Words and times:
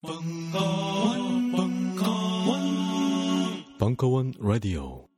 벙커원, 0.00 1.50
벙커원, 1.50 2.60
벙커원 3.80 4.32
라디오. 4.38 5.08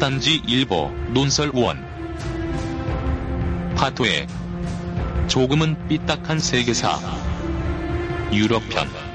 딴지 0.00 0.36
일보 0.46 0.90
논설원. 1.12 1.84
파토의 3.76 4.26
조금은 5.26 5.88
삐딱한 5.88 6.38
세계사. 6.38 6.98
유럽편 8.32 9.07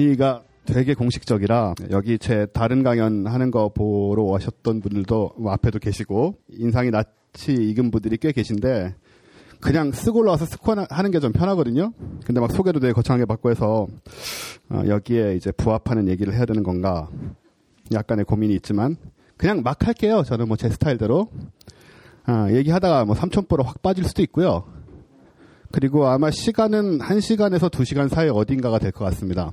분위기가 0.00 0.42
되게 0.66 0.92
공식적이라 0.94 1.74
여기 1.90 2.18
제 2.18 2.46
다른 2.52 2.82
강연 2.82 3.26
하는 3.26 3.50
거 3.50 3.70
보러 3.70 4.24
오셨던 4.24 4.80
분들도 4.80 5.32
뭐 5.38 5.52
앞에도 5.52 5.78
계시고 5.78 6.34
인상이 6.50 6.90
낯이 6.90 7.70
익은 7.70 7.90
분들이 7.90 8.18
꽤 8.18 8.32
계신데 8.32 8.94
그냥 9.60 9.92
쓰고 9.92 10.18
올라와서 10.20 10.44
스코어하는 10.44 11.10
게 11.12 11.18
좀 11.20 11.32
편하거든요. 11.32 11.92
근데 12.26 12.40
막 12.42 12.52
소개도 12.52 12.78
되게 12.78 12.92
거창하게 12.92 13.24
받고 13.24 13.50
해서 13.50 13.86
어, 14.68 14.82
여기에 14.86 15.36
이제 15.36 15.50
부합하는 15.52 16.08
얘기를 16.08 16.34
해야 16.34 16.44
되는 16.44 16.62
건가 16.62 17.08
약간의 17.92 18.26
고민이 18.26 18.54
있지만 18.56 18.96
그냥 19.38 19.62
막 19.62 19.86
할게요. 19.86 20.22
저는 20.26 20.46
뭐 20.46 20.56
제 20.58 20.68
스타일대로 20.68 21.30
아, 22.24 22.48
얘기하다가 22.52 23.06
뭐 23.06 23.14
삼천포로 23.14 23.64
확 23.64 23.80
빠질 23.80 24.04
수도 24.04 24.20
있고요. 24.22 24.64
그리고 25.72 26.06
아마 26.06 26.30
시간은 26.30 26.98
1시간에서 26.98 27.70
2시간 27.70 28.08
사이 28.08 28.28
어딘가가 28.28 28.78
될 28.78 28.92
것 28.92 29.04
같습니다. 29.06 29.52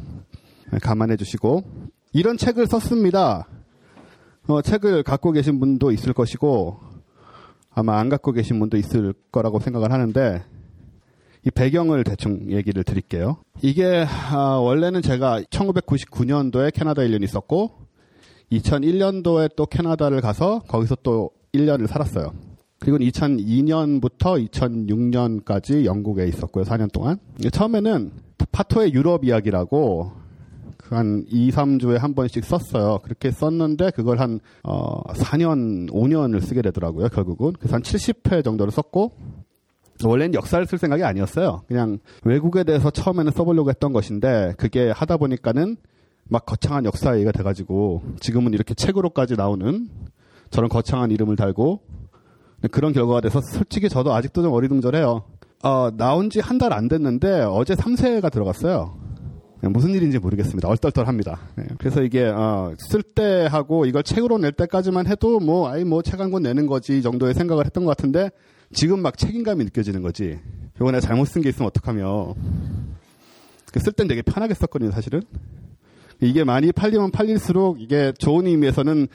감안해 0.80 1.18
주시고 1.18 1.64
이런 2.14 2.38
책을 2.38 2.68
썼습니다. 2.68 3.48
어, 4.48 4.62
책을 4.62 5.04
갖고 5.04 5.32
계신 5.32 5.60
분도 5.60 5.92
있을 5.92 6.14
것이고 6.14 6.80
아마 7.72 8.00
안 8.00 8.10
갖고 8.10 8.32
계신 8.32 8.60
분도 8.60 8.78
있을 8.78 9.14
거라고 9.32 9.60
생각을 9.60 9.92
하는데 9.92 10.44
이 11.46 11.52
배경을 11.52 12.04
대충 12.04 12.52
얘기를 12.52 12.84
드릴게요. 12.84 13.38
이게 13.62 14.06
아, 14.32 14.58
원래는 14.62 15.02
제가 15.02 15.42
1999년도에 15.42 16.74
캐나다 16.74 17.02
1년 17.02 17.24
있었고 17.24 17.72
2001년도에 18.52 19.56
또 19.56 19.66
캐나다를 19.66 20.22
가서 20.22 20.60
거기서 20.68 20.98
또 21.04 21.32
1년을 21.54 21.88
살았어요. 21.88 22.34
그리고 22.80 22.98
2002년부터 22.98 24.50
2006년까지 24.50 25.86
영국에 25.86 26.28
있었고요. 26.28 26.66
4년 26.66 26.92
동안. 26.92 27.18
처음에는 27.52 28.12
파토의 28.52 28.94
유럽 28.94 29.24
이야기라고 29.24 30.12
한 30.96 31.26
2, 31.30 31.52
3주에 31.52 31.98
한 31.98 32.14
번씩 32.16 32.44
썼어요. 32.46 33.00
그렇게 33.04 33.32
썼는데 33.32 33.92
그걸 33.92 34.20
한 34.20 34.40
어, 34.64 35.02
4년, 35.14 35.90
5년을 35.92 36.42
쓰게 36.42 36.62
되더라고요. 36.62 37.10
결국은. 37.10 37.54
그래서 37.60 37.76
한 37.76 37.82
70회 37.82 38.44
정도를 38.44 38.72
썼고 38.72 39.12
원래는 40.04 40.34
역사를 40.34 40.66
쓸 40.66 40.78
생각이 40.78 41.04
아니었어요. 41.04 41.62
그냥 41.68 42.00
외국에 42.24 42.64
대해서 42.64 42.90
처음에는 42.90 43.32
써보려고 43.32 43.70
했던 43.70 43.94
것인데 43.94 44.54
그게 44.58 44.90
하다 44.92 45.18
보니까는 45.18 45.78
막 46.30 46.46
거창한 46.46 46.86
역사 46.86 47.14
얘기가 47.16 47.32
돼가지고 47.32 48.02
지금은 48.20 48.54
이렇게 48.54 48.74
책으로까지 48.74 49.36
나오는 49.36 49.90
저런 50.50 50.70
거창한 50.70 51.12
이름을 51.12 51.36
달고 51.36 51.82
그런 52.72 52.94
결과가 52.94 53.22
돼서 53.22 53.42
솔직히 53.42 53.90
저도 53.90 54.14
아직도 54.14 54.42
좀 54.42 54.54
어리둥절해요. 54.54 55.24
어, 55.64 55.90
나온 55.96 56.30
지 56.30 56.40
한 56.42 56.58
달 56.58 56.74
안 56.74 56.88
됐는데 56.88 57.42
어제 57.50 57.74
3세가 57.76 58.32
들어갔어요. 58.32 58.96
무슨 59.70 59.92
일인지 59.92 60.20
모르겠습니다. 60.20 60.68
얼떨떨합니다. 60.68 61.40
네, 61.56 61.66
그래서 61.78 62.04
이게 62.04 62.26
어, 62.26 62.74
쓸 62.78 63.02
때 63.02 63.48
하고 63.50 63.86
이걸 63.86 64.04
책으로 64.04 64.38
낼 64.38 64.52
때까지만 64.52 65.08
해도 65.08 65.40
뭐 65.40 65.70
아이 65.70 65.84
뭐 65.86 66.02
책 66.02 66.20
한 66.20 66.32
권 66.32 66.44
내는 66.44 66.68
거지 66.68 67.02
정도의 67.02 67.34
생각을 67.34 67.66
했던 67.66 67.86
것 67.86 67.96
같은데 67.96 68.30
지금 68.74 69.02
막 69.02 69.18
책임감이 69.18 69.64
느껴지는 69.66 70.02
거지. 70.02 70.40
내가 70.80 71.00
잘못 71.00 71.26
쓴 71.28 71.42
게 71.42 71.50
있으면 71.50 71.68
어떡하며. 71.68 72.36
쓸 73.78 73.92
땐 73.94 74.08
되게 74.08 74.22
편하게 74.22 74.54
썼거든요, 74.54 74.92
사실은. 74.92 75.22
이게 76.20 76.44
많이 76.44 76.72
팔리면 76.72 77.12
팔릴수록 77.12 77.82
이게 77.82 78.14
좋은 78.20 78.46
의미에서는 78.48 79.08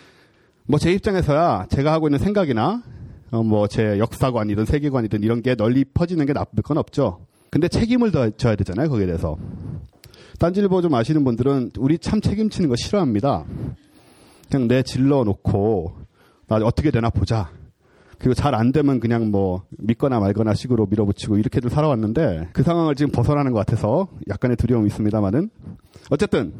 뭐 0.67 0.79
제 0.79 0.93
입장에서야 0.93 1.67
제가 1.71 1.93
하고 1.93 2.09
있는 2.09 2.19
생각이나 2.19 2.83
어, 3.31 3.43
뭐 3.43 3.67
제 3.69 3.99
역사관이든 3.99 4.65
세계관이든 4.65 5.23
이런 5.23 5.43
게 5.43 5.55
널리 5.55 5.85
퍼지는 5.85 6.25
게 6.27 6.33
나쁠 6.33 6.63
건 6.63 6.79
없죠. 6.79 7.21
근데 7.51 7.69
책임을 7.69 8.13
더 8.13 8.31
져야 8.31 8.57
되잖아요, 8.57 8.89
거기에 8.89 9.07
대해서. 9.07 9.37
딴질보 10.39 10.83
좀 10.83 10.95
아시는 10.95 11.25
분들은 11.25 11.73
우리 11.79 11.99
참 11.99 12.21
책임지는 12.21 12.69
거 12.69 12.77
싫어합니다. 12.77 13.45
그냥 14.51 14.69
내 14.69 14.83
질러 14.83 15.25
놓고 15.25 15.95
나 16.47 16.57
어떻게 16.57 16.91
되나 16.91 17.11
보자. 17.11 17.51
그리고 18.19 18.35
잘 18.35 18.55
안 18.55 18.73
되면 18.73 18.99
그냥 18.99 19.31
뭐 19.31 19.63
믿거나 19.71 20.19
말거나 20.19 20.55
식으로 20.55 20.87
밀어붙이고 20.87 21.39
이렇게들 21.39 21.71
살아왔는데 21.71 22.49
그 22.53 22.63
상황을 22.63 22.95
지금 22.97 23.13
벗어나는 23.13 23.53
것 23.53 23.59
같아서 23.61 24.09
약간의 24.29 24.57
두려움이 24.57 24.89
있습니다만은 24.89 25.51
어쨌든 26.11 26.53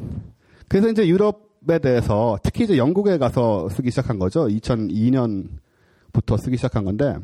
그래서 0.69 0.89
이제 0.89 1.07
유럽에 1.07 1.79
대해서 1.81 2.37
특히 2.43 2.63
이제 2.63 2.77
영국에 2.77 3.17
가서 3.17 3.67
쓰기 3.69 3.89
시작한 3.89 4.19
거죠. 4.19 4.47
2002년부터 4.47 6.37
쓰기 6.37 6.55
시작한 6.55 6.85
건데 6.85 7.15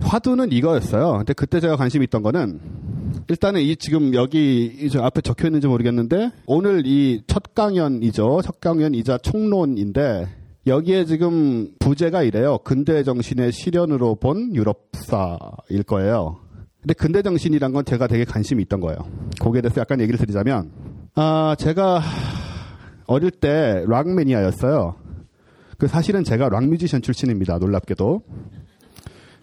화두는 0.00 0.52
이거였어요. 0.52 1.18
근데 1.18 1.32
그때 1.32 1.58
제가 1.58 1.76
관심 1.76 2.02
이 2.02 2.04
있던 2.04 2.22
거는 2.22 2.60
일단은 3.28 3.60
이 3.60 3.76
지금 3.76 4.14
여기 4.14 4.88
앞에 4.98 5.20
적혀 5.20 5.48
있는지 5.48 5.66
모르겠는데 5.66 6.30
오늘 6.46 6.82
이 6.86 7.22
첫 7.26 7.54
강연이죠. 7.54 8.40
첫 8.42 8.60
강연이자 8.60 9.18
총론인데 9.18 10.28
여기에 10.66 11.04
지금 11.06 11.70
부제가 11.78 12.22
이래요. 12.22 12.58
근대 12.64 13.02
정신의 13.02 13.52
실현으로 13.52 14.16
본 14.16 14.54
유럽사일 14.54 15.82
거예요. 15.86 16.38
근데 16.80 16.94
근대 16.94 17.22
정신이란 17.22 17.72
건 17.72 17.84
제가 17.84 18.06
되게 18.06 18.24
관심이 18.24 18.62
있던 18.62 18.80
거예요. 18.80 18.98
거기에 19.40 19.60
대해서 19.62 19.80
약간 19.80 20.00
얘기를 20.00 20.18
드리자면 20.18 20.70
아 21.14 21.56
제가 21.58 22.00
어릴 23.06 23.30
때 23.30 23.84
락 23.86 24.08
매니아였어요. 24.14 24.96
그 25.78 25.86
사실은 25.86 26.24
제가 26.24 26.48
락 26.48 26.66
뮤지션 26.68 27.02
출신입니다. 27.02 27.58
놀랍게도. 27.58 28.22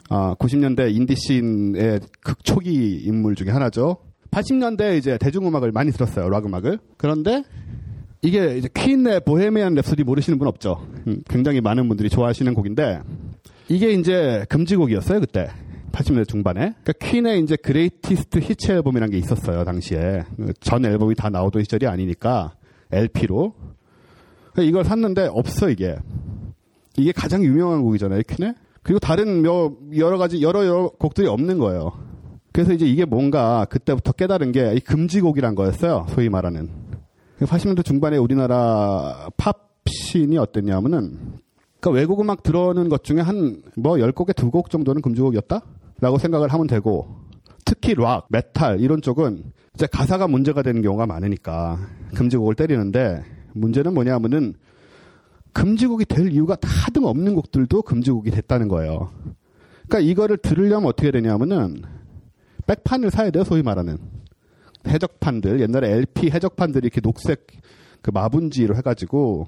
아, 0.10 0.36
90년대 0.36 0.94
인디씬의 0.96 2.00
극초기 2.22 3.02
인물 3.04 3.36
중에 3.36 3.50
하나죠. 3.50 3.98
80년대 4.32 4.98
이제 4.98 5.18
대중음악을 5.18 5.72
많이 5.72 5.92
들었어요. 5.92 6.30
락 6.30 6.46
음악을. 6.46 6.80
그런데 6.98 7.44
이게 8.22 8.58
이제 8.58 8.68
퀸의 8.74 9.22
보헤미안 9.26 9.76
랩소디 9.76 10.04
모르시는 10.04 10.40
분 10.40 10.48
없죠. 10.48 10.86
음, 11.08 11.22
굉장히 11.30 11.62
많은 11.62 11.88
분들이 11.88 12.10
좋아하시는 12.10 12.54
곡인데 12.54 13.02
이게 13.70 13.92
이제 13.92 14.46
금지곡이었어요 14.50 15.20
그때 15.22 15.50
80년대 15.92 16.28
중반에. 16.28 16.74
그러니까 16.84 16.94
퀸의 16.94 17.40
이제 17.42 17.56
Greatest 17.56 18.40
Hits 18.40 18.72
앨범이라는 18.72 19.12
게 19.12 19.18
있었어요 19.18 19.64
당시에 19.64 20.24
전 20.60 20.86
앨범이 20.86 21.16
다 21.16 21.30
나오던 21.30 21.64
시절이 21.64 21.88
아니니까 21.88 22.56
LP로. 22.92 23.54
이걸 24.60 24.84
샀는데 24.84 25.30
없어 25.32 25.70
이게. 25.70 25.96
이게 26.98 27.12
가장 27.12 27.44
유명한 27.44 27.82
곡이잖아요 27.82 28.22
퀸의. 28.28 28.54
그리고 28.86 29.00
다른 29.00 29.42
몇 29.42 29.74
여러 29.98 30.20
가지 30.20 30.44
여러 30.44 30.64
여러 30.64 30.90
곡들이 30.90 31.28
없는 31.28 31.58
거예요. 31.58 31.92
그래서 32.54 32.72
이제 32.72 32.86
이게 32.86 33.04
뭔가 33.04 33.66
그때부터 33.66 34.12
깨달은 34.12 34.52
게 34.52 34.74
이 34.76 34.80
금지곡이란 34.80 35.56
거였어요. 35.56 36.06
소위 36.10 36.30
말하는. 36.30 36.70
80년대 37.40 37.84
중반에 37.84 38.18
우리나라 38.18 39.28
팝신이 39.38 40.38
어땠냐면은 40.38 41.18
그러니까 41.80 42.00
외국 42.00 42.22
음악 42.22 42.44
들어오는 42.44 42.88
것 42.88 43.04
중에 43.04 43.22
한뭐 43.22 43.96
10곡에 43.98 44.34
2곡 44.34 44.70
정도는 44.70 45.02
금지곡이었다? 45.02 45.62
라고 46.00 46.20
생각을 46.20 46.54
하면 46.54 46.68
되고 46.68 47.08
특히 47.66 47.96
락, 47.96 48.28
메탈 48.30 48.82
이런 48.82 49.02
쪽은 49.02 49.52
이제 49.74 49.88
가사가 49.88 50.28
문제가 50.28 50.62
되는 50.62 50.84
경우가 50.84 51.08
많으니까 51.08 51.80
금지곡을 52.14 52.54
때리는데 52.54 53.24
문제는 53.54 53.96
뭐냐면은 53.96 54.54
금지곡이 55.56 56.06
될 56.06 56.32
이유가 56.32 56.56
하등 56.58 57.06
없는 57.06 57.34
곡들도 57.34 57.82
금지곡이 57.82 58.30
됐다는 58.30 58.68
거예요. 58.68 59.10
그러니까 59.88 60.00
이거를 60.12 60.38
들으려면 60.38 60.90
어떻게 60.90 61.12
되냐면은 61.12 61.82
백판을 62.68 63.10
사야 63.10 63.32
돼요, 63.32 63.46
소위 63.46 63.64
말하는. 63.64 63.98
해적판들, 64.86 65.62
옛날에 65.62 65.92
LP 65.92 66.30
해적판들이 66.30 66.86
이렇게 66.86 67.00
녹색 67.00 67.48
그 68.02 68.12
마분지로 68.12 68.76
해가지고 68.76 69.48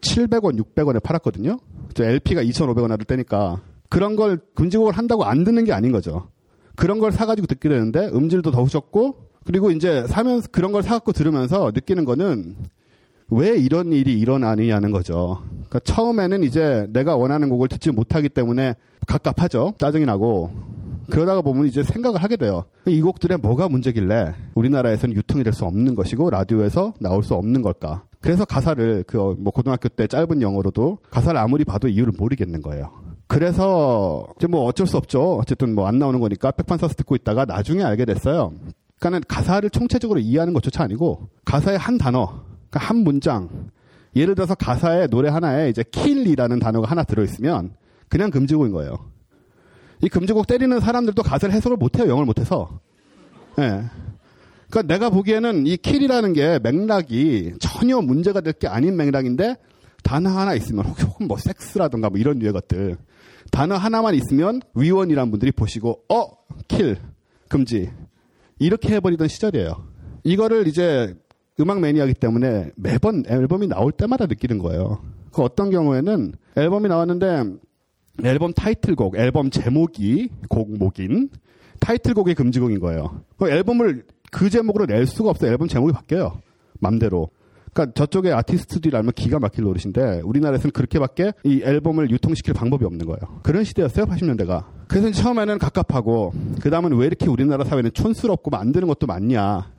700원, 0.00 0.62
600원에 0.62 1.02
팔았거든요. 1.02 1.58
LP가 1.98 2.42
2,500원 2.44 2.90
할 2.90 3.04
때니까 3.04 3.60
그런 3.88 4.14
걸 4.14 4.38
금지곡을 4.54 4.96
한다고 4.96 5.24
안 5.24 5.42
듣는 5.42 5.64
게 5.64 5.72
아닌 5.72 5.90
거죠. 5.90 6.28
그런 6.76 7.00
걸 7.00 7.10
사가지고 7.10 7.48
듣게 7.48 7.68
되는데 7.68 8.06
음질도 8.06 8.52
더 8.52 8.62
후졌고 8.62 9.30
그리고 9.44 9.72
이제 9.72 10.06
사면서 10.06 10.48
그런 10.52 10.70
걸 10.70 10.82
사갖고 10.82 11.12
들으면서 11.12 11.72
느끼는 11.74 12.04
거는 12.04 12.56
왜 13.30 13.56
이런 13.56 13.92
일이 13.92 14.18
일어나느냐는 14.18 14.90
거죠. 14.90 15.38
그러니까 15.52 15.80
처음에는 15.80 16.44
이제 16.44 16.86
내가 16.90 17.16
원하는 17.16 17.48
곡을 17.48 17.68
듣지 17.68 17.90
못하기 17.90 18.28
때문에 18.30 18.74
갑갑하죠. 19.06 19.74
짜증이 19.78 20.04
나고. 20.06 20.50
그러다가 21.10 21.42
보면 21.42 21.66
이제 21.66 21.82
생각을 21.82 22.22
하게 22.22 22.36
돼요. 22.36 22.64
이 22.86 23.00
곡들의 23.02 23.38
뭐가 23.38 23.68
문제길래 23.68 24.34
우리나라에서는 24.54 25.14
유통이 25.16 25.44
될 25.44 25.52
수 25.52 25.64
없는 25.66 25.94
것이고 25.94 26.30
라디오에서 26.30 26.94
나올 27.00 27.22
수 27.22 27.34
없는 27.34 27.60
걸까? 27.62 28.04
그래서 28.20 28.44
가사를 28.46 29.04
그 29.06 29.34
뭐 29.38 29.52
고등학교 29.52 29.88
때 29.90 30.06
짧은 30.06 30.40
영어로도 30.40 30.98
가사를 31.10 31.38
아무리 31.38 31.64
봐도 31.64 31.88
이유를 31.88 32.14
모르겠는 32.16 32.62
거예요. 32.62 32.90
그래서 33.26 34.26
이제 34.38 34.46
뭐 34.46 34.64
어쩔 34.64 34.86
수 34.86 34.96
없죠. 34.96 35.36
어쨌든 35.36 35.74
뭐 35.74 35.86
안 35.86 35.98
나오는 35.98 36.18
거니까 36.20 36.50
백판 36.52 36.78
사서 36.78 36.94
듣고 36.94 37.16
있다가 37.16 37.44
나중에 37.44 37.82
알게 37.82 38.06
됐어요. 38.06 38.52
그러니까는 38.98 39.24
가사를 39.28 39.68
총체적으로 39.70 40.20
이해하는 40.20 40.54
것조차 40.54 40.84
아니고 40.84 41.28
가사의 41.44 41.76
한 41.76 41.98
단어, 41.98 42.43
그러니까 42.74 42.78
한 42.80 42.96
문장. 42.98 43.70
예를 44.16 44.34
들어서 44.34 44.54
가사에 44.54 45.06
노래 45.06 45.28
하나에 45.28 45.68
이제 45.70 45.84
kill이라는 45.90 46.58
단어가 46.58 46.90
하나 46.90 47.04
들어 47.04 47.22
있으면 47.22 47.74
그냥 48.08 48.30
금지곡인 48.30 48.72
거예요. 48.72 49.10
이 50.02 50.08
금지곡 50.08 50.46
때리는 50.46 50.78
사람들도 50.80 51.22
가사를 51.22 51.54
해석을 51.54 51.76
못해요. 51.76 52.08
영어를 52.08 52.26
못해서. 52.26 52.80
예. 53.58 53.62
네. 53.62 53.84
그러니까 54.70 54.92
내가 54.92 55.10
보기에는 55.10 55.66
이 55.68 55.76
kill이라는 55.76 56.32
게 56.32 56.58
맥락이 56.62 57.54
전혀 57.60 58.00
문제가 58.00 58.40
될 58.40 58.54
게 58.54 58.66
아닌 58.66 58.96
맥락인데 58.96 59.56
단어 60.02 60.30
하나 60.30 60.54
있으면 60.54 60.86
혹은 60.86 61.28
뭐 61.28 61.36
섹스라든가 61.38 62.10
뭐 62.10 62.18
이런 62.18 62.38
류의 62.40 62.52
것들 62.52 62.96
단어 63.52 63.76
하나만 63.76 64.14
있으면 64.16 64.60
위원이란 64.74 65.30
분들이 65.30 65.52
보시고 65.52 66.02
어 66.08 66.44
kill 66.66 66.96
금지 67.48 67.90
이렇게 68.58 68.94
해버리던 68.94 69.28
시절이에요. 69.28 69.86
이거를 70.24 70.66
이제 70.66 71.14
음악 71.60 71.80
매니아기 71.80 72.14
때문에 72.14 72.70
매번 72.76 73.24
앨범이 73.26 73.68
나올 73.68 73.92
때마다 73.92 74.26
느끼는 74.26 74.58
거예요. 74.58 74.98
그 75.32 75.42
어떤 75.42 75.70
경우에는 75.70 76.34
앨범이 76.56 76.88
나왔는데 76.88 77.44
앨범 78.24 78.52
타이틀곡, 78.52 79.16
앨범 79.16 79.50
제목이 79.50 80.30
곡목인 80.48 81.30
타이틀곡이 81.80 82.34
금지곡인 82.34 82.80
거예요. 82.80 83.20
그 83.36 83.50
앨범을 83.50 84.04
그 84.30 84.50
제목으로 84.50 84.86
낼 84.86 85.06
수가 85.06 85.30
없어요. 85.30 85.50
앨범 85.50 85.68
제목이 85.68 85.92
바뀌어요. 85.92 86.40
맘대로. 86.80 87.30
그러니까 87.72 87.92
저쪽에 87.94 88.32
아티스트들이 88.32 88.96
알면 88.96 89.12
기가 89.16 89.40
막힐 89.40 89.64
노릇인데 89.64 90.20
우리나라에서는 90.24 90.70
그렇게밖에 90.70 91.32
이 91.42 91.60
앨범을 91.64 92.10
유통시킬 92.10 92.54
방법이 92.54 92.84
없는 92.84 93.04
거예요. 93.04 93.40
그런 93.42 93.64
시대였어요, 93.64 94.06
80년대가. 94.06 94.64
그래서 94.86 95.10
처음에는 95.10 95.58
갑갑하고 95.58 96.32
그 96.60 96.70
다음은 96.70 96.96
왜 96.96 97.06
이렇게 97.06 97.26
우리나라 97.26 97.64
사회는 97.64 97.90
촌스럽고 97.92 98.50
만드는 98.50 98.86
것도 98.86 99.06
많냐 99.08 99.73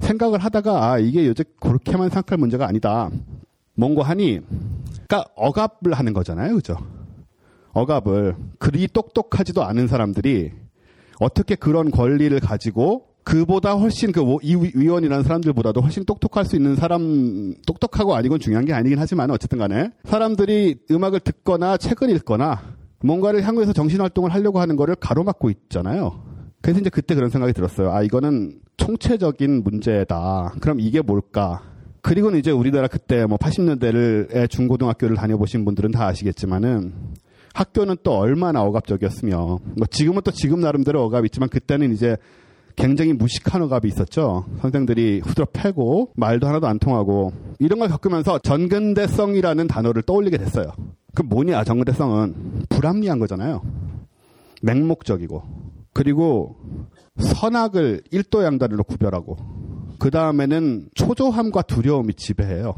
생각을 0.00 0.38
하다가 0.38 0.92
아, 0.92 0.98
이게 0.98 1.26
요새 1.26 1.44
그렇게만 1.60 2.10
생각할 2.10 2.38
문제가 2.38 2.66
아니다. 2.66 3.10
뭔고 3.74 4.02
하니 4.02 4.40
그러니까 5.08 5.24
억압을 5.36 5.92
하는 5.94 6.12
거잖아요, 6.12 6.54
그죠? 6.54 6.76
억압을 7.72 8.36
그리 8.58 8.88
똑똑하지도 8.88 9.62
않은 9.64 9.86
사람들이 9.86 10.52
어떻게 11.20 11.54
그런 11.54 11.90
권리를 11.90 12.38
가지고 12.40 13.06
그보다 13.22 13.74
훨씬 13.74 14.12
그 14.12 14.22
위원이라는 14.42 15.22
사람들보다도 15.22 15.82
훨씬 15.82 16.04
똑똑할 16.04 16.44
수 16.44 16.56
있는 16.56 16.74
사람 16.74 17.54
똑똑하고 17.66 18.14
아니건 18.16 18.40
중요한 18.40 18.64
게 18.64 18.72
아니긴 18.72 18.98
하지만 18.98 19.30
어쨌든 19.30 19.58
간에 19.58 19.90
사람들이 20.04 20.80
음악을 20.90 21.20
듣거나 21.20 21.76
책을 21.76 22.10
읽거나 22.10 22.60
뭔가를 23.02 23.46
향해서 23.46 23.72
정신 23.72 24.00
활동을 24.00 24.32
하려고 24.32 24.60
하는 24.60 24.76
거를 24.76 24.94
가로막고 24.94 25.50
있잖아요. 25.50 26.22
그래서 26.62 26.80
이제 26.80 26.90
그때 26.90 27.14
그런 27.14 27.30
생각이 27.30 27.52
들었어요. 27.52 27.90
아 27.90 28.02
이거는 28.02 28.60
총체적인 28.76 29.62
문제다. 29.62 30.54
그럼 30.60 30.80
이게 30.80 31.00
뭘까? 31.00 31.62
그리고는 32.02 32.38
이제 32.38 32.50
우리나라 32.50 32.88
그때 32.88 33.26
뭐 33.26 33.36
80년대를 33.38 34.48
중고등학교를 34.48 35.16
다녀보신 35.16 35.64
분들은 35.64 35.90
다 35.90 36.06
아시겠지만은 36.06 36.94
학교는 37.52 37.96
또 38.02 38.12
얼마나 38.16 38.62
억압적이었으며 38.62 39.58
뭐 39.76 39.86
지금은 39.90 40.22
또 40.24 40.30
지금 40.30 40.60
나름대로 40.60 41.02
억압이 41.04 41.26
있지만 41.26 41.48
그때는 41.48 41.92
이제 41.92 42.16
굉장히 42.76 43.12
무식한 43.12 43.60
억압이 43.62 43.88
있었죠. 43.88 44.46
선생들이 44.60 45.20
후드러 45.24 45.46
패고 45.52 46.12
말도 46.14 46.46
하나도 46.46 46.66
안 46.68 46.78
통하고 46.78 47.32
이런 47.58 47.80
걸 47.80 47.88
겪으면서 47.88 48.38
전근대성이라는 48.38 49.66
단어를 49.66 50.02
떠올리게 50.02 50.38
됐어요. 50.38 50.72
그 51.14 51.22
뭐냐 51.22 51.64
전근대성은 51.64 52.66
불합리한 52.70 53.18
거잖아요. 53.18 53.60
맹목적이고 54.62 55.42
그리고 55.92 56.56
선악을 57.18 58.02
일도 58.10 58.44
양다리로 58.44 58.84
구별하고 58.84 59.36
그 59.98 60.10
다음에는 60.10 60.88
초조함과 60.94 61.62
두려움이 61.62 62.14
지배해요. 62.14 62.74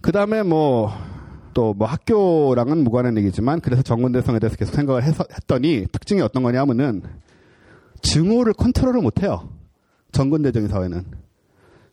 그 0.00 0.12
다음에 0.12 0.42
뭐또뭐 0.42 1.86
학교랑은 1.86 2.82
무관한 2.82 3.16
얘기지만 3.18 3.60
그래서 3.60 3.82
정근대성에 3.82 4.38
대해서 4.38 4.56
계속 4.56 4.74
생각을 4.74 5.02
해서, 5.02 5.24
했더니 5.32 5.86
특징이 5.92 6.20
어떤 6.20 6.42
거냐면은 6.42 7.02
증오를 8.02 8.52
컨트롤을 8.52 9.00
못해요. 9.00 9.50
정근대적인 10.12 10.68
사회는. 10.68 11.04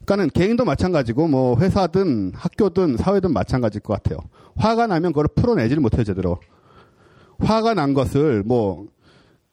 그러니까는 0.06 0.30
개인도 0.32 0.66
마찬가지고 0.66 1.28
뭐 1.28 1.58
회사든 1.58 2.34
학교든 2.36 2.98
사회든 2.98 3.32
마찬가지일 3.32 3.82
것 3.82 3.94
같아요. 3.94 4.20
화가 4.56 4.88
나면 4.88 5.14
그걸 5.14 5.28
풀어내지를 5.36 5.82
못해요 5.82 6.04
제대로. 6.04 6.40
화가 7.40 7.74
난 7.74 7.94
것을 7.94 8.44
뭐 8.44 8.88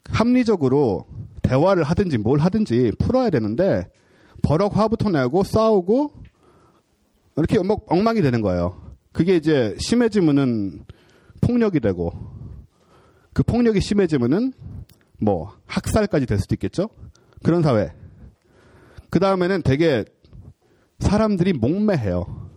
합리적으로 0.08 1.06
대화를 1.43 1.82
하든지 1.82 2.19
뭘 2.19 2.38
하든지 2.38 2.93
풀어야 2.99 3.31
되는데 3.31 3.88
버럭 4.43 4.76
화부터 4.76 5.11
내고 5.11 5.43
싸우고 5.44 6.12
이렇게 7.37 7.58
엉망 7.87 8.17
이 8.17 8.23
되는 8.23 8.41
거예요. 8.41 8.81
그게 9.12 9.37
이제 9.37 9.75
심해지면은 9.79 10.85
폭력이 11.41 11.81
되고 11.81 12.12
그 13.32 13.43
폭력이 13.43 13.81
심해지면은 13.81 14.52
뭐 15.20 15.52
학살까지 15.67 16.26
될 16.26 16.38
수도 16.38 16.55
있겠죠. 16.55 16.88
그런 17.43 17.62
사회. 17.62 17.93
그 19.11 19.19
다음에는 19.19 19.62
되게 19.62 20.05
사람들이 20.99 21.52
목매해요. 21.55 22.49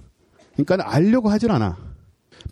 그러니까 0.55 0.93
알려고 0.93 1.29
하질 1.29 1.51
않아. 1.51 1.77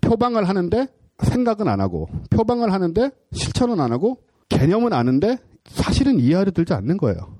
표방을 0.00 0.48
하는데 0.48 0.88
생각은 1.22 1.68
안 1.68 1.80
하고 1.80 2.08
표방을 2.30 2.72
하는데 2.72 3.10
실천은 3.32 3.80
안 3.80 3.92
하고 3.92 4.18
개념은 4.48 4.92
아는데 4.92 5.38
사실은 5.64 6.18
이해하려 6.18 6.50
들지 6.50 6.72
않는 6.74 6.96
거예요. 6.96 7.36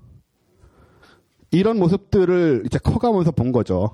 이런 1.51 1.79
모습들을 1.79 2.63
이제 2.67 2.79
커가면서 2.79 3.31
본 3.31 3.53
거죠. 3.53 3.91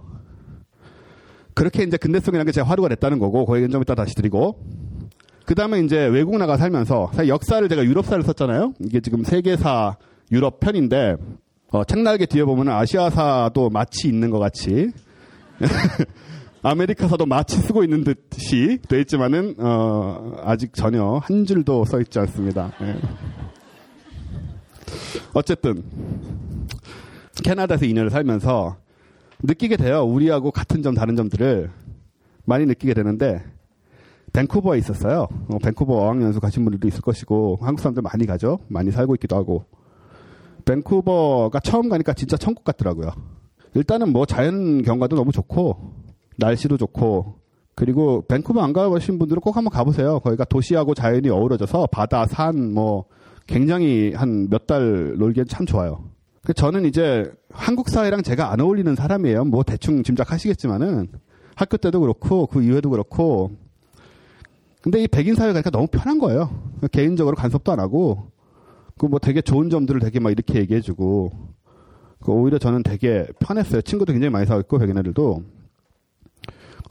그렇게 1.54 1.82
이제 1.82 1.96
근대성이라는 1.96 2.46
게 2.46 2.52
제가 2.52 2.68
화두가 2.68 2.88
됐다는 2.88 3.18
거고, 3.18 3.44
그 3.44 3.56
얘기는 3.56 3.70
좀 3.70 3.82
이따 3.82 3.96
다시 3.96 4.14
드리고. 4.14 4.64
그 5.44 5.54
다음에 5.54 5.80
이제 5.80 6.06
외국 6.06 6.36
나가 6.38 6.56
살면서 6.56 7.10
역사를 7.26 7.66
제가 7.68 7.84
유럽사를 7.84 8.22
썼잖아요. 8.22 8.74
이게 8.80 9.00
지금 9.00 9.24
세계사 9.24 9.96
유럽 10.30 10.60
편인데 10.60 11.16
어, 11.70 11.84
책날개 11.84 12.26
뒤에 12.26 12.44
보면 12.44 12.68
아시아사도 12.68 13.70
마치 13.70 14.08
있는 14.08 14.30
것 14.30 14.38
같이 14.38 14.90
아메리카사도 16.62 17.26
마치 17.26 17.56
쓰고 17.56 17.84
있는 17.84 18.02
듯이 18.02 18.78
돼 18.88 19.00
있지만은 19.00 19.54
어, 19.58 20.36
아직 20.42 20.74
전혀 20.74 21.20
한 21.22 21.44
줄도 21.44 21.84
써 21.84 22.00
있지 22.00 22.18
않습니다. 22.18 22.72
네. 22.80 22.96
어쨌든 25.34 25.84
캐나다에서 27.44 27.86
2년을 27.86 28.10
살면서 28.10 28.76
느끼게 29.42 29.76
돼요. 29.76 30.02
우리하고 30.02 30.50
같은 30.50 30.82
점 30.82 30.94
다른 30.94 31.14
점들을 31.14 31.70
많이 32.44 32.66
느끼게 32.66 32.94
되는데 32.94 33.44
밴쿠버에 34.32 34.78
있었어요. 34.78 35.28
어, 35.48 35.58
밴쿠버 35.58 35.92
어학연수 35.94 36.40
가신 36.40 36.64
분들도 36.64 36.88
있을 36.88 37.00
것이고 37.00 37.58
한국 37.60 37.80
사람들 37.80 38.02
많이 38.02 38.26
가죠. 38.26 38.58
많이 38.68 38.90
살고 38.90 39.14
있기도 39.14 39.36
하고. 39.36 39.64
밴쿠버가 40.64 41.60
처음 41.60 41.88
가니까 41.88 42.12
진짜 42.12 42.36
천국 42.36 42.64
같더라고요. 42.64 43.10
일단은 43.74 44.12
뭐 44.12 44.26
자연 44.26 44.82
경관도 44.82 45.14
너무 45.14 45.30
좋고 45.30 45.97
날씨도 46.38 46.76
좋고 46.78 47.34
그리고 47.74 48.22
밴쿠버 48.26 48.60
안 48.60 48.72
가보신 48.72 49.18
분들은 49.18 49.40
꼭 49.40 49.56
한번 49.56 49.70
가보세요. 49.72 50.18
거기가 50.20 50.44
도시하고 50.44 50.94
자연이 50.94 51.28
어우러져서 51.30 51.86
바다, 51.92 52.26
산, 52.26 52.72
뭐 52.72 53.04
굉장히 53.46 54.12
한 54.14 54.48
몇 54.50 54.66
달 54.66 55.14
놀기엔 55.16 55.46
참 55.48 55.66
좋아요. 55.66 56.04
저는 56.56 56.86
이제 56.86 57.30
한국 57.50 57.88
사회랑 57.88 58.22
제가 58.22 58.50
안 58.52 58.60
어울리는 58.60 58.94
사람이에요. 58.94 59.44
뭐 59.44 59.62
대충 59.62 60.02
짐작하시겠지만은 60.02 61.08
학교 61.54 61.76
때도 61.76 62.00
그렇고 62.00 62.46
그 62.46 62.62
이후에도 62.62 62.90
그렇고 62.90 63.52
근데 64.80 65.02
이 65.02 65.08
백인 65.08 65.34
사회 65.34 65.52
가니까 65.52 65.70
너무 65.70 65.86
편한 65.88 66.18
거예요. 66.18 66.50
개인적으로 66.92 67.36
간섭도 67.36 67.72
안 67.72 67.80
하고, 67.80 68.30
그 68.96 69.06
뭐 69.06 69.18
되게 69.18 69.40
좋은 69.42 69.70
점들을 69.70 70.00
되게 70.00 70.20
막 70.20 70.30
이렇게 70.30 70.60
얘기해주고, 70.60 71.32
그 72.24 72.32
오히려 72.32 72.58
저는 72.58 72.84
되게 72.84 73.26
편했어요. 73.40 73.82
친구도 73.82 74.12
굉장히 74.12 74.30
많이 74.30 74.46
사귀고, 74.46 74.78
백인 74.78 74.96
애들도. 74.98 75.42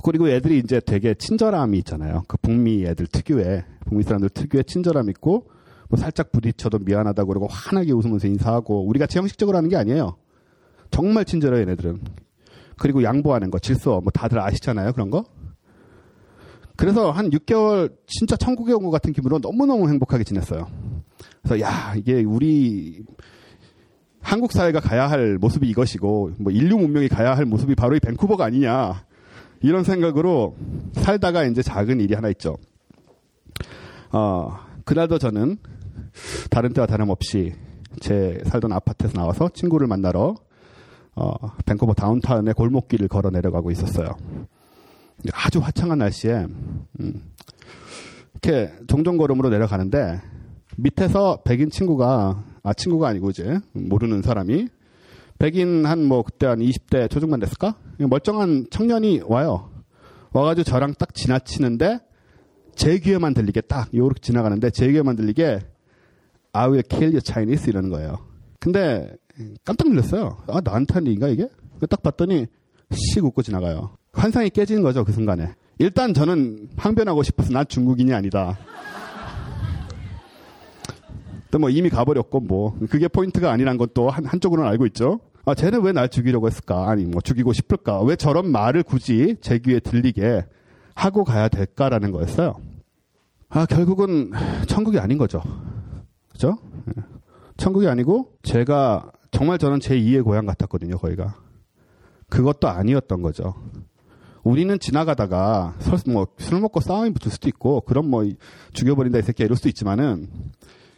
그리고 0.08 0.30
애들이 0.30 0.60
이제 0.60 0.80
되게 0.80 1.14
친절함이 1.14 1.78
있잖아요. 1.80 2.24
그 2.30 2.38
북미 2.38 2.86
애들 2.86 3.08
특유의, 3.08 3.66
북미 3.88 4.04
사람들 4.04 4.30
특유의 4.30 4.64
친절함 4.64 5.10
있고, 5.10 5.50
뭐 5.90 6.00
살짝 6.00 6.32
부딪혀도 6.32 6.80
미안하다고 6.80 7.28
그러고 7.28 7.48
환하게 7.48 7.92
웃으면서 7.92 8.26
인사하고, 8.28 8.88
우리 8.88 9.00
같이 9.00 9.18
형식적으로 9.18 9.58
하는 9.58 9.70
게 9.70 9.76
아니에요. 9.76 10.16
정말 10.92 11.26
친절해요, 11.26 11.60
얘네들은. 11.60 12.00
그리고 12.78 13.04
양보하는 13.04 13.52
거, 13.52 13.60
질서, 13.60 14.00
뭐 14.00 14.10
다들 14.12 14.40
아시잖아요, 14.40 14.94
그런 14.94 15.10
거? 15.10 15.26
그래서 16.78 17.12
한 17.12 17.30
6개월 17.30 17.92
진짜 18.06 18.38
천국에 18.38 18.72
온 18.72 18.84
것 18.84 18.92
같은 18.92 19.12
기분으로 19.12 19.40
너무너무 19.40 19.90
행복하게 19.90 20.24
지냈어요. 20.24 20.68
그래서 21.42 21.60
야 21.60 21.94
이게 21.98 22.24
우리 22.24 23.04
한국 24.22 24.54
사회가 24.54 24.80
가야 24.80 25.10
할 25.10 25.38
모습이 25.38 25.68
이것이고 25.68 26.32
뭐 26.40 26.52
인류 26.52 26.78
문명이 26.78 27.10
가야 27.10 27.36
할 27.36 27.46
모습이 27.46 27.74
바로 27.76 27.96
이 27.96 28.00
밴쿠버가 28.00 28.46
아니냐 28.46 29.07
이런 29.62 29.84
생각으로 29.84 30.56
살다가 30.94 31.44
이제 31.46 31.62
작은 31.62 32.00
일이 32.00 32.14
하나 32.14 32.30
있죠. 32.30 32.58
어, 34.12 34.58
그날도 34.86 35.18
저는 35.18 35.58
다른 36.50 36.74
때와 36.74 36.88
다름없이 36.88 37.54
제 38.00 38.42
살던 38.46 38.72
아파트에서 38.72 39.14
나와서 39.18 39.50
친구를 39.50 39.88
만나러 39.88 40.36
어, 41.16 41.34
밴쿠버 41.66 41.94
다운타운의 41.94 42.54
골목길을 42.54 43.08
걸어 43.08 43.30
내려가고 43.30 43.72
있었어요. 43.72 44.16
아주 45.34 45.60
화창한 45.60 45.98
날씨에 45.98 46.46
음, 47.00 47.24
이렇게 48.34 48.72
종종 48.88 49.18
걸음으로 49.18 49.50
내려가는데 49.50 50.22
밑에서 50.78 51.42
백인 51.44 51.72
친구가 51.72 52.44
아 52.62 52.74
친구가 52.74 53.08
아니고 53.08 53.32
이제 53.32 53.60
모르는 53.74 54.22
사람이 54.22 54.68
백인 55.40 55.86
한 55.86 56.00
뭐 56.08 56.24
그때 56.24 56.48
한 56.48 56.60
20대 56.60 57.10
초중반 57.10 57.40
됐을까? 57.40 57.76
멀쩡한 58.00 58.68
청년이 58.72 59.22
와요. 59.26 59.70
와가지고 60.34 60.64
저랑 60.64 60.94
딱 60.98 61.14
지나치는데 61.14 62.00
제 62.76 62.98
귀에만 63.00 63.34
들리게 63.34 63.62
딱 63.62 63.90
요렇게 63.94 64.20
지나가는데 64.22 64.70
제 64.72 64.92
귀에만 64.92 65.16
들리게 65.16 65.60
I 66.54 66.68
will 66.68 66.84
kill 66.88 67.12
you 67.14 67.22
Chinese 67.22 67.70
이러는 67.70 67.90
거예요. 67.90 68.20
근데 68.60 69.16
깜짝 69.64 69.90
놀랐어요. 69.90 70.38
아 70.48 70.60
나한테 70.64 70.94
한 70.96 71.06
얘기인가 71.06 71.28
이게? 71.28 71.48
딱 71.90 72.02
봤더니 72.02 72.48
씩 72.92 73.24
웃고 73.24 73.42
지나가요. 73.44 73.92
환상이 74.14 74.50
깨지는 74.50 74.82
거죠 74.82 75.04
그 75.06 75.12
순간에. 75.12 75.54
일단 75.80 76.14
저는 76.14 76.70
항변하고 76.78 77.22
싶어서 77.24 77.52
난 77.54 77.66
중국인이 77.68 78.12
아니다. 78.14 78.58
또 81.52 81.60
뭐 81.60 81.70
이미 81.70 81.90
가버렸고 81.90 82.42
뭐 82.42 82.78
그게 82.90 83.08
포인트가 83.08 83.52
아니란 83.52 83.78
것도 83.78 84.10
한, 84.10 84.26
한쪽으로는 84.26 84.70
알고 84.70 84.86
있죠. 84.88 85.20
아 85.48 85.56
쟤는 85.56 85.82
왜 85.82 85.94
날 85.94 86.10
죽이려고 86.10 86.48
했을까? 86.48 86.90
아니 86.90 87.06
뭐 87.06 87.22
죽이고 87.22 87.54
싶을까? 87.54 88.02
왜 88.02 88.18
저런 88.18 88.52
말을 88.52 88.84
굳이 88.84 89.38
제 89.40 89.60
귀에 89.60 89.80
들리게 89.80 90.46
하고 90.94 91.24
가야 91.24 91.48
될까라는 91.48 92.12
거였어요. 92.12 92.56
아 93.48 93.66
결국은 93.66 94.32
천국이 94.68 95.00
아닌 95.00 95.18
거죠. 95.18 95.42
그죠? 96.30 96.58
예. 96.90 97.02
천국이 97.56 97.88
아니고 97.88 98.34
제가 98.44 99.10
정말 99.32 99.58
저는 99.58 99.80
제 99.80 99.98
2의 99.98 100.22
고향 100.26 100.46
같았거든요 100.46 100.98
거기가. 100.98 101.38
그것도 102.30 102.68
아니었던 102.68 103.22
거죠. 103.22 103.54
우리는 104.44 104.78
지나가다가 104.80 105.76
뭐술 106.08 106.60
먹고 106.60 106.82
싸움이 106.82 107.12
붙을 107.14 107.32
수도 107.32 107.48
있고 107.48 107.82
그럼 107.82 108.10
뭐 108.10 108.26
죽여버린다 108.74 109.20
이 109.20 109.22
새끼야 109.22 109.46
이럴 109.46 109.56
수도 109.56 109.70
있지만은 109.70 110.28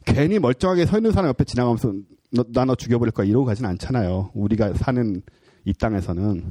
괜히 0.06 0.40
멀쩡하게 0.40 0.88
서 0.88 0.98
있는 0.98 1.12
사람 1.12 1.30
옆에 1.30 1.44
지나가면서 1.44 1.94
나너 2.32 2.76
죽여버릴 2.76 3.12
거야 3.12 3.28
이러고 3.28 3.46
가진 3.46 3.66
않잖아요. 3.66 4.32
우리가 4.34 4.74
사는 4.74 5.22
이 5.66 5.74
땅에서는. 5.74 6.44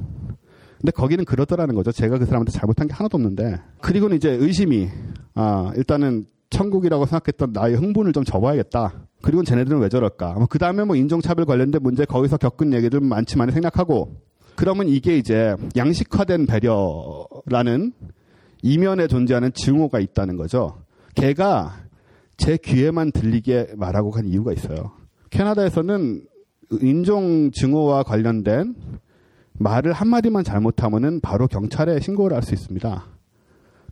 근데 0.79 0.91
거기는 0.91 1.25
그러더라는 1.25 1.75
거죠. 1.75 1.91
제가 1.91 2.17
그 2.17 2.25
사람한테 2.25 2.51
잘못한 2.51 2.87
게 2.87 2.93
하나도 2.93 3.17
없는데. 3.17 3.57
그리고는 3.81 4.15
이제 4.15 4.29
의심이, 4.29 4.87
아, 5.35 5.71
일단은 5.75 6.25
천국이라고 6.49 7.05
생각했던 7.05 7.51
나의 7.53 7.75
흥분을 7.75 8.13
좀 8.13 8.23
접어야겠다. 8.23 9.07
그리고 9.21 9.43
쟤네들은 9.43 9.79
왜 9.79 9.89
저럴까. 9.89 10.33
뭐그 10.33 10.57
다음에 10.57 10.83
뭐 10.83 10.95
인종차별 10.95 11.45
관련된 11.45 11.81
문제 11.83 12.05
거기서 12.05 12.37
겪은 12.37 12.73
얘기들 12.73 13.01
많지만 13.01 13.51
생각하고 13.51 14.15
그러면 14.55 14.87
이게 14.87 15.17
이제 15.17 15.55
양식화된 15.75 16.45
배려라는 16.45 17.93
이면에 18.61 19.07
존재하는 19.07 19.53
증오가 19.53 19.99
있다는 19.99 20.37
거죠. 20.37 20.81
걔가 21.15 21.75
제 22.37 22.57
귀에만 22.57 23.11
들리게 23.11 23.73
말하고 23.77 24.11
간 24.11 24.25
이유가 24.25 24.53
있어요. 24.53 24.91
캐나다에서는 25.29 26.23
인종 26.81 27.51
증오와 27.51 28.03
관련된 28.03 28.75
말을 29.53 29.93
한마디만 29.93 30.43
잘못하면은 30.43 31.19
바로 31.21 31.47
경찰에 31.47 31.99
신고를 31.99 32.35
할 32.35 32.43
수 32.43 32.53
있습니다. 32.53 33.05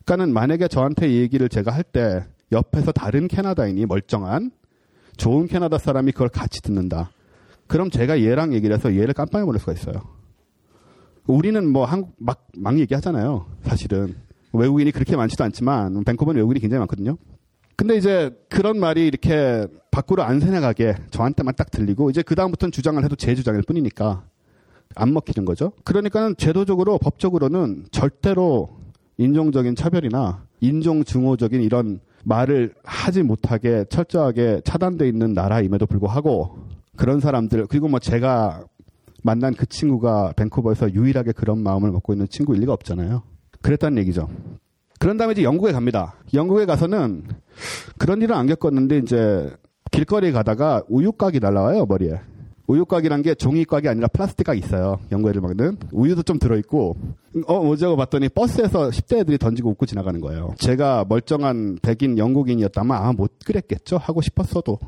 그러니까는 0.05 0.33
만약에 0.33 0.67
저한테 0.67 1.09
이 1.09 1.17
얘기를 1.19 1.49
제가 1.49 1.71
할 1.71 1.83
때 1.83 2.23
옆에서 2.51 2.91
다른 2.93 3.27
캐나다인이 3.27 3.85
멀쩡한 3.85 4.51
좋은 5.17 5.47
캐나다 5.47 5.77
사람이 5.77 6.13
그걸 6.13 6.29
같이 6.29 6.61
듣는다. 6.61 7.11
그럼 7.67 7.89
제가 7.89 8.21
얘랑 8.21 8.53
얘기를 8.53 8.73
해서 8.73 8.95
얘를 8.95 9.13
깜빡이 9.13 9.45
버릴 9.45 9.59
수가 9.59 9.73
있어요. 9.73 9.95
우리는 11.25 11.67
뭐 11.69 11.83
한국 11.83 12.13
막, 12.17 12.47
막 12.57 12.79
얘기하잖아요. 12.79 13.47
사실은. 13.63 14.15
외국인이 14.53 14.91
그렇게 14.91 15.17
많지도 15.17 15.43
않지만, 15.43 16.05
밴쿠버는 16.05 16.39
외국인이 16.39 16.61
굉장히 16.61 16.79
많거든요. 16.79 17.17
근데 17.77 17.95
이제 17.95 18.31
그런 18.49 18.79
말이 18.79 19.07
이렇게 19.07 19.67
밖으로 19.91 20.23
안 20.23 20.39
새나가게 20.39 20.95
저한테만 21.11 21.53
딱 21.55 21.71
들리고, 21.71 22.09
이제 22.09 22.21
그다음부터는 22.23 22.71
주장을 22.71 23.01
해도 23.03 23.15
제 23.15 23.35
주장일 23.35 23.61
뿐이니까 23.61 24.23
안 24.95 25.13
먹히는 25.13 25.45
거죠. 25.45 25.71
그러니까는 25.83 26.35
제도적으로, 26.37 26.97
법적으로는 26.97 27.85
절대로 27.91 28.69
인종적인 29.17 29.75
차별이나 29.75 30.43
인종 30.59 31.03
증오적인 31.03 31.61
이런 31.61 31.99
말을 32.23 32.73
하지 32.83 33.23
못하게 33.23 33.85
철저하게 33.89 34.61
차단돼 34.63 35.07
있는 35.07 35.33
나라임에도 35.33 35.85
불구하고 35.85 36.57
그런 36.95 37.19
사람들 37.19 37.67
그리고 37.67 37.87
뭐 37.87 37.99
제가 37.99 38.63
만난 39.23 39.53
그 39.53 39.65
친구가 39.65 40.33
밴쿠버에서 40.35 40.93
유일하게 40.93 41.31
그런 41.31 41.59
마음을 41.59 41.91
먹고 41.91 42.13
있는 42.13 42.27
친구일 42.27 42.61
리가 42.61 42.73
없잖아요. 42.73 43.23
그랬다는 43.61 43.99
얘기죠. 43.99 44.29
그런 44.99 45.17
다음에 45.17 45.33
이제 45.33 45.43
영국에 45.43 45.71
갑니다. 45.71 46.15
영국에 46.33 46.65
가서는 46.65 47.23
그런 47.97 48.21
일은 48.21 48.35
안 48.35 48.47
겪었는데 48.47 48.97
이제 48.99 49.49
길거리 49.91 50.31
가다가 50.31 50.83
우유곽이 50.89 51.39
날라와요 51.39 51.85
머리에. 51.85 52.19
우유곽이란 52.67 53.21
게 53.21 53.33
종이곽이 53.33 53.87
아니라 53.87 54.07
플라스틱곽이 54.09 54.59
있어요. 54.59 54.99
연구회를 55.11 55.39
막는. 55.39 55.77
우유도 55.93 56.23
좀 56.23 56.37
들어있고, 56.37 56.97
어, 57.45 57.63
뭐지 57.63 57.85
하고 57.85 57.95
봤더니 57.95 58.27
버스에서 58.27 58.89
10대 58.89 59.19
애들이 59.19 59.37
던지고 59.37 59.69
웃고 59.69 59.85
지나가는 59.85 60.19
거예요. 60.19 60.53
제가 60.57 61.05
멀쩡한 61.07 61.79
백인 61.81 62.17
영국인이었다면 62.17 62.97
아마 62.97 63.13
못 63.13 63.31
그랬겠죠? 63.45 63.95
하고 63.97 64.19
싶었어도. 64.21 64.79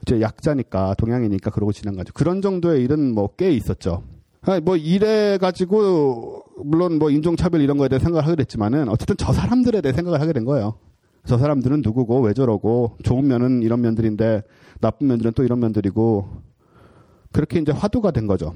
이제 0.00 0.22
약자니까, 0.22 0.94
동양이니까 0.96 1.50
그러고 1.50 1.72
지나가죠. 1.72 2.14
그런 2.14 2.40
정도의 2.40 2.82
일은 2.84 3.12
뭐 3.14 3.28
꽤 3.36 3.50
있었죠. 3.50 4.02
아니, 4.46 4.60
뭐 4.60 4.76
이래 4.76 5.38
가지고, 5.38 6.42
물론 6.62 6.98
뭐 6.98 7.10
인종차별 7.10 7.60
이런 7.60 7.78
거에 7.78 7.88
대해 7.88 7.98
생각을 7.98 8.26
하게 8.26 8.36
됐지만은, 8.36 8.88
어쨌든 8.88 9.16
저 9.16 9.32
사람들에 9.32 9.80
대해 9.80 9.92
생각을 9.92 10.20
하게 10.20 10.32
된 10.32 10.44
거예요. 10.44 10.74
저 11.26 11.38
사람들은 11.38 11.80
누구고, 11.82 12.20
왜 12.20 12.34
저러고, 12.34 12.96
좋은 13.02 13.26
면은 13.26 13.62
이런 13.62 13.80
면들인데, 13.80 14.42
나쁜 14.80 15.06
면들은 15.08 15.32
또 15.34 15.42
이런 15.44 15.60
면들이고, 15.60 16.28
그렇게 17.32 17.58
이제 17.58 17.72
화두가 17.72 18.12
된 18.12 18.26
거죠. 18.26 18.52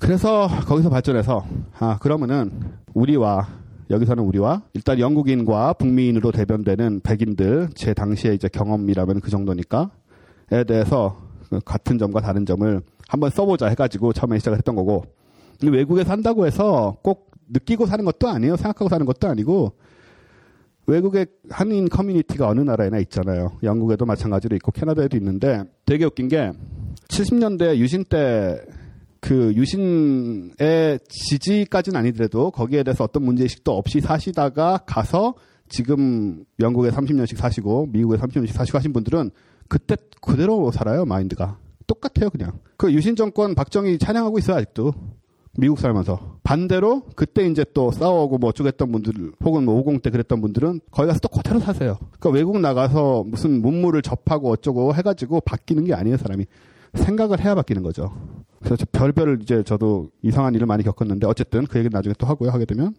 그래서 0.00 0.48
거기서 0.66 0.90
발전해서 0.90 1.46
아 1.78 1.98
그러면은 1.98 2.50
우리와 2.94 3.48
여기서는 3.90 4.22
우리와 4.24 4.62
일단 4.74 4.98
영국인과 4.98 5.72
북미인으로 5.74 6.30
대변되는 6.32 7.00
백인들 7.00 7.70
제 7.74 7.94
당시에 7.94 8.34
이제 8.34 8.48
경험이라면 8.48 9.20
그 9.20 9.30
정도니까에 9.30 10.64
대해서 10.66 11.16
같은 11.64 11.96
점과 11.96 12.20
다른 12.20 12.44
점을 12.44 12.82
한번 13.08 13.30
써보자 13.30 13.66
해가지고 13.66 14.12
처음에 14.12 14.38
시작을 14.38 14.58
했던 14.58 14.76
거고. 14.76 15.04
외국에 15.60 16.04
산다고 16.04 16.46
해서 16.46 16.96
꼭 17.02 17.32
느끼고 17.48 17.86
사는 17.86 18.04
것도 18.04 18.28
아니에요. 18.28 18.54
생각하고 18.54 18.88
사는 18.88 19.04
것도 19.04 19.26
아니고. 19.26 19.72
외국의 20.86 21.26
한인 21.50 21.88
커뮤니티가 21.88 22.46
어느 22.46 22.60
나라에나 22.60 22.98
있잖아요. 23.00 23.58
영국에도 23.64 24.06
마찬가지로 24.06 24.54
있고 24.56 24.70
캐나다에도 24.70 25.16
있는데 25.16 25.64
되게 25.84 26.04
웃긴 26.04 26.28
게 26.28 26.52
70년대 27.08 27.76
유신 27.78 28.04
때 28.04 28.60
그 29.20 29.52
유신의 29.54 31.00
지지까지는 31.08 31.98
아니더라도 31.98 32.50
거기에 32.50 32.82
대해서 32.82 33.04
어떤 33.04 33.24
문제의식도 33.24 33.76
없이 33.76 34.00
사시다가 34.00 34.78
가서 34.86 35.34
지금 35.68 36.44
영국에 36.60 36.90
30년씩 36.90 37.36
사시고 37.36 37.88
미국에 37.92 38.16
30년씩 38.16 38.52
사시고 38.52 38.78
하신 38.78 38.92
분들은 38.92 39.30
그때 39.68 39.96
그대로 40.22 40.70
살아요 40.70 41.04
마인드가 41.04 41.58
똑같아요 41.88 42.30
그냥 42.30 42.52
그 42.76 42.92
유신 42.92 43.16
정권 43.16 43.56
박정희 43.56 43.98
찬양하고 43.98 44.38
있어요 44.38 44.58
아직도 44.58 44.92
미국 45.58 45.80
살면서 45.80 46.38
반대로 46.44 47.02
그때 47.16 47.44
이제 47.48 47.64
또 47.74 47.90
싸우고 47.90 48.38
뭐 48.38 48.50
어쩌겠던 48.50 48.92
분들 48.92 49.32
혹은 49.44 49.64
뭐 49.64 49.82
50대 49.82 50.12
그랬던 50.12 50.40
분들은 50.40 50.80
거기 50.92 51.08
가서 51.08 51.18
또 51.18 51.28
그대로 51.28 51.58
사세요 51.58 51.98
그러니까 52.20 52.30
외국 52.30 52.60
나가서 52.60 53.24
무슨 53.26 53.60
문물을 53.60 54.00
접하고 54.02 54.50
어쩌고 54.52 54.94
해가지고 54.94 55.40
바뀌는 55.40 55.82
게 55.84 55.94
아니에요 55.94 56.16
사람이 56.16 56.46
생각을 56.94 57.44
해야 57.44 57.54
바뀌는 57.54 57.82
거죠. 57.82 58.10
그래서 58.64 58.86
별별 58.90 59.40
이제 59.42 59.62
저도 59.62 60.08
이상한 60.22 60.54
일을 60.54 60.66
많이 60.66 60.82
겪었는데 60.82 61.26
어쨌든 61.26 61.66
그 61.66 61.78
얘기는 61.78 61.90
나중에 61.92 62.14
또 62.18 62.26
하고요. 62.26 62.50
하게 62.50 62.64
되면. 62.64 62.94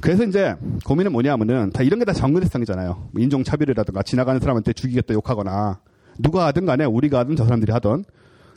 그래서 0.00 0.24
이제 0.24 0.54
고민은 0.86 1.12
뭐냐면은 1.12 1.70
다 1.72 1.82
이런 1.82 1.98
게 1.98 2.06
다 2.06 2.14
정근대상이잖아요. 2.14 3.10
인종차별이라든가 3.18 4.02
지나가는 4.02 4.40
사람한테 4.40 4.72
죽이겠다 4.72 5.12
욕하거나 5.12 5.80
누가 6.22 6.46
하든 6.46 6.66
간에 6.66 6.84
우리가 6.84 7.20
하든 7.20 7.36
저 7.36 7.44
사람들이 7.44 7.72
하든 7.72 8.04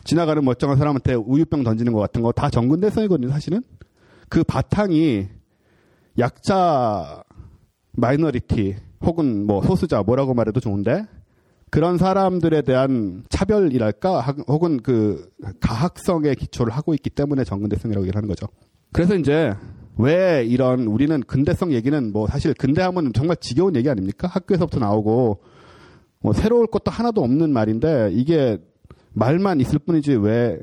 지나가는 0.03 0.43
멀쩡한 0.43 0.77
사람한테 0.77 1.13
우유병 1.15 1.63
던지는 1.63 1.93
것 1.93 1.99
같은 1.99 2.21
거 2.21 2.31
다 2.31 2.49
정근대상이거든요. 2.49 3.29
사실은. 3.29 3.61
그 4.29 4.43
바탕이 4.43 5.27
약자 6.19 7.23
마이너리티 7.93 8.75
혹은 9.01 9.45
뭐 9.45 9.61
소수자 9.61 10.01
뭐라고 10.03 10.33
말해도 10.33 10.59
좋은데 10.59 11.05
그런 11.69 11.97
사람들에 11.97 12.61
대한 12.61 13.23
차별이랄까 13.29 14.21
혹은 14.47 14.77
그 14.81 15.29
가학성의 15.59 16.35
기초를 16.35 16.71
하고 16.73 16.93
있기 16.93 17.09
때문에 17.09 17.43
정근대성이라고 17.43 18.05
얘기를 18.05 18.17
하는 18.17 18.27
거죠. 18.29 18.47
그래서 18.91 19.15
이제 19.15 19.55
왜 19.97 20.43
이런 20.45 20.85
우리는 20.85 21.19
근대성 21.21 21.71
얘기는 21.71 22.11
뭐 22.11 22.27
사실 22.27 22.53
근대하면 22.53 23.11
정말 23.13 23.37
지겨운 23.37 23.75
얘기 23.75 23.89
아닙니까? 23.89 24.27
학교에서부터 24.27 24.79
나오고 24.79 25.41
뭐 26.23 26.31
새로울 26.31 26.67
것도 26.67 26.89
하나도 26.89 27.21
없는 27.21 27.51
말인데 27.51 28.11
이게 28.13 28.57
말만 29.11 29.59
있을 29.59 29.77
뿐이지 29.77 30.15
왜 30.15 30.57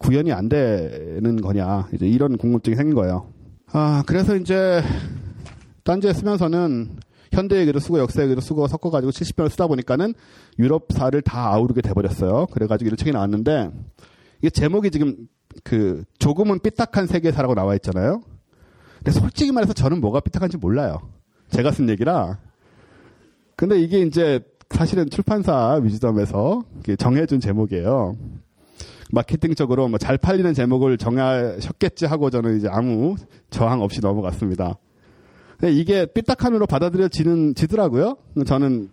구현이 0.00 0.32
안 0.32 0.48
되는 0.48 1.36
거냐 1.40 1.88
이제 1.94 2.06
이런 2.06 2.36
궁금증이 2.36 2.76
생긴 2.76 2.96
거예요. 2.96 3.32
아 3.72 4.02
그래서 4.06 4.36
이제 4.36 4.82
딴지에 5.84 6.12
쓰면서는 6.12 6.96
현대 7.32 7.60
얘기도 7.60 7.78
쓰고 7.78 8.00
역사 8.00 8.24
얘기도 8.24 8.40
쓰고 8.40 8.66
섞어가지고 8.66 9.12
70편을 9.12 9.50
쓰다 9.50 9.68
보니까는 9.68 10.14
유럽사를 10.58 11.20
다 11.22 11.52
아우르게 11.52 11.80
돼버렸어요. 11.80 12.46
그래가지고 12.46 12.88
이런 12.88 12.96
책이 12.96 13.12
나왔는데 13.12 13.70
이게 14.38 14.50
제목이 14.50 14.90
지금 14.90 15.28
그 15.62 16.02
조금은 16.18 16.58
삐딱한 16.58 17.06
세계사라고 17.06 17.54
나와 17.54 17.76
있잖아요. 17.76 18.20
근데 18.96 19.12
솔직히 19.12 19.52
말해서 19.52 19.74
저는 19.74 20.00
뭐가 20.00 20.20
삐딱한지 20.20 20.56
몰라요. 20.56 20.98
제가 21.50 21.70
쓴 21.70 21.88
얘기라. 21.88 22.38
근데 23.56 23.78
이게 23.78 24.00
이제 24.00 24.40
사실은 24.70 25.08
출판사 25.10 25.74
위즈덤에서 25.82 26.64
정해준 26.98 27.40
제목이에요. 27.40 28.16
마케팅적으로 29.12 29.88
뭐 29.88 29.98
잘 29.98 30.18
팔리는 30.18 30.52
제목을 30.54 30.98
정하셨겠지 30.98 32.06
하고 32.06 32.30
저는 32.30 32.56
이제 32.58 32.68
아무 32.68 33.14
저항 33.50 33.80
없이 33.82 34.00
넘어갔습니다. 34.00 34.76
이게 35.62 36.06
삐딱함으로 36.06 36.66
받아들여지는 36.66 37.54
지더라고요. 37.54 38.16
저는 38.46 38.90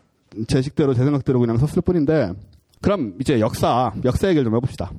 제 0.47 0.61
식대로 0.61 0.93
제 0.93 1.03
생각대로 1.03 1.39
그냥 1.39 1.57
썼을 1.57 1.81
뿐인데 1.83 2.33
그럼 2.81 3.15
이제 3.19 3.39
역사 3.39 3.91
역사 4.05 4.27
얘기를 4.27 4.43
좀 4.45 4.55
해봅시다. 4.55 4.91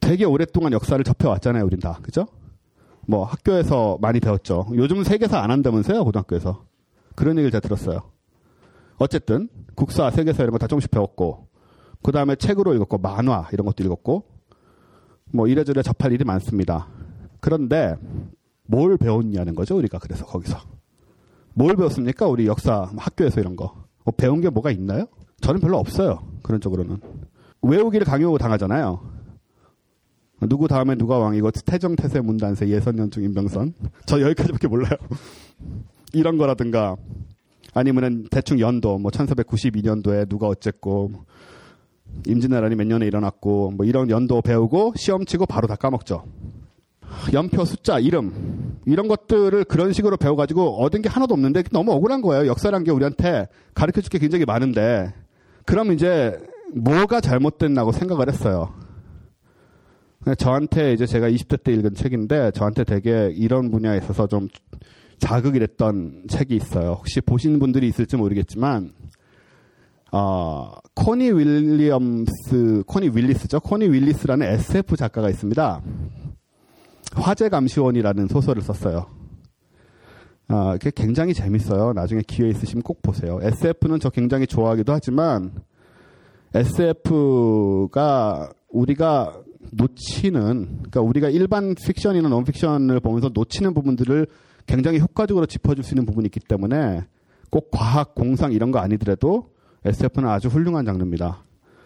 되게 0.00 0.24
오랫동안 0.24 0.72
역사를 0.72 1.02
접해왔잖아요, 1.02 1.64
우린 1.64 1.80
다. 1.80 1.98
그죠? 2.02 2.26
뭐 3.08 3.24
학교에서 3.24 3.98
많이 4.00 4.20
배웠죠. 4.20 4.66
요즘 4.74 5.02
세계사 5.04 5.38
안 5.40 5.50
한다면서요, 5.50 6.04
고등학교에서. 6.04 6.64
그런 7.14 7.38
얘기를 7.38 7.50
제가 7.50 7.60
들었어요. 7.60 8.02
어쨌든 8.98 9.48
국사, 9.74 10.10
세계사 10.10 10.42
이런 10.42 10.52
거 10.52 10.58
다 10.58 10.66
조금씩 10.66 10.90
배웠고 10.90 11.46
그 12.02 12.12
다음에 12.12 12.36
책으로 12.36 12.74
읽었고 12.74 12.98
만화 12.98 13.48
이런 13.52 13.66
것도 13.66 13.84
읽었고 13.84 14.24
뭐 15.32 15.48
이래저래 15.48 15.82
접할 15.82 16.12
일이 16.12 16.24
많습니다. 16.24 16.88
그런데 17.40 17.96
뭘 18.66 18.96
배웠냐는 18.96 19.54
거죠, 19.54 19.76
우리가 19.76 19.98
그래서 19.98 20.24
거기서. 20.24 20.58
뭘 21.54 21.74
배웠습니까? 21.76 22.26
우리 22.26 22.46
역사 22.46 22.90
학교에서 22.96 23.40
이런 23.40 23.56
거. 23.56 23.84
뭐 24.04 24.14
배운 24.16 24.40
게 24.40 24.48
뭐가 24.50 24.70
있나요? 24.70 25.06
저는 25.40 25.60
별로 25.60 25.78
없어요. 25.78 26.20
그런 26.42 26.60
쪽으로는. 26.60 27.00
외우기를 27.62 28.06
강요 28.06 28.36
당하잖아요. 28.38 29.00
누구 30.48 30.68
다음에 30.68 30.94
누가 30.94 31.18
왕이고 31.18 31.50
태정 31.50 31.96
태세 31.96 32.20
문단세 32.20 32.68
예선연중 32.68 33.24
임병선. 33.24 33.74
저 34.06 34.20
여기까지밖에 34.20 34.68
몰라요. 34.68 34.96
이런 36.12 36.36
거라든가 36.38 36.96
아니면은 37.76 38.26
대충 38.30 38.58
연도 38.58 38.96
뭐 38.96 39.10
1492년도에 39.10 40.26
누가 40.30 40.48
어쨌고 40.48 41.12
임진왜란이 42.26 42.74
몇 42.74 42.86
년에 42.86 43.06
일어났고 43.06 43.72
뭐 43.72 43.84
이런 43.84 44.08
연도 44.08 44.40
배우고 44.40 44.94
시험 44.96 45.26
치고 45.26 45.44
바로 45.44 45.68
다 45.68 45.76
까먹죠. 45.76 46.24
연표, 47.34 47.66
숫자, 47.66 47.98
이름 47.98 48.78
이런 48.86 49.08
것들을 49.08 49.64
그런 49.64 49.92
식으로 49.92 50.16
배워가지고 50.16 50.82
얻은 50.82 51.02
게 51.02 51.10
하나도 51.10 51.34
없는데 51.34 51.64
너무 51.70 51.92
억울한 51.92 52.22
거예요. 52.22 52.46
역사란 52.46 52.82
게 52.82 52.90
우리한테 52.90 53.46
가르쳐 53.74 54.00
줄 54.00 54.08
게 54.08 54.18
굉장히 54.18 54.46
많은데 54.46 55.12
그럼 55.66 55.92
이제 55.92 56.40
뭐가 56.74 57.20
잘못됐나고 57.20 57.92
생각을 57.92 58.28
했어요. 58.30 58.72
저한테 60.38 60.94
이제 60.94 61.04
제가 61.04 61.28
20대 61.28 61.62
때 61.62 61.72
읽은 61.72 61.94
책인데 61.94 62.52
저한테 62.52 62.84
되게 62.84 63.30
이런 63.36 63.70
분야에 63.70 63.98
있어서 63.98 64.26
좀 64.26 64.48
자극이 65.18 65.58
됐던 65.58 66.24
책이 66.28 66.54
있어요. 66.56 66.92
혹시 66.92 67.20
보신 67.20 67.58
분들이 67.58 67.88
있을지 67.88 68.16
모르겠지만 68.16 68.92
어, 70.12 70.72
코니 70.94 71.30
윌리엄스, 71.32 72.84
코니 72.86 73.10
윌리스죠. 73.14 73.60
코니 73.60 73.88
윌리스라는 73.88 74.46
SF 74.46 74.96
작가가 74.96 75.28
있습니다. 75.28 75.82
화재 77.14 77.48
감시원이라는 77.48 78.28
소설을 78.28 78.62
썼어요. 78.62 79.06
아, 80.48 80.72
그게 80.74 80.92
굉장히 80.94 81.34
재밌어요. 81.34 81.92
나중에 81.92 82.22
기회 82.26 82.48
있으시면 82.48 82.82
꼭 82.82 83.02
보세요. 83.02 83.38
SF는 83.42 83.98
저 84.00 84.10
굉장히 84.10 84.46
좋아하기도 84.46 84.92
하지만 84.92 85.52
SF가 86.54 88.50
우리가 88.68 89.42
놓치는, 89.72 90.66
그러니까 90.78 91.00
우리가 91.00 91.28
일반 91.30 91.74
픽션이나 91.74 92.28
논픽션을 92.28 93.00
보면서 93.00 93.30
놓치는 93.34 93.74
부분들을 93.74 94.28
굉장히 94.66 94.98
효과적으로 94.98 95.46
짚어줄 95.46 95.84
수 95.84 95.94
있는 95.94 96.06
부분이 96.06 96.26
있기 96.26 96.40
때문에 96.40 97.04
꼭 97.50 97.70
과학, 97.70 98.14
공상 98.14 98.52
이런 98.52 98.70
거 98.70 98.78
아니더라도 98.78 99.50
SF는 99.84 100.28
아주 100.28 100.48
훌륭한 100.48 100.84
장르입니다. 100.84 101.42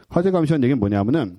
화재 0.09 0.31
감시원 0.31 0.63
얘기는 0.63 0.79
뭐냐면은 0.79 1.39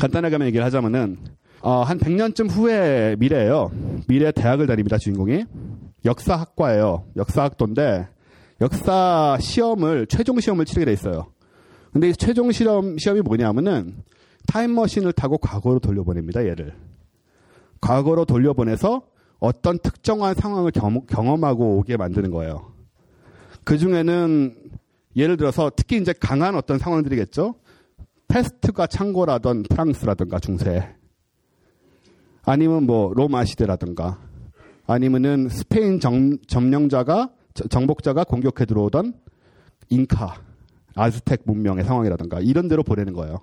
간단하게 0.00 0.36
하면 0.36 0.48
얘기를 0.48 0.64
하자면은 0.64 1.18
어, 1.60 1.82
한 1.82 1.98
100년쯤 1.98 2.50
후의 2.50 3.16
미래예요. 3.16 3.70
미래 4.06 4.30
대학을 4.32 4.66
다닙니다, 4.66 4.96
주인공이. 4.96 5.44
역사학과예요. 6.04 7.04
역사학도인데 7.16 8.08
역사 8.60 9.36
시험을 9.40 10.06
최종 10.06 10.40
시험을 10.40 10.64
치르게 10.64 10.86
돼 10.86 10.92
있어요. 10.92 11.26
근데 11.92 12.10
이 12.10 12.12
최종 12.12 12.52
시험 12.52 12.98
시험이 12.98 13.22
뭐냐면은 13.22 13.96
타임머신을 14.46 15.12
타고 15.12 15.38
과거로 15.38 15.78
돌려보냅니다, 15.80 16.44
얘를. 16.46 16.74
과거로 17.80 18.24
돌려보내서 18.24 19.02
어떤 19.40 19.78
특정한 19.78 20.34
상황을 20.34 20.72
경험하고 20.72 21.78
오게 21.78 21.96
만드는 21.96 22.30
거예요. 22.30 22.72
그 23.64 23.78
중에는 23.78 24.54
예를 25.16 25.36
들어서 25.36 25.70
특히 25.74 25.96
이제 25.98 26.12
강한 26.12 26.54
어떤 26.54 26.78
상황들이겠죠. 26.78 27.54
패스트가 28.28 28.86
창고라던 28.86 29.64
프랑스라든가 29.64 30.38
중세. 30.38 30.94
아니면 32.44 32.84
뭐 32.84 33.12
로마 33.14 33.44
시대라든가 33.44 34.18
아니면은 34.86 35.48
스페인 35.48 36.00
정, 36.00 36.38
점령자가 36.46 37.30
정복자가 37.68 38.24
공격해 38.24 38.64
들어오던 38.64 39.14
잉카 39.90 40.42
아즈텍 40.94 41.42
문명의 41.44 41.84
상황이라든가 41.84 42.40
이런 42.40 42.68
데로 42.68 42.82
보내는 42.82 43.12
거예요. 43.12 43.38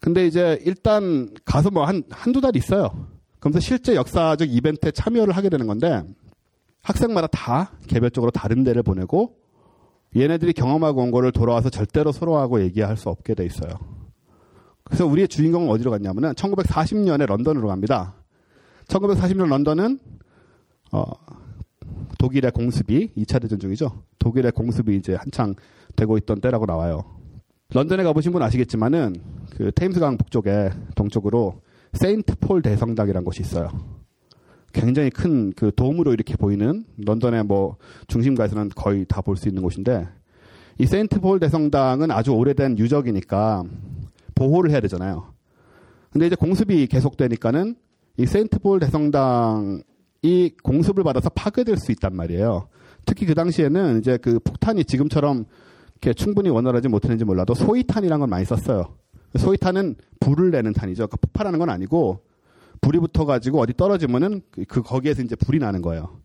근데 0.00 0.26
이제 0.26 0.60
일단 0.64 1.28
가서 1.44 1.70
뭐 1.70 1.84
한 1.84 2.04
한두 2.10 2.40
달 2.40 2.54
있어요. 2.56 3.08
그러면서 3.48 3.60
실제 3.60 3.94
역사적 3.94 4.48
이벤트에 4.48 4.90
참여를 4.90 5.36
하게 5.36 5.48
되는 5.48 5.66
건데 5.66 6.02
학생마다 6.82 7.26
다 7.28 7.72
개별적으로 7.86 8.30
다른 8.30 8.64
데를 8.64 8.82
보내고 8.82 9.36
얘네들이 10.16 10.52
경험하고 10.52 11.02
온 11.02 11.10
거를 11.10 11.32
돌아와서 11.32 11.70
절대로 11.70 12.12
서로하고 12.12 12.62
얘기할 12.62 12.96
수 12.96 13.08
없게 13.08 13.34
돼 13.34 13.44
있어요. 13.46 13.70
그래서 14.84 15.06
우리의 15.06 15.28
주인공은 15.28 15.68
어디로 15.68 15.90
갔냐면은 15.90 16.32
1940년에 16.32 17.26
런던으로 17.26 17.68
갑니다. 17.68 18.14
1940년 18.86 19.48
런던은 19.48 19.98
어, 20.92 21.04
독일의 22.18 22.50
공습이 22.52 23.12
2차 23.16 23.40
대전 23.40 23.58
중이죠. 23.58 24.02
독일의 24.18 24.52
공습이 24.52 24.96
이제 24.96 25.14
한창 25.14 25.54
되고 25.96 26.16
있던 26.18 26.40
때라고 26.40 26.66
나와요. 26.66 27.04
런던에 27.74 28.02
가보신 28.02 28.32
분 28.32 28.42
아시겠지만은 28.42 29.16
그 29.56 29.72
테임스강 29.72 30.16
북쪽에 30.16 30.70
동쪽으로 30.94 31.60
세인트 31.92 32.36
폴 32.40 32.62
대성당이라는 32.62 33.24
곳이 33.24 33.42
있어요. 33.42 33.70
굉장히 34.72 35.10
큰 35.10 35.45
그 35.45 35.72
돔으로 35.74 36.12
이렇게 36.12 36.36
보이는 36.36 36.84
런던의 36.98 37.44
뭐 37.44 37.76
중심가에서는 38.06 38.70
거의 38.74 39.06
다 39.08 39.22
볼 39.22 39.36
수 39.36 39.48
있는 39.48 39.62
곳인데 39.62 40.06
이 40.78 40.86
세인트 40.86 41.20
폴 41.20 41.40
대성당은 41.40 42.10
아주 42.10 42.32
오래된 42.32 42.78
유적이니까 42.78 43.64
보호를 44.34 44.70
해야 44.70 44.80
되잖아요. 44.80 45.32
근데 46.10 46.26
이제 46.26 46.36
공습이 46.36 46.86
계속되니까는 46.86 47.76
이 48.18 48.26
세인트 48.26 48.58
폴 48.60 48.78
대성당이 48.80 49.82
공습을 50.62 51.02
받아서 51.04 51.28
파괴될 51.30 51.76
수 51.78 51.90
있단 51.92 52.14
말이에요. 52.14 52.68
특히 53.06 53.26
그 53.26 53.34
당시에는 53.34 53.98
이제 54.00 54.18
그 54.18 54.38
폭탄이 54.40 54.84
지금처럼 54.84 55.46
이렇게 55.94 56.12
충분히 56.14 56.50
원활하지 56.50 56.88
못했는지 56.88 57.24
몰라도 57.24 57.54
소위탄이라는 57.54 58.20
걸 58.20 58.28
많이 58.28 58.44
썼어요. 58.44 58.94
소위탄은 59.36 59.96
불을 60.20 60.50
내는 60.50 60.72
탄이죠. 60.72 61.06
그러니까 61.06 61.16
폭발하는 61.18 61.58
건 61.58 61.70
아니고 61.70 62.20
불이 62.80 62.98
붙어가지고 63.00 63.60
어디 63.60 63.74
떨어지면은 63.74 64.42
그, 64.50 64.64
그 64.64 64.82
거기에서 64.82 65.22
이제 65.22 65.36
불이 65.36 65.58
나는 65.58 65.82
거예요. 65.82 66.20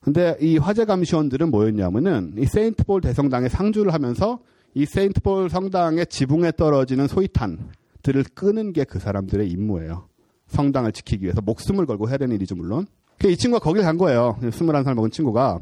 근데 0.00 0.36
이 0.40 0.56
화재 0.56 0.86
감시원들은 0.86 1.50
뭐였냐면은 1.50 2.34
이 2.38 2.46
세인트볼 2.46 3.02
대성당에 3.02 3.48
상주를 3.48 3.92
하면서 3.92 4.40
이 4.74 4.86
세인트볼 4.86 5.50
성당의 5.50 6.06
지붕에 6.06 6.52
떨어지는 6.56 7.06
소위탄들을 7.06 8.24
끄는 8.34 8.72
게 8.72 8.84
그 8.84 8.98
사람들의 8.98 9.48
임무예요. 9.50 10.08
성당을 10.46 10.92
지키기 10.92 11.24
위해서 11.24 11.40
목숨을 11.40 11.86
걸고 11.86 12.08
해야 12.08 12.16
되는 12.16 12.34
일이죠, 12.34 12.56
물론. 12.56 12.86
이 13.24 13.36
친구가 13.36 13.62
거길 13.62 13.82
간 13.82 13.98
거예요. 13.98 14.38
21살 14.40 14.94
먹은 14.94 15.10
친구가. 15.10 15.60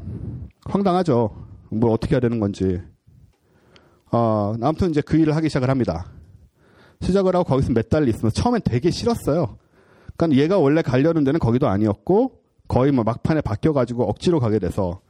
황당하죠. 0.65 1.29
뭘 1.69 1.91
어떻게 1.91 2.15
해야 2.15 2.19
되는 2.21 2.39
건지. 2.39 2.81
어, 4.11 4.55
아무튼 4.61 4.89
이제 4.89 5.01
그 5.01 5.17
일을 5.17 5.35
하기 5.35 5.49
시작을 5.49 5.69
합니다. 5.69 6.05
시작을 7.01 7.35
하고 7.35 7.45
거기서 7.45 7.73
몇 7.73 7.89
달 7.89 8.07
있으면 8.07 8.31
처음엔 8.31 8.61
되게 8.63 8.91
싫었어요. 8.91 9.57
그러니까 10.17 10.41
얘가 10.41 10.57
원래 10.57 10.81
가려는 10.81 11.23
데는 11.23 11.39
거기도 11.39 11.67
아니었고 11.67 12.39
거의 12.67 12.91
뭐 12.91 13.03
막판에 13.03 13.41
바뀌어가지고 13.41 14.03
억지로 14.03 14.39
가게 14.39 14.59
돼서 14.59 15.01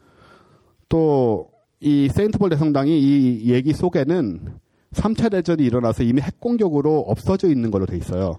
또 0.87 1.49
이 1.81 2.09
세인트폴 2.09 2.49
대성당이 2.49 2.99
이 2.99 3.51
얘기 3.53 3.71
속에는 3.71 4.59
3차 4.91 5.31
대전이 5.31 5.63
일어나서 5.63 6.03
이미 6.03 6.19
핵 6.19 6.39
공격으로 6.41 6.99
없어져 7.07 7.47
있는 7.49 7.71
걸로 7.71 7.85
돼 7.85 7.95
있어요. 7.95 8.35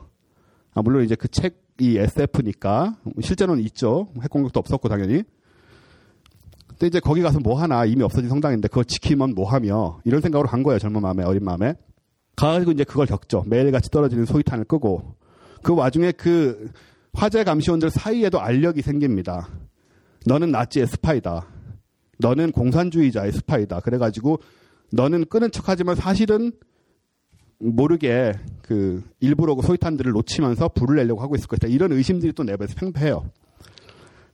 아, 0.74 0.82
물론 0.82 1.04
이제 1.04 1.14
그 1.14 1.26
책이 1.28 1.96
SF니까 1.98 2.96
실제로는 3.22 3.62
있죠. 3.64 4.08
핵 4.22 4.28
공격도 4.30 4.60
없었고 4.60 4.90
당연히. 4.90 5.22
근데 6.68 6.86
이제 6.86 7.00
거기 7.00 7.22
가서 7.22 7.40
뭐 7.40 7.58
하나 7.58 7.86
이미 7.86 8.02
없어진 8.02 8.28
성당인데 8.28 8.68
그걸 8.68 8.84
지키면 8.84 9.34
뭐 9.34 9.48
하며 9.48 10.00
이런 10.04 10.20
생각으로 10.20 10.46
간 10.48 10.62
거예요. 10.62 10.78
젊은 10.78 11.00
마음에 11.00 11.24
어린 11.24 11.42
마음에. 11.42 11.72
가가지고 12.40 12.72
이제 12.72 12.84
그걸 12.84 13.06
겪죠. 13.06 13.44
매일같이 13.46 13.90
떨어지는 13.90 14.24
소위탄을 14.24 14.64
끄고 14.64 15.14
그 15.62 15.74
와중에 15.74 16.12
그 16.12 16.70
화재 17.12 17.44
감시원들 17.44 17.90
사이에도 17.90 18.40
알력이 18.40 18.80
생깁니다. 18.80 19.48
너는 20.26 20.50
나치의 20.50 20.86
스파이다. 20.86 21.46
너는 22.18 22.52
공산주의자의 22.52 23.32
스파이다. 23.32 23.80
그래가지고 23.80 24.40
너는 24.92 25.26
끄는 25.26 25.50
척하지만 25.50 25.96
사실은 25.96 26.52
모르게 27.58 28.32
그 28.62 29.02
일부러 29.20 29.54
그 29.54 29.62
소위탄들을 29.62 30.10
놓치면서 30.12 30.68
불을 30.68 30.96
내려고 30.96 31.20
하고 31.20 31.34
있을 31.36 31.46
것이다. 31.46 31.68
이런 31.68 31.92
의심들이 31.92 32.32
또 32.32 32.42
내부에서 32.42 32.74
팽배해요. 32.74 33.26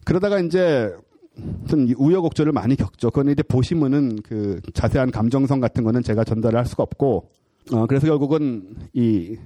그러다가 0.04 0.38
이제 0.38 0.94
무슨 1.34 1.92
우여곡절을 1.96 2.52
많이 2.52 2.76
겪죠. 2.76 3.10
그건 3.10 3.32
이제 3.32 3.42
보시면은 3.42 4.22
그 4.22 4.60
자세한 4.74 5.10
감정성 5.10 5.58
같은 5.58 5.82
거는 5.82 6.02
제가 6.02 6.22
전달을 6.22 6.56
할 6.56 6.66
수가 6.66 6.84
없고, 6.84 7.30
어, 7.72 7.86
그래서 7.86 8.06
결국은 8.06 8.76
이, 8.92 9.36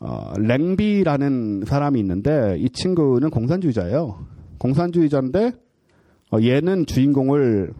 어, 0.00 0.32
랭비라는 0.38 1.64
사람이 1.64 1.98
있는데 2.00 2.56
이 2.58 2.68
친구는 2.70 3.30
공산주의자예요. 3.30 4.26
공산주의자인데 4.58 5.52
어, 6.32 6.38
얘는 6.40 6.86
주인공을 6.86 7.72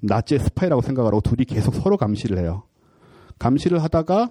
나치의 0.00 0.40
스파이라고 0.40 0.82
생각을 0.82 1.08
하고 1.08 1.20
둘이 1.20 1.44
계속 1.44 1.74
서로 1.74 1.96
감시를 1.96 2.38
해요. 2.38 2.64
감시를 3.38 3.82
하다가 3.82 4.30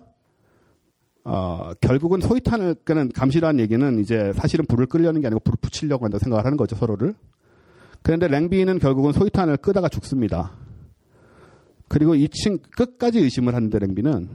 어, 1.26 1.72
결국은 1.80 2.20
소위탄을 2.20 2.76
끄는 2.84 3.10
감시라는 3.10 3.60
얘기는 3.60 4.00
이제 4.00 4.34
사실은 4.34 4.66
불을 4.66 4.88
끄려는 4.88 5.22
게 5.22 5.28
아니고 5.28 5.40
불을 5.42 5.58
붙이려고 5.62 6.06
한다고 6.06 6.20
생각을 6.20 6.46
하는 6.46 6.58
거죠 6.58 6.76
서로를. 6.76 7.16
그런데 8.02 8.28
랭비는 8.28 8.80
결국은 8.80 9.14
소위탄을 9.14 9.58
끄다가 9.58 9.88
죽습니다. 9.88 10.52
그리고 11.88 12.16
이친 12.16 12.60
끝까지 12.76 13.20
의심을 13.20 13.56
하는데 13.56 13.80
랭비는 13.80 14.30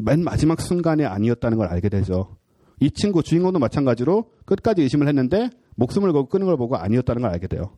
맨 0.00 0.22
마지막 0.22 0.60
순간에 0.60 1.04
아니었다는 1.04 1.58
걸 1.58 1.66
알게 1.66 1.88
되죠. 1.88 2.36
이 2.80 2.90
친구 2.90 3.22
주인공도 3.22 3.58
마찬가지로 3.58 4.30
끝까지 4.44 4.82
의심을 4.82 5.08
했는데 5.08 5.50
목숨을 5.74 6.12
걸고 6.12 6.28
끄는 6.28 6.46
걸 6.46 6.56
보고 6.56 6.76
아니었다는 6.76 7.22
걸 7.22 7.32
알게 7.32 7.48
돼요. 7.48 7.70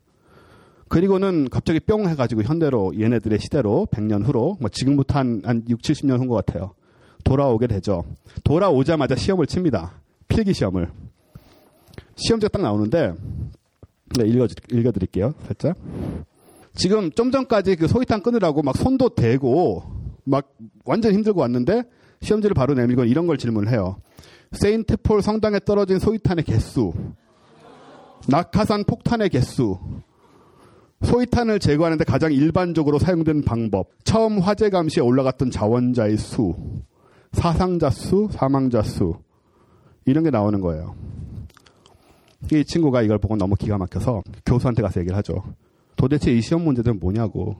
그리고는 0.89 1.49
갑자기 1.49 1.81
뿅 1.81 2.09
해가지고 2.09 2.43
현대로 2.43 2.93
얘네들의 2.99 3.39
시대로 3.39 3.87
100년 3.91 4.27
후로 4.27 4.59
뭐 4.61 4.69
지금부터 4.69 5.19
한, 5.19 5.41
한 5.45 5.65
6, 5.69 5.81
70년 5.81 6.19
후인 6.19 6.29
것 6.29 6.45
같아요. 6.45 6.75
돌아오게 7.25 7.67
되죠. 7.69 8.05
돌아오자마자 8.45 9.15
시험을 9.15 9.47
칩니다. 9.47 10.01
필기 10.29 10.53
시험을. 10.53 10.91
시험지가 12.17 12.49
딱 12.49 12.61
나오는데 12.61 13.15
네, 14.19 14.27
읽어 14.27 14.47
읽어드릴게요. 14.71 15.35
살짝. 15.47 15.77
지금 16.75 17.11
좀 17.13 17.31
전까지 17.31 17.77
그 17.77 17.89
소위탄 17.89 18.23
끊으라고 18.23 18.63
막 18.63 18.77
손도 18.77 19.11
대고 19.11 19.85
막 20.25 20.53
완전 20.85 21.15
힘들고 21.15 21.41
왔는데 21.41 21.85
시험지를 22.23 22.55
바로 22.55 22.75
내밀고 22.75 23.05
이런 23.05 23.27
걸 23.27 23.39
질문을 23.39 23.71
해요. 23.71 23.97
세인트폴 24.53 25.23
성당에 25.23 25.59
떨어진 25.61 25.99
소위탄의 25.99 26.45
개수, 26.45 26.93
낙하산 28.29 28.85
폭탄의 28.85 29.31
개수, 29.31 29.79
소위탄을 31.03 31.61
제거하는데 31.61 32.05
가장 32.05 32.33
일반적으로 32.33 32.99
사용되는 32.99 33.43
방법, 33.43 33.89
처음 34.05 34.39
화재 34.39 34.69
감시에 34.69 35.03
올라갔던 35.03 35.51
자원자의 35.51 36.17
수, 36.19 36.55
사상자 37.33 37.91
수, 37.91 38.29
사망자 38.33 38.83
수, 38.83 39.15
이런 40.05 40.25
게 40.25 40.31
나오는 40.31 40.61
거예요. 40.61 40.95
이 42.53 42.65
친구가 42.65 43.03
이걸 43.03 43.19
보고 43.19 43.37
너무 43.37 43.55
기가 43.55 43.79
막혀서 43.79 44.23
교수한테 44.45 44.83
가서 44.83 45.01
얘기를 45.01 45.17
하죠. 45.19 45.43
도대체 45.97 46.33
이 46.33 46.41
시험 46.41 46.65
문제들은 46.65 46.99
뭐냐고. 46.99 47.57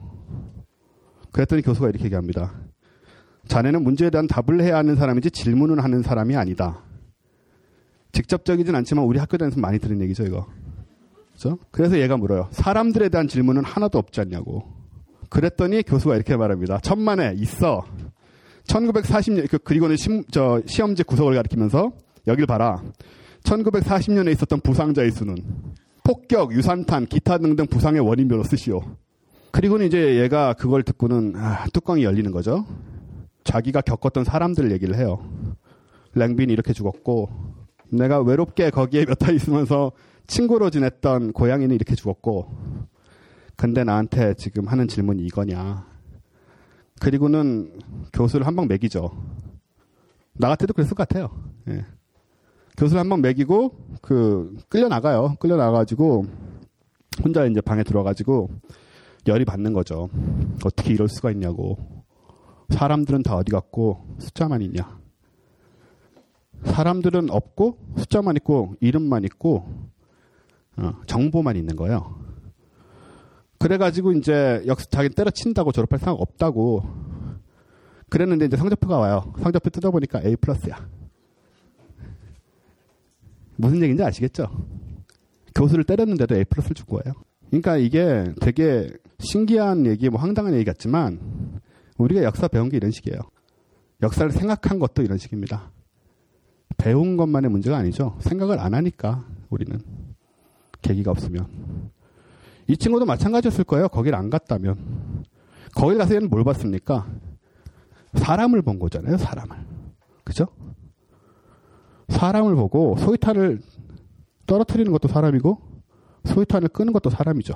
그랬더니 1.31 1.61
교수가 1.61 1.89
이렇게 1.89 2.05
얘기합니다. 2.05 2.53
자네는 3.47 3.83
문제에 3.83 4.09
대한 4.09 4.27
답을 4.27 4.61
해야 4.61 4.77
하는 4.77 4.95
사람이지 4.95 5.31
질문을 5.31 5.83
하는 5.83 6.01
사람이 6.01 6.35
아니다. 6.35 6.81
직접적이진 8.11 8.75
않지만 8.75 9.05
우리 9.05 9.19
학교 9.19 9.37
다니면서 9.37 9.59
많이 9.59 9.79
들은 9.79 10.01
얘기죠, 10.01 10.23
이거. 10.23 10.47
그죠? 11.33 11.57
그래서 11.71 11.99
얘가 11.99 12.17
물어요. 12.17 12.49
사람들에 12.51 13.09
대한 13.09 13.27
질문은 13.27 13.63
하나도 13.63 13.97
없지 13.97 14.21
않냐고. 14.21 14.63
그랬더니 15.29 15.81
교수가 15.83 16.15
이렇게 16.15 16.35
말합니다. 16.35 16.79
천만에 16.79 17.33
있어. 17.37 17.85
1940년, 18.65 19.49
그, 19.49 19.57
그리고는 19.57 19.95
시, 19.95 20.23
저, 20.29 20.61
시험지 20.65 21.03
구석을 21.03 21.35
가리키면서 21.35 21.91
여길 22.27 22.45
봐라. 22.45 22.83
1940년에 23.43 24.31
있었던 24.33 24.59
부상자의 24.61 25.11
수는 25.11 25.35
폭격, 26.03 26.51
유산탄, 26.53 27.05
기타 27.07 27.37
등등 27.37 27.65
부상의 27.65 28.01
원인별로 28.01 28.43
쓰시오. 28.43 28.81
그리고는 29.51 29.87
이제 29.87 30.19
얘가 30.21 30.53
그걸 30.53 30.83
듣고는 30.83 31.33
아, 31.35 31.65
뚜껑이 31.73 32.03
열리는 32.03 32.31
거죠. 32.31 32.65
자기가 33.43 33.81
겪었던 33.81 34.23
사람들 34.23 34.71
얘기를 34.71 34.95
해요. 34.95 35.19
랭빈이 36.13 36.51
이렇게 36.53 36.73
죽었고 36.73 37.29
내가 37.89 38.21
외롭게 38.21 38.69
거기에 38.69 39.05
몇 39.05 39.15
달 39.15 39.35
있으면서 39.35 39.91
친구로 40.27 40.69
지냈던 40.69 41.33
고양이는 41.33 41.75
이렇게 41.75 41.95
죽었고 41.95 42.47
근데 43.55 43.83
나한테 43.83 44.33
지금 44.35 44.67
하는 44.67 44.87
질문이 44.87 45.23
이거냐. 45.25 45.85
그리고는 46.99 47.79
교수를 48.13 48.45
한 48.47 48.55
방 48.55 48.67
매기죠. 48.67 49.09
나 50.33 50.47
같아도 50.49 50.73
그랬을 50.73 50.95
것 50.95 51.07
같아요. 51.07 51.29
예. 51.69 51.85
교수를 52.77 52.99
한방 52.99 53.21
매기고 53.21 53.75
그 54.01 54.55
끌려 54.69 54.87
나가요. 54.87 55.35
끌려 55.39 55.55
나가가지고 55.57 56.25
혼자 57.23 57.45
이제 57.45 57.59
방에 57.61 57.83
들어가지고 57.83 58.49
열이 59.27 59.45
받는 59.45 59.73
거죠. 59.73 60.09
어떻게 60.63 60.93
이럴 60.93 61.07
수가 61.09 61.31
있냐고. 61.31 61.77
사람들은 62.71 63.23
다 63.23 63.35
어디 63.35 63.51
갔고 63.51 64.15
숫자만 64.19 64.61
있냐. 64.63 64.99
사람들은 66.65 67.29
없고 67.29 67.77
숫자만 67.97 68.35
있고 68.37 68.75
이름만 68.79 69.23
있고 69.25 69.67
어, 70.77 70.93
정보만 71.05 71.55
있는 71.55 71.75
거예요. 71.75 72.19
그래가지고 73.59 74.13
이제 74.13 74.63
역시 74.65 74.87
자기 74.89 75.09
때려친다고 75.09 75.71
졸업할 75.71 75.99
생각 75.99 76.13
없다고 76.13 76.83
그랬는데 78.09 78.45
이제 78.45 78.57
성적표가 78.57 78.97
와요. 78.97 79.33
성적표 79.41 79.69
뜯어보니까 79.69 80.21
A 80.23 80.35
플러스야. 80.35 80.87
무슨 83.55 83.77
얘기인지 83.81 84.03
아시겠죠? 84.03 84.47
교수를 85.53 85.83
때렸는데도 85.83 86.35
A 86.35 86.43
플러스를 86.45 86.75
준 86.75 86.85
거예요. 86.87 87.13
그러니까 87.49 87.77
이게 87.77 88.33
되게 88.39 88.89
신기한 89.19 89.85
얘기, 89.85 90.09
뭐 90.09 90.19
황당한 90.19 90.53
얘기 90.53 90.65
같지만 90.65 91.19
우리가 92.01 92.23
역사 92.23 92.47
배운 92.47 92.69
게 92.69 92.77
이런 92.77 92.91
식이에요. 92.91 93.19
역사를 94.01 94.31
생각한 94.31 94.79
것도 94.79 95.03
이런 95.03 95.17
식입니다. 95.17 95.71
배운 96.77 97.17
것만의 97.17 97.51
문제가 97.51 97.77
아니죠. 97.77 98.17
생각을 98.19 98.59
안 98.59 98.73
하니까 98.73 99.25
우리는 99.49 99.79
계기가 100.81 101.11
없으면 101.11 101.47
이 102.67 102.77
친구도 102.77 103.05
마찬가지였을 103.05 103.63
거예요. 103.65 103.87
거길 103.89 104.15
안 104.15 104.29
갔다면 104.29 105.25
거길 105.75 105.97
가서 105.97 106.15
얘는 106.15 106.29
뭘 106.29 106.43
봤습니까? 106.43 107.07
사람을 108.15 108.61
본 108.61 108.79
거잖아요. 108.79 109.17
사람을 109.17 109.57
그죠? 110.23 110.47
사람을 112.09 112.55
보고 112.55 112.97
소위탄을 112.97 113.61
떨어뜨리는 114.47 114.91
것도 114.91 115.07
사람이고 115.07 115.59
소위탄을 116.25 116.69
끄는 116.69 116.93
것도 116.93 117.09
사람이죠. 117.09 117.53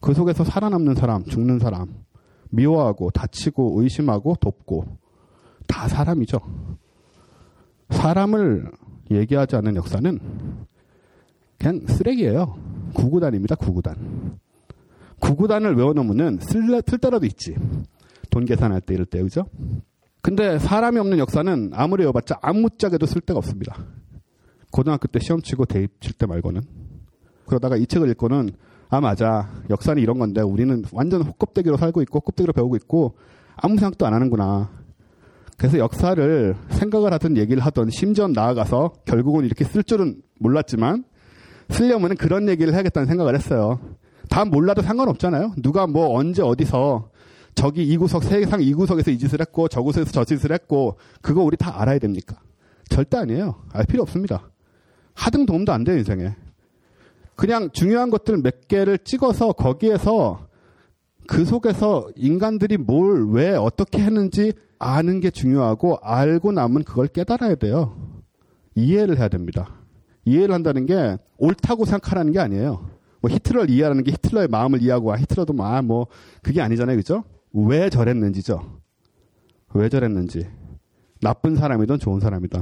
그 0.00 0.14
속에서 0.14 0.44
살아남는 0.44 0.94
사람, 0.94 1.24
죽는 1.24 1.58
사람, 1.58 1.88
미워하고 2.50 3.10
다치고 3.10 3.80
의심하고 3.82 4.36
돕고 4.40 4.98
다 5.66 5.88
사람이죠. 5.88 6.40
사람을 7.90 8.70
얘기하지 9.10 9.56
않는 9.56 9.76
역사는 9.76 10.18
그냥 11.58 11.86
쓰레기예요. 11.86 12.56
구구단입니다. 12.94 13.54
구구단. 13.56 14.38
구구단을 15.20 15.76
외워놓으면 15.76 16.38
쓸, 16.40 16.62
쓸데라도 16.86 17.26
있지. 17.26 17.54
돈 18.30 18.44
계산할 18.44 18.80
때 18.80 18.94
이럴 18.94 19.06
때 19.06 19.22
그죠? 19.22 19.44
근데 20.22 20.58
사람이 20.58 20.98
없는 20.98 21.18
역사는 21.18 21.70
아무리 21.74 22.02
외워봤자 22.02 22.38
아무짝에도 22.42 23.06
쓸 23.06 23.20
데가 23.20 23.38
없습니다. 23.38 23.84
고등학교 24.70 25.08
때 25.08 25.18
시험 25.18 25.42
치고 25.42 25.64
대입 25.66 26.00
칠 26.00 26.12
때 26.12 26.26
말고는. 26.26 26.62
그러다가 27.46 27.76
이 27.76 27.86
책을 27.86 28.08
읽고는 28.10 28.50
아 28.92 29.00
맞아 29.00 29.48
역사는 29.70 30.02
이런 30.02 30.18
건데 30.18 30.40
우리는 30.40 30.84
완전 30.92 31.22
헛껍데기로 31.22 31.76
살고 31.76 32.02
있고 32.02 32.20
껍데기로 32.20 32.52
배우고 32.52 32.74
있고 32.76 33.14
아무 33.56 33.76
생각도 33.76 34.04
안 34.04 34.14
하는구나. 34.14 34.68
그래서 35.56 35.78
역사를 35.78 36.56
생각을 36.70 37.12
하든 37.12 37.36
얘기를 37.36 37.62
하든 37.62 37.90
심지어 37.90 38.26
나아가서 38.26 38.94
결국은 39.04 39.44
이렇게 39.44 39.64
쓸 39.64 39.84
줄은 39.84 40.22
몰랐지만 40.40 41.04
쓰려면 41.68 42.16
그런 42.16 42.48
얘기를 42.48 42.74
해야겠다는 42.74 43.06
생각을 43.06 43.36
했어요. 43.36 43.78
다 44.28 44.44
몰라도 44.44 44.82
상관없잖아요. 44.82 45.54
누가 45.58 45.86
뭐 45.86 46.16
언제 46.18 46.42
어디서 46.42 47.10
저기 47.54 47.84
이 47.84 47.96
구석 47.96 48.24
세상 48.24 48.60
이 48.60 48.72
구석에서 48.74 49.12
이 49.12 49.18
짓을 49.18 49.40
했고 49.40 49.68
저 49.68 49.82
구석에서 49.82 50.10
저 50.10 50.24
짓을 50.24 50.50
했고 50.52 50.98
그거 51.20 51.42
우리 51.42 51.56
다 51.56 51.80
알아야 51.80 51.98
됩니까? 51.98 52.36
절대 52.88 53.18
아니에요. 53.18 53.56
알 53.72 53.84
필요 53.84 54.02
없습니다. 54.02 54.50
하등 55.14 55.46
도움도 55.46 55.72
안 55.72 55.84
돼요 55.84 55.98
인생에. 55.98 56.34
그냥 57.40 57.70
중요한 57.72 58.10
것들 58.10 58.42
몇 58.42 58.68
개를 58.68 58.98
찍어서 58.98 59.52
거기에서 59.52 60.46
그 61.26 61.46
속에서 61.46 62.06
인간들이 62.14 62.76
뭘 62.76 63.30
왜 63.30 63.52
어떻게 63.54 64.02
했는지 64.02 64.52
아는 64.78 65.20
게 65.20 65.30
중요하고 65.30 65.96
알고 66.02 66.52
나면 66.52 66.84
그걸 66.84 67.06
깨달아야 67.06 67.54
돼요. 67.54 67.96
이해를 68.74 69.16
해야 69.16 69.28
됩니다. 69.28 69.70
이해를 70.26 70.54
한다는 70.54 70.84
게 70.84 71.16
옳다고 71.38 71.86
생각하라는 71.86 72.32
게 72.32 72.40
아니에요. 72.40 72.90
뭐 73.22 73.30
히틀러를 73.30 73.70
이해하는 73.70 74.04
게 74.04 74.12
히틀러의 74.12 74.48
마음을 74.48 74.82
이해하고 74.82 75.10
아, 75.10 75.16
히틀러도 75.16 75.54
막뭐 75.54 76.08
그게 76.42 76.60
아니잖아요. 76.60 76.94
그죠? 76.98 77.24
왜 77.54 77.88
저랬는지죠. 77.88 78.80
왜 79.72 79.88
저랬는지. 79.88 80.46
나쁜 81.22 81.56
사람이든 81.56 82.00
좋은 82.00 82.20
사람이든. 82.20 82.60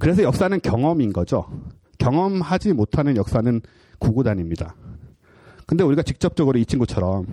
그래서 0.00 0.22
역사는 0.22 0.58
경험인 0.62 1.12
거죠. 1.12 1.44
경험하지 2.00 2.72
못하는 2.72 3.16
역사는 3.16 3.60
구구단입니다. 4.00 4.74
근데 5.66 5.84
우리가 5.84 6.02
직접적으로 6.02 6.58
이 6.58 6.66
친구처럼 6.66 7.26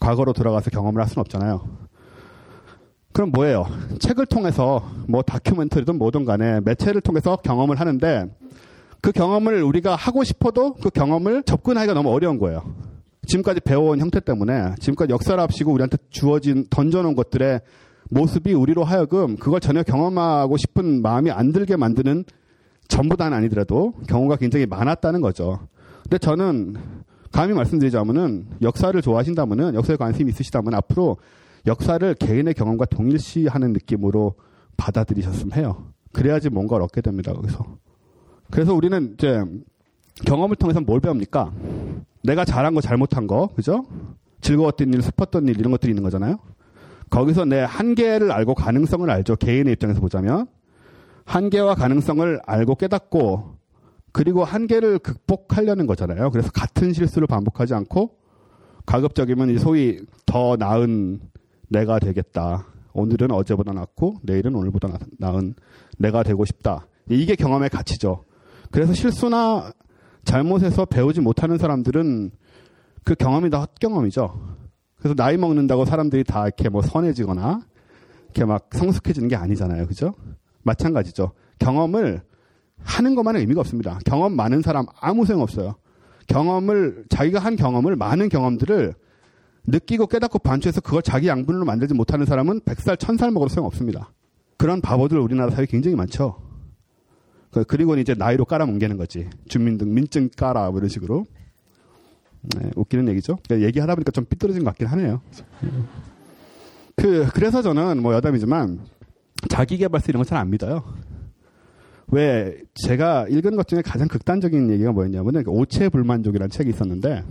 과거로 0.00 0.32
돌아가서 0.32 0.70
경험을 0.70 1.00
할 1.00 1.08
수는 1.08 1.20
없잖아요. 1.20 1.62
그럼 3.12 3.30
뭐예요? 3.30 3.66
책을 4.00 4.26
통해서 4.26 4.84
뭐 5.06 5.22
다큐멘터리든 5.22 5.96
뭐든 5.96 6.24
간에 6.24 6.60
매체를 6.60 7.00
통해서 7.00 7.36
경험을 7.36 7.78
하는데 7.78 8.26
그 9.00 9.12
경험을 9.12 9.62
우리가 9.62 9.94
하고 9.94 10.24
싶어도 10.24 10.74
그 10.74 10.90
경험을 10.90 11.42
접근하기가 11.44 11.94
너무 11.94 12.10
어려운 12.10 12.38
거예요. 12.38 12.62
지금까지 13.26 13.60
배워온 13.60 14.00
형태 14.00 14.20
때문에 14.20 14.74
지금까지 14.80 15.12
역사를 15.12 15.38
합시고 15.38 15.72
우리한테 15.72 15.98
주어진 16.10 16.66
던져놓은 16.70 17.14
것들의 17.14 17.60
모습이 18.10 18.54
우리로 18.54 18.84
하여금 18.84 19.36
그걸 19.36 19.60
전혀 19.60 19.82
경험하고 19.82 20.56
싶은 20.56 21.02
마음이 21.02 21.30
안 21.30 21.52
들게 21.52 21.76
만드는 21.76 22.24
전부 22.88 23.16
다는 23.16 23.36
아니더라도 23.36 23.92
경우가 24.08 24.36
굉장히 24.36 24.66
많았다는 24.66 25.20
거죠. 25.20 25.60
근데 26.02 26.18
저는 26.18 26.76
감히 27.30 27.52
말씀드리자면은 27.52 28.46
역사를 28.62 29.00
좋아하신다면은 29.00 29.74
역사에 29.74 29.96
관심이 29.96 30.30
있으시다면 30.30 30.74
앞으로 30.74 31.18
역사를 31.66 32.14
개인의 32.14 32.54
경험과 32.54 32.86
동일시하는 32.86 33.74
느낌으로 33.74 34.34
받아들이셨으면 34.76 35.52
해요. 35.58 35.92
그래야지 36.12 36.48
뭔가를 36.48 36.82
얻게 36.84 37.02
됩니다. 37.02 37.32
거기서. 37.32 37.64
그래서 38.50 38.74
우리는 38.74 39.14
이제 39.14 39.44
경험을 40.24 40.56
통해서 40.56 40.80
뭘 40.80 41.00
배웁니까? 41.00 41.52
내가 42.24 42.44
잘한 42.44 42.74
거, 42.74 42.80
잘못한 42.80 43.26
거, 43.26 43.48
그죠? 43.54 43.84
즐거웠던 44.40 44.94
일, 44.94 45.02
슬펐던 45.02 45.48
일 45.48 45.58
이런 45.58 45.70
것들이 45.70 45.90
있는 45.90 46.02
거잖아요. 46.02 46.38
거기서 47.10 47.44
내 47.44 47.60
한계를 47.60 48.32
알고 48.32 48.54
가능성을 48.54 49.08
알죠. 49.10 49.36
개인의 49.36 49.74
입장에서 49.74 50.00
보자면 50.00 50.46
한계와 51.28 51.74
가능성을 51.74 52.40
알고 52.46 52.76
깨닫고 52.76 53.58
그리고 54.12 54.44
한계를 54.44 54.98
극복하려는 54.98 55.86
거잖아요. 55.86 56.30
그래서 56.30 56.50
같은 56.50 56.94
실수를 56.94 57.26
반복하지 57.26 57.74
않고 57.74 58.16
가급적이면 58.86 59.58
소위 59.58 60.00
더 60.24 60.56
나은 60.56 61.20
내가 61.68 61.98
되겠다. 61.98 62.66
오늘은 62.94 63.30
어제보다 63.30 63.74
낫고 63.74 64.16
내일은 64.22 64.54
오늘보다 64.54 64.88
나은 65.18 65.54
내가 65.98 66.22
되고 66.22 66.46
싶다. 66.46 66.86
이게 67.10 67.34
경험의 67.34 67.68
가치죠. 67.68 68.24
그래서 68.70 68.94
실수나 68.94 69.70
잘못해서 70.24 70.86
배우지 70.86 71.20
못하는 71.20 71.58
사람들은 71.58 72.30
그 73.04 73.14
경험이 73.14 73.50
다 73.50 73.60
헛경험이죠. 73.60 74.56
그래서 74.96 75.14
나이 75.14 75.36
먹는다고 75.36 75.84
사람들이 75.84 76.24
다 76.24 76.44
이렇게 76.44 76.70
뭐 76.70 76.80
선해지거나 76.80 77.60
이렇게 78.24 78.44
막 78.46 78.70
성숙해지는 78.72 79.28
게 79.28 79.36
아니잖아요. 79.36 79.86
그죠? 79.86 80.14
마찬가지죠. 80.68 81.32
경험을 81.58 82.22
하는 82.82 83.14
것만은 83.14 83.40
의미가 83.40 83.60
없습니다. 83.60 83.98
경험 84.04 84.36
많은 84.36 84.62
사람 84.62 84.86
아무 85.00 85.24
소용 85.24 85.42
없어요. 85.42 85.74
경험을 86.28 87.04
자기가 87.08 87.38
한 87.38 87.56
경험을 87.56 87.96
많은 87.96 88.28
경험들을 88.28 88.94
느끼고 89.66 90.06
깨닫고 90.06 90.38
반추해서 90.38 90.80
그걸 90.80 91.02
자기 91.02 91.28
양분으로 91.28 91.64
만들지 91.64 91.94
못하는 91.94 92.24
사람은 92.24 92.60
100살, 92.60 92.96
1000살 92.96 93.32
먹어도 93.32 93.48
소용 93.48 93.66
없습니다. 93.66 94.12
그런 94.56 94.80
바보들 94.80 95.18
우리나라 95.18 95.50
사회에 95.50 95.66
굉장히 95.66 95.96
많죠. 95.96 96.40
그, 97.50 97.64
그리고 97.64 97.96
이제 97.96 98.14
나이로 98.14 98.44
깔아뭉개는 98.44 98.96
거지. 98.96 99.28
주민등, 99.48 99.92
민증 99.94 100.28
깔아, 100.36 100.70
뭐 100.70 100.78
이런 100.78 100.88
식으로. 100.88 101.26
네, 102.56 102.70
웃기는 102.76 103.08
얘기죠. 103.08 103.38
얘기하다 103.50 103.94
보니까 103.94 104.10
좀 104.10 104.24
삐뚤어진 104.24 104.64
것 104.64 104.70
같긴 104.70 104.86
하네요. 104.88 105.20
그, 106.96 107.28
그래서 107.32 107.62
저는 107.62 108.02
뭐 108.02 108.14
여담이지만 108.14 108.80
자기개발서 109.48 110.06
이런 110.08 110.22
거 110.22 110.28
잘 110.28 110.38
안 110.38 110.50
믿어요. 110.50 110.82
왜 112.10 112.56
제가 112.74 113.28
읽은 113.28 113.54
것 113.56 113.68
중에 113.68 113.82
가장 113.82 114.08
극단적인 114.08 114.70
얘기가 114.70 114.92
뭐였냐면은 114.92 115.44
그 115.44 115.50
오체 115.50 115.90
불만족이라는 115.90 116.50
책이 116.50 116.70
있었는데 116.70 117.22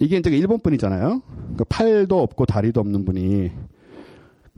이게 0.00 0.16
이제 0.16 0.30
일본 0.30 0.58
분이잖아요. 0.60 1.22
그 1.58 1.64
팔도 1.64 2.20
없고 2.22 2.46
다리도 2.46 2.80
없는 2.80 3.04
분이 3.04 3.50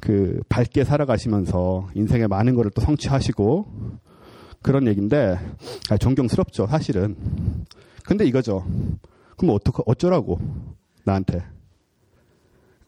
그 0.00 0.40
밝게 0.48 0.84
살아가시면서 0.84 1.88
인생에 1.94 2.26
많은 2.28 2.54
거를 2.54 2.70
또 2.70 2.80
성취하시고 2.80 3.66
그런 4.62 4.86
얘기인데 4.86 5.38
아, 5.90 5.96
존경스럽죠 5.96 6.66
사실은. 6.66 7.16
근데 8.04 8.24
이거죠. 8.24 8.64
그럼 9.36 9.54
어떡 9.56 9.82
어쩌라고 9.86 10.38
나한테. 11.04 11.42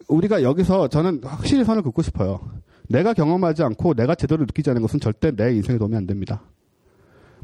우리가 0.09 0.43
여기서 0.43 0.89
저는 0.89 1.23
확실히 1.25 1.65
선을 1.65 1.83
긋고 1.83 2.03
싶어요. 2.03 2.41
내가 2.89 3.15
경험하지 3.15 3.63
않고 3.63 3.95
내가 3.95 4.15
제대로 4.15 4.45
느끼지 4.45 4.71
않은 4.71 4.83
것은 4.83 5.01
절대 5.01 5.31
내 5.31 5.55
인생에 5.55 5.79
도움이 5.79 5.97
안 5.97 6.07
됩니다. 6.07 6.43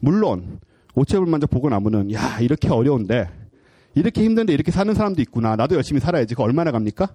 물론 0.01 0.61
오체불만족 0.95 1.51
보고 1.51 1.69
나면은 1.69 2.13
야 2.13 2.39
이렇게 2.41 2.69
어려운데 2.69 3.29
이렇게 3.95 4.25
힘든데 4.25 4.53
이렇게 4.53 4.71
사는 4.71 4.93
사람도 4.95 5.21
있구나. 5.23 5.57
나도 5.57 5.75
열심히 5.75 6.01
살아야지. 6.01 6.35
그 6.35 6.43
얼마나 6.43 6.71
갑니까? 6.71 7.15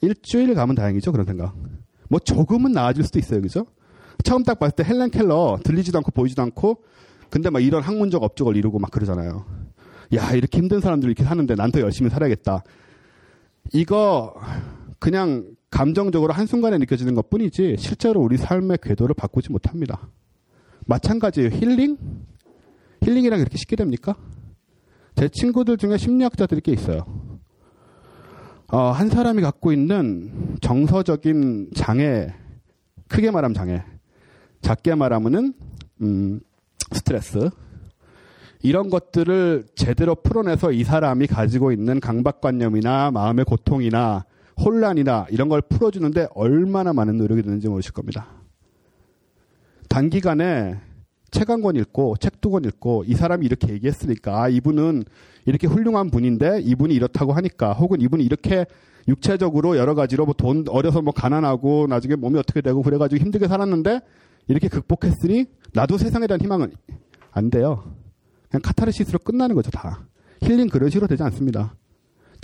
일주일 0.00 0.54
가면 0.54 0.74
다행이죠. 0.74 1.12
그런 1.12 1.26
생각. 1.26 1.54
뭐 2.08 2.18
조금은 2.18 2.72
나아질 2.72 3.04
수도 3.04 3.18
있어요. 3.18 3.40
그죠? 3.40 3.66
처음 4.22 4.42
딱 4.42 4.58
봤을 4.58 4.76
때 4.76 4.84
헬렌 4.84 5.10
켈러 5.10 5.58
들리지도 5.64 5.98
않고 5.98 6.12
보이지도 6.12 6.42
않고 6.42 6.82
근데 7.30 7.50
막 7.50 7.60
이런 7.60 7.82
학문적 7.82 8.22
업적을 8.22 8.56
이루고 8.56 8.78
막 8.78 8.90
그러잖아요. 8.90 9.44
야, 10.14 10.32
이렇게 10.32 10.58
힘든 10.58 10.80
사람들 10.80 11.08
이렇게 11.08 11.24
사는데 11.24 11.54
난 11.56 11.72
더 11.72 11.80
열심히 11.80 12.10
살아야겠다. 12.10 12.62
이거 13.72 14.34
그냥 14.98 15.53
감정적으로 15.74 16.32
한순간에 16.32 16.78
느껴지는 16.78 17.16
것 17.16 17.28
뿐이지 17.28 17.74
실제로 17.80 18.20
우리 18.20 18.36
삶의 18.36 18.78
궤도를 18.80 19.12
바꾸지 19.16 19.50
못합니다. 19.50 20.08
마찬가지예요. 20.86 21.48
힐링? 21.50 21.98
힐링이랑 23.02 23.40
그렇게 23.40 23.58
쉽게 23.58 23.74
됩니까? 23.74 24.14
제 25.16 25.28
친구들 25.28 25.76
중에 25.76 25.96
심리학자들이 25.96 26.60
꽤 26.60 26.70
있어요. 26.70 27.04
어, 28.68 28.92
한 28.92 29.08
사람이 29.08 29.42
갖고 29.42 29.72
있는 29.72 30.56
정서적인 30.60 31.70
장애, 31.74 32.32
크게 33.08 33.32
말하면 33.32 33.54
장애, 33.54 33.82
작게 34.60 34.94
말하면은 34.94 35.54
음, 36.02 36.40
스트레스 36.92 37.50
이런 38.62 38.90
것들을 38.90 39.66
제대로 39.74 40.14
풀어내서 40.14 40.70
이 40.70 40.84
사람이 40.84 41.26
가지고 41.26 41.72
있는 41.72 41.98
강박관념이나 41.98 43.10
마음의 43.10 43.44
고통이나 43.44 44.24
혼란이나 44.58 45.26
이런 45.30 45.48
걸 45.48 45.60
풀어주는데 45.62 46.28
얼마나 46.34 46.92
많은 46.92 47.16
노력이 47.16 47.42
드는지 47.42 47.68
모르실 47.68 47.92
겁니다. 47.92 48.26
단기간에 49.88 50.78
책 51.30 51.50
한 51.50 51.62
권 51.62 51.76
읽고 51.76 52.16
책 52.18 52.40
두 52.40 52.50
권 52.50 52.64
읽고 52.64 53.04
이 53.06 53.14
사람이 53.14 53.44
이렇게 53.44 53.72
얘기했으니까 53.72 54.42
아, 54.44 54.48
이분은 54.48 55.02
이렇게 55.46 55.66
훌륭한 55.66 56.10
분인데 56.10 56.60
이분이 56.62 56.94
이렇다고 56.94 57.32
하니까 57.32 57.72
혹은 57.72 58.00
이분이 58.00 58.24
이렇게 58.24 58.66
육체적으로 59.08 59.76
여러 59.76 59.94
가지로 59.94 60.24
뭐 60.24 60.34
돈 60.34 60.64
어려서 60.68 61.02
뭐 61.02 61.12
가난하고 61.12 61.86
나중에 61.88 62.14
몸이 62.14 62.38
어떻게 62.38 62.60
되고 62.60 62.82
그래가지고 62.82 63.20
힘들게 63.22 63.48
살았는데 63.48 64.00
이렇게 64.48 64.68
극복했으니 64.68 65.46
나도 65.72 65.98
세상에 65.98 66.26
대한 66.26 66.40
희망은 66.40 66.72
안 67.32 67.50
돼요. 67.50 67.84
그냥 68.48 68.62
카타르시스로 68.62 69.18
끝나는 69.18 69.54
거죠 69.56 69.70
다. 69.70 70.06
힐링 70.42 70.68
그런 70.68 70.88
식으로 70.88 71.06
되지 71.08 71.22
않습니다. 71.24 71.74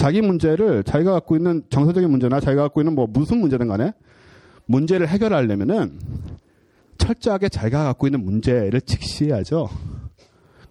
자기 0.01 0.23
문제를 0.23 0.83
자기가 0.83 1.13
갖고 1.13 1.37
있는 1.37 1.63
정서적인 1.69 2.11
문제나 2.11 2.41
자기가 2.41 2.63
갖고 2.63 2.81
있는 2.81 2.95
뭐 2.95 3.07
무슨 3.07 3.37
문제든 3.37 3.69
간에 3.69 3.93
문제를 4.65 5.07
해결하려면은 5.07 6.01
철저하게 6.97 7.51
자기가 7.51 7.85
갖고 7.85 8.07
있는 8.07 8.25
문제를 8.25 8.81
직시해야죠. 8.81 9.69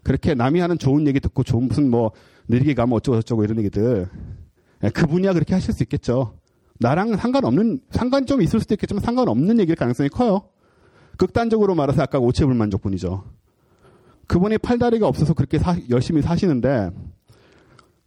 그렇게 0.02 0.34
남이 0.34 0.60
하는 0.60 0.80
좋은 0.80 1.06
얘기 1.06 1.20
듣고 1.20 1.44
좋은 1.44 1.68
무슨 1.68 1.92
뭐 1.92 2.10
느리게 2.48 2.74
가면 2.74 2.96
어쩌고 2.96 3.20
저쩌고 3.20 3.44
이런 3.44 3.60
얘기들 3.60 4.10
예, 4.84 4.90
그 4.90 5.06
분이야 5.06 5.34
그렇게 5.34 5.54
하실 5.54 5.76
수 5.76 5.84
있겠죠. 5.84 6.34
나랑 6.80 7.16
상관없는 7.16 7.82
상관 7.92 8.26
좀 8.26 8.42
있을 8.42 8.60
수도 8.60 8.74
있겠지만 8.74 9.04
상관없는 9.04 9.60
얘기일 9.60 9.76
가능성이 9.76 10.10
커요. 10.10 10.42
극단적으로 11.18 11.76
말해서 11.76 12.02
아까 12.02 12.18
오체불만족분이죠. 12.18 13.26
그분이 14.26 14.58
팔다리가 14.58 15.08
없어서 15.08 15.36
그렇게 15.36 15.60
사, 15.60 15.76
열심히 15.92 16.24
사시는데 16.24 16.90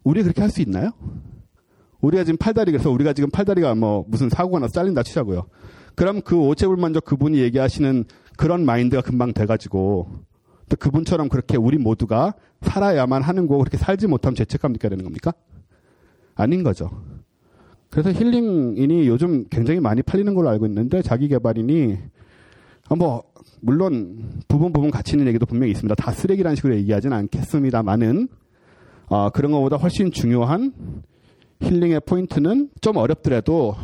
우리 0.04 0.22
그렇게 0.22 0.40
할 0.40 0.50
수 0.50 0.60
있나요? 0.62 0.90
우리가 2.00 2.24
지금 2.24 2.36
팔다리 2.36 2.72
그래서 2.72 2.90
우리가 2.90 3.12
지금 3.12 3.30
팔다리가 3.30 3.74
뭐 3.74 4.04
무슨 4.08 4.28
사고가 4.28 4.58
나서 4.58 4.72
잘린다 4.72 5.02
치자고요. 5.04 5.46
그럼 5.94 6.20
그 6.22 6.36
오체불만족 6.36 7.04
그분이 7.04 7.38
얘기하시는 7.38 8.04
그런 8.36 8.64
마인드가 8.64 9.02
금방 9.02 9.32
돼가지고 9.32 10.08
또 10.68 10.76
그분처럼 10.76 11.28
그렇게 11.28 11.56
우리 11.56 11.78
모두가 11.78 12.34
살아야만 12.62 13.22
하는 13.22 13.46
거고 13.46 13.60
그렇게 13.60 13.76
살지 13.76 14.08
못하면 14.08 14.34
죄책감 14.34 14.72
느껴야 14.72 14.90
되는 14.90 15.04
겁니까? 15.04 15.32
아닌 16.34 16.62
거죠. 16.64 16.90
그래서 17.90 18.10
힐링인이 18.10 19.06
요즘 19.06 19.44
굉장히 19.50 19.80
많이 19.80 20.02
팔리는 20.02 20.34
걸로 20.34 20.48
알고 20.48 20.66
있는데 20.66 21.02
자기 21.02 21.28
개발인이 21.28 21.98
뭐 22.96 23.22
물론 23.60 24.40
부분 24.48 24.72
부분 24.72 24.90
가치 24.90 25.12
있는 25.12 25.28
얘기도 25.28 25.46
분명히 25.46 25.72
있습니다. 25.72 25.94
다 25.94 26.10
쓰레기라는 26.10 26.56
식으로 26.56 26.74
얘기하지는 26.76 27.16
않겠습니다만은 27.16 28.28
어, 29.12 29.29
그런 29.29 29.53
것보다 29.53 29.77
훨씬 29.77 30.11
중요한 30.11 30.72
힐링의 31.61 32.01
포인트는 32.07 32.70
좀 32.81 32.96
어렵더라도 32.96 33.77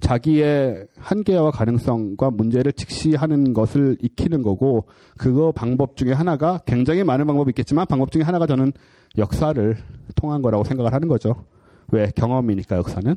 자기의 0.00 0.86
한계와 0.96 1.50
가능성과 1.50 2.30
문제를 2.30 2.72
직시하는 2.72 3.52
것을 3.52 3.98
익히는 4.00 4.40
거고 4.40 4.86
그거 5.18 5.52
방법 5.52 5.98
중에 5.98 6.14
하나가 6.14 6.60
굉장히 6.64 7.04
많은 7.04 7.26
방법이 7.26 7.50
있겠지만 7.50 7.84
방법 7.86 8.10
중에 8.10 8.22
하나가 8.22 8.46
저는 8.46 8.72
역사를 9.18 9.76
통한 10.14 10.40
거라고 10.40 10.64
생각을 10.64 10.94
하는 10.94 11.08
거죠. 11.08 11.44
왜 11.92 12.10
경험이니까 12.16 12.76
역사는. 12.76 13.16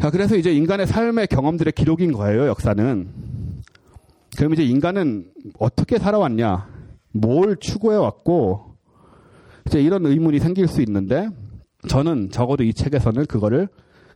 자, 0.00 0.10
그래서 0.10 0.34
이제 0.34 0.52
인간의 0.52 0.88
삶의 0.88 1.28
경험들의 1.28 1.74
기록인 1.74 2.10
거예요, 2.12 2.48
역사는. 2.48 3.08
그럼 4.36 4.52
이제 4.52 4.64
인간은 4.64 5.30
어떻게 5.60 5.98
살아왔냐, 5.98 6.66
뭘 7.12 7.56
추구해 7.56 7.96
왔고, 7.96 8.73
이제 9.66 9.80
이런 9.80 10.04
의문이 10.06 10.38
생길 10.40 10.68
수 10.68 10.82
있는데, 10.82 11.28
저는 11.88 12.30
적어도 12.30 12.62
이 12.64 12.72
책에서는 12.72 13.26
그거를 13.26 13.68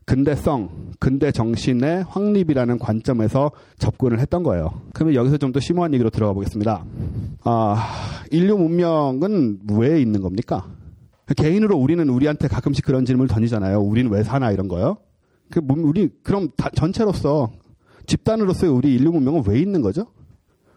근대성, 0.07 0.93
근대 0.99 1.31
정신의 1.33 2.05
확립이라는 2.09 2.79
관점에서 2.79 3.51
접근을 3.79 4.21
했던 4.21 4.43
거예요. 4.43 4.81
그러면 4.95 5.15
여기서 5.15 5.37
좀 5.37 5.53
더 5.53 5.61
심오한 5.61 5.93
얘기로 5.93 6.09
들어가 6.09 6.33
보겠습니다. 6.33 6.85
아, 7.45 7.89
인류 8.31 8.57
문명은 8.57 9.61
왜 9.73 10.01
있는 10.01 10.23
겁니까? 10.23 10.67
개인으로 11.37 11.77
우리는 11.77 12.09
우리한테 12.09 12.49
가끔씩 12.49 12.87
그런 12.87 13.05
질문을 13.05 13.29
던지잖아요. 13.29 13.81
우리는 13.81 14.11
왜 14.11 14.23
사나 14.23 14.51
이런 14.51 14.67
거요. 14.67 14.97
그 15.51 15.61
우리 15.69 16.09
그럼 16.23 16.49
다 16.57 16.71
전체로서 16.75 17.51
집단으로서의 18.07 18.73
우리 18.73 18.95
인류 18.95 19.13
문명은 19.13 19.43
왜 19.47 19.61
있는 19.61 19.83
거죠? 19.83 20.07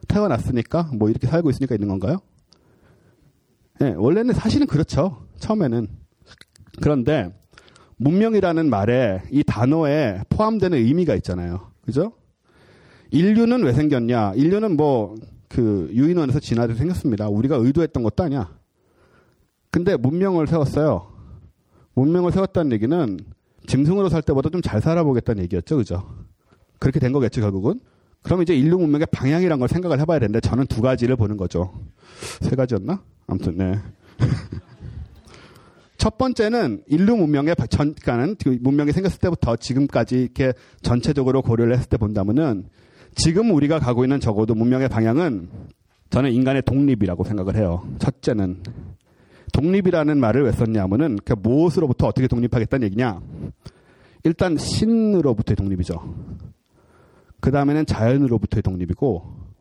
태어났으니까 0.09 0.89
뭐 0.93 1.09
이렇게 1.09 1.27
살고 1.27 1.49
있으니까 1.49 1.75
있는 1.75 1.87
건가요? 1.87 2.17
네, 3.81 3.93
원래는 3.97 4.33
사실은 4.33 4.67
그렇죠. 4.67 5.25
처음에는 5.39 5.87
그런데 6.81 7.33
문명이라는 7.97 8.69
말에 8.69 9.23
이 9.31 9.43
단어에 9.43 10.21
포함되는 10.29 10.77
의미가 10.77 11.15
있잖아요. 11.15 11.71
그죠? 11.85 12.13
인류는 13.11 13.63
왜 13.63 13.73
생겼냐? 13.73 14.33
인류는 14.35 14.77
뭐 14.77 15.15
그 15.53 15.89
유인원에서 15.91 16.39
진화돼서 16.39 16.77
생겼습니다. 16.79 17.27
우리가 17.27 17.57
의도했던 17.57 18.03
것도 18.03 18.23
아니야. 18.23 18.55
근데 19.69 19.97
문명을 19.97 20.47
세웠어요. 20.47 21.07
문명을 21.93 22.31
세웠다는 22.31 22.71
얘기는 22.71 23.19
짐승으로 23.67 24.09
살 24.09 24.21
때보다 24.21 24.49
좀 24.49 24.61
잘 24.61 24.81
살아보겠다는 24.81 25.43
얘기였죠. 25.43 25.77
그죠? 25.77 26.07
그렇게 26.79 26.99
된 26.99 27.11
거겠죠, 27.11 27.41
결국은. 27.41 27.79
그럼 28.23 28.41
이제 28.41 28.55
인류 28.55 28.77
문명의 28.77 29.07
방향이란 29.11 29.59
걸 29.59 29.67
생각을 29.67 29.99
해봐야 29.99 30.19
되는데 30.19 30.39
저는 30.39 30.67
두 30.67 30.81
가지를 30.81 31.15
보는 31.15 31.37
거죠. 31.37 31.73
세 32.41 32.55
가지였나? 32.55 33.03
아무튼, 33.31 33.57
네. 33.57 33.79
첫 35.97 36.17
번째는 36.17 36.83
인류 36.87 37.15
문명의 37.15 37.55
전, 37.69 37.95
그러니까는 37.95 38.35
그 38.43 38.57
문명이 38.59 38.91
생겼을 38.91 39.19
때부터 39.19 39.55
지금까지 39.55 40.21
이렇게 40.23 40.51
전체적으로 40.81 41.41
고려를 41.41 41.73
했을 41.73 41.87
때 41.87 41.95
본다면은 41.95 42.65
지금 43.15 43.51
우리가 43.51 43.79
가고 43.79 44.03
있는 44.03 44.19
적어도 44.19 44.53
문명의 44.53 44.89
방향은 44.89 45.47
저는 46.09 46.33
인간의 46.33 46.63
독립이라고 46.63 47.23
생각을 47.23 47.55
해요. 47.55 47.87
첫째는 47.99 48.63
독립이라는 49.53 50.19
말을 50.19 50.43
왜 50.43 50.51
썼냐면은 50.51 51.17
그 51.23 51.33
무엇으로부터 51.33 52.07
어떻게 52.07 52.27
독립하겠다는 52.27 52.85
얘기냐. 52.87 53.21
일단 54.25 54.57
신으로부터의 54.57 55.55
독립이죠. 55.55 56.15
그 57.39 57.51
다음에는 57.51 57.85
자연으로부터의 57.85 58.61
독립이고, 58.61 59.51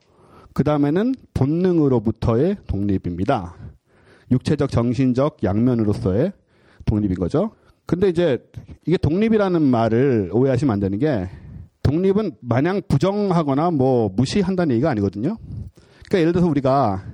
그 0.52 0.64
다음에는 0.64 1.14
본능으로부터의 1.35 2.56
독립입니다. 2.66 3.54
육체적, 4.31 4.71
정신적 4.71 5.38
양면으로서의 5.43 6.33
독립인 6.85 7.16
거죠. 7.16 7.53
근데 7.87 8.09
이제 8.09 8.38
이게 8.87 8.97
독립이라는 8.97 9.61
말을 9.62 10.31
오해하시면 10.33 10.73
안 10.73 10.81
되는 10.81 10.99
게 10.99 11.29
독립은 11.83 12.33
마냥 12.40 12.83
부정하거나 12.87 13.73
뭐 13.73 14.09
무시한다는 14.14 14.75
얘기가 14.75 14.90
아니거든요. 14.90 15.37
그러니까 16.07 16.21
예를 16.21 16.33
들어서 16.33 16.49
우리가 16.49 17.05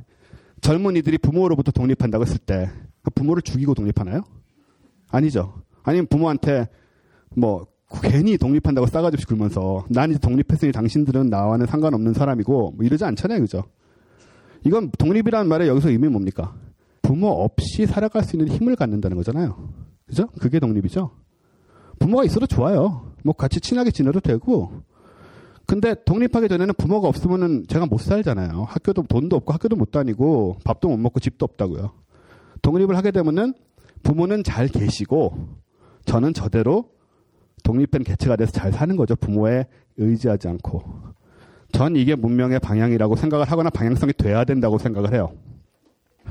젊은이들이 0.60 1.18
부모로부터 1.18 1.70
독립한다고 1.72 2.24
했을 2.24 2.38
때 2.38 2.70
부모를 3.14 3.42
죽이고 3.42 3.74
독립하나요? 3.74 4.22
아니죠. 5.08 5.62
아니면 5.82 6.06
부모한테 6.08 6.68
뭐 7.34 7.66
괜히 8.02 8.36
독립한다고 8.36 8.86
싸가지 8.86 9.14
없이 9.14 9.26
굴면서 9.26 9.86
난 9.88 10.10
이제 10.10 10.18
독립했으니 10.18 10.72
당신들은 10.72 11.30
나와는 11.30 11.66
상관없는 11.66 12.14
사람이고 12.14 12.72
뭐 12.76 12.84
이러지 12.84 13.04
않잖아요. 13.04 13.40
그죠? 13.40 13.62
이건 14.64 14.90
독립이라는 14.98 15.48
말에 15.48 15.68
여기서 15.68 15.90
의미 15.90 16.08
뭡니까? 16.08 16.54
부모 17.06 17.28
없이 17.28 17.86
살아갈 17.86 18.24
수 18.24 18.34
있는 18.34 18.52
힘을 18.52 18.74
갖는다는 18.74 19.16
거잖아요. 19.16 19.68
그죠? 20.06 20.26
그게 20.40 20.58
독립이죠. 20.58 21.12
부모가 22.00 22.24
있어도 22.24 22.46
좋아요. 22.46 23.12
뭐 23.22 23.32
같이 23.32 23.60
친하게 23.60 23.92
지내도 23.92 24.18
되고. 24.18 24.82
근데 25.66 25.94
독립하기 26.04 26.48
전에는 26.48 26.74
부모가 26.76 27.06
없으면은 27.06 27.64
제가 27.68 27.86
못 27.86 28.00
살잖아요. 28.00 28.64
학교도 28.68 29.04
돈도 29.04 29.36
없고 29.36 29.52
학교도 29.52 29.76
못 29.76 29.92
다니고 29.92 30.56
밥도 30.64 30.88
못 30.88 30.96
먹고 30.96 31.20
집도 31.20 31.44
없다고요. 31.44 31.92
독립을 32.62 32.96
하게 32.96 33.12
되면은 33.12 33.54
부모는 34.02 34.42
잘 34.42 34.66
계시고 34.66 35.48
저는 36.06 36.34
저대로 36.34 36.90
독립된 37.62 38.02
개체가 38.02 38.34
돼서 38.34 38.50
잘 38.50 38.72
사는 38.72 38.96
거죠. 38.96 39.14
부모에 39.14 39.66
의지하지 39.96 40.48
않고. 40.48 40.82
전 41.70 41.94
이게 41.94 42.16
문명의 42.16 42.58
방향이라고 42.58 43.14
생각을 43.14 43.44
하거나 43.48 43.70
방향성이 43.70 44.12
돼야 44.14 44.44
된다고 44.44 44.78
생각을 44.78 45.14
해요. 45.14 45.32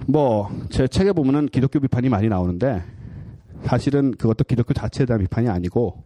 뭐, 0.08 0.50
제 0.70 0.88
책에 0.88 1.12
보면은 1.12 1.48
기독교 1.48 1.80
비판이 1.80 2.10
많이 2.10 2.28
나오는데, 2.30 2.84
사실은 3.64 4.12
그것도 4.12 4.44
기독교 4.44 4.74
자체에 4.74 5.06
대한 5.06 5.22
비판이 5.22 5.50
아니고, 5.50 6.04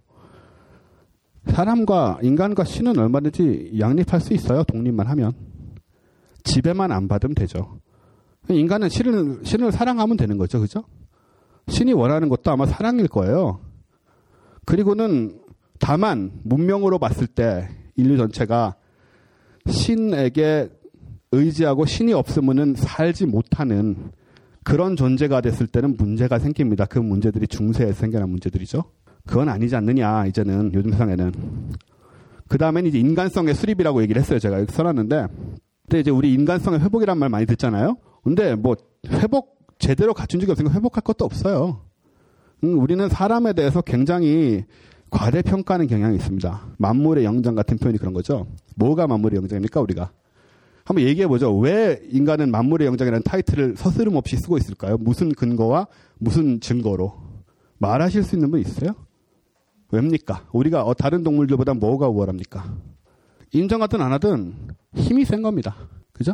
사람과, 1.48 2.20
인간과 2.22 2.64
신은 2.64 2.98
얼마든지 2.98 3.78
양립할 3.80 4.22
수 4.22 4.34
있어요. 4.34 4.64
독립만 4.64 5.08
하면. 5.08 5.34
지배만 6.44 6.92
안 6.92 7.08
받으면 7.08 7.36
되죠. 7.36 7.80
인간은 8.50 8.90
신을, 8.90 9.42
신을 9.44 9.72
사랑하면 9.72 10.18
되는 10.18 10.38
거죠. 10.38 10.60
그죠? 10.60 10.84
신이 11.68 11.94
원하는 11.94 12.30
것도 12.30 12.52
아마 12.52 12.66
사랑일 12.66 13.08
거예요. 13.08 13.60
그리고는 14.66 15.40
다만 15.80 16.32
문명으로 16.44 17.00
봤을 17.00 17.28
때 17.28 17.70
인류 17.96 18.18
전체가 18.18 18.76
신에게 19.68 20.70
의지하고 21.32 21.86
신이 21.86 22.14
없으면은 22.14 22.76
살지 22.76 23.28
못하는 23.28 24.12
그런 24.64 24.96
존재가 24.96 25.42
됐을 25.42 25.68
때는 25.68 25.96
문제가 25.98 26.40
생깁니다. 26.40 26.86
그 26.86 27.00
문제들이 27.00 27.48
중세에 27.48 27.94
생겨난 27.94 28.30
문제들이죠. 28.30 28.84
그건 29.26 29.50
아니지 29.50 29.76
않느냐, 29.76 30.26
이제는 30.26 30.72
요즘 30.74 30.92
세상에는. 30.92 31.32
그 32.48 32.58
다음엔 32.58 32.88
이제 32.88 33.00
인간성의 33.00 33.54
수립이라고 33.54 34.02
얘기를 34.02 34.22
했어요. 34.22 34.40
제가 34.40 34.60
여기 34.60 34.72
써놨는데. 34.72 35.28
근데 35.84 36.00
이제 36.00 36.12
우리 36.12 36.34
인간성의 36.34 36.82
회복이란 36.82 37.18
말 37.18 37.30
많이 37.30 37.46
듣잖아요. 37.46 37.98
근데 38.24 38.56
뭐 38.56 38.76
회복 39.08 39.60
제대로 39.80 40.14
갖춘 40.14 40.40
적이 40.40 40.52
없으니까 40.52 40.74
회복할 40.76 41.04
것도 41.04 41.26
없어요. 41.26 41.82
음, 42.64 42.80
우리는 42.80 43.08
사람에 43.08 43.54
대해서 43.54 43.82
굉장히 43.82 44.66
과대평가하는 45.12 45.88
경향이 45.88 46.16
있습니다. 46.18 46.76
만물의 46.78 47.24
영장 47.24 47.56
같은 47.56 47.78
표현이 47.78 47.98
그런 47.98 48.14
거죠. 48.14 48.48
뭐가 48.76 49.08
만물의 49.08 49.38
영장입니까, 49.38 49.80
우리가? 49.82 50.12
한번 50.90 51.06
얘기해 51.06 51.28
보죠. 51.28 51.56
왜 51.56 52.02
인간은 52.10 52.50
만물의 52.50 52.88
영장이라는 52.88 53.22
타이틀을 53.22 53.76
서스름 53.78 54.16
없이 54.16 54.38
쓰고 54.38 54.58
있을까요? 54.58 54.98
무슨 54.98 55.32
근거와 55.32 55.86
무슨 56.18 56.60
증거로? 56.60 57.14
말하실 57.78 58.24
수 58.24 58.36
있는 58.36 58.50
분 58.50 58.60
있어요? 58.60 58.96
왜입니까? 59.92 60.48
우리가 60.52 60.82
어, 60.82 60.96
다른 60.96 61.22
동물들보다 61.22 61.76
뭐가 61.76 62.08
우월합니까? 62.08 62.76
인정하든 63.52 64.02
안 64.02 64.14
하든 64.14 64.56
힘이 64.96 65.26
센 65.26 65.44
겁니다. 65.44 65.76
그죠? 66.12 66.34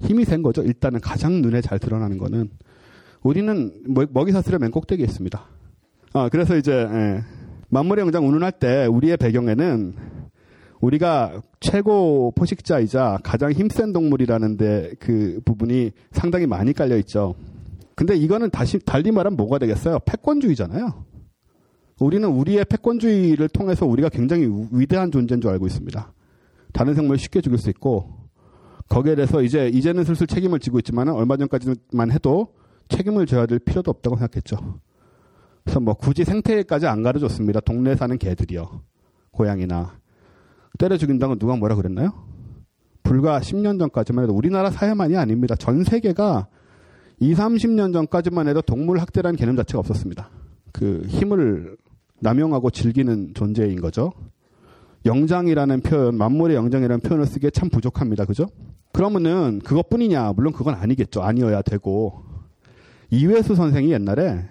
힘이 0.00 0.24
센 0.24 0.42
거죠. 0.42 0.64
일단은 0.64 0.98
가장 1.00 1.40
눈에 1.40 1.60
잘 1.60 1.78
드러나는 1.78 2.18
거는 2.18 2.50
우리는 3.22 3.72
먹이 4.10 4.32
사슬의 4.32 4.58
맨 4.58 4.72
꼭대기에 4.72 5.06
있습니다. 5.06 5.40
아, 6.14 6.28
그래서 6.30 6.56
이제 6.56 6.72
예, 6.72 7.22
만물의 7.68 8.02
영장 8.02 8.26
운운할 8.26 8.50
때 8.50 8.86
우리의 8.86 9.18
배경에는 9.18 9.94
우리가 10.82 11.40
최고 11.60 12.32
포식자이자 12.32 13.20
가장 13.22 13.52
힘센 13.52 13.92
동물이라는데 13.92 14.94
그 14.98 15.40
부분이 15.44 15.92
상당히 16.10 16.46
많이 16.46 16.72
깔려 16.72 16.96
있죠. 16.98 17.34
근데 17.94 18.16
이거는 18.16 18.50
다시 18.50 18.78
달리 18.80 19.12
말하면 19.12 19.36
뭐가 19.36 19.58
되겠어요? 19.58 20.00
패권주의잖아요. 20.00 21.04
우리는 22.00 22.28
우리의 22.28 22.64
패권주의를 22.64 23.48
통해서 23.48 23.86
우리가 23.86 24.08
굉장히 24.08 24.48
위대한 24.72 25.12
존재인 25.12 25.40
줄 25.40 25.52
알고 25.52 25.68
있습니다. 25.68 26.12
다른 26.72 26.94
생물을 26.94 27.18
쉽게 27.18 27.40
죽일 27.40 27.58
수 27.58 27.70
있고 27.70 28.18
거기에 28.88 29.14
대해서 29.14 29.40
이제 29.42 29.68
이제는 29.68 30.02
슬슬 30.02 30.26
책임을 30.26 30.58
지고 30.58 30.78
있지만 30.80 31.08
얼마 31.10 31.36
전까지만 31.36 32.10
해도 32.10 32.54
책임을 32.88 33.26
져야 33.26 33.46
될 33.46 33.60
필요도 33.60 33.88
없다고 33.88 34.16
생각했죠. 34.16 34.80
그래서 35.62 35.78
뭐 35.78 35.94
굳이 35.94 36.24
생태계까지 36.24 36.88
안 36.88 37.04
가려줬습니다. 37.04 37.60
동네에 37.60 37.94
사는 37.94 38.18
개들이요. 38.18 38.82
고양이나 39.30 40.01
때려 40.78 40.96
죽인다고 40.96 41.36
누가 41.36 41.56
뭐라 41.56 41.74
그랬나요? 41.74 42.12
불과 43.02 43.40
10년 43.40 43.78
전까지만 43.78 44.24
해도 44.24 44.34
우리나라 44.34 44.70
사회만이 44.70 45.16
아닙니다. 45.16 45.54
전 45.54 45.84
세계가 45.84 46.46
2, 47.20 47.34
30년 47.34 47.92
전까지만 47.92 48.48
해도 48.48 48.62
동물 48.62 48.98
학대라는 48.98 49.36
개념 49.36 49.56
자체가 49.56 49.78
없었습니다. 49.80 50.30
그 50.72 51.04
힘을 51.06 51.76
남용하고 52.20 52.70
즐기는 52.70 53.32
존재인 53.34 53.80
거죠. 53.80 54.12
영장이라는 55.04 55.80
표현, 55.80 56.16
만물의 56.16 56.56
영장이라는 56.56 57.00
표현을 57.00 57.26
쓰기에 57.26 57.50
참 57.50 57.68
부족합니다. 57.68 58.24
그죠? 58.24 58.46
그러면은 58.92 59.60
그것뿐이냐? 59.64 60.32
물론 60.34 60.52
그건 60.52 60.74
아니겠죠. 60.74 61.22
아니어야 61.22 61.62
되고. 61.62 62.22
이회수 63.10 63.54
선생이 63.54 63.92
옛날에 63.92 64.44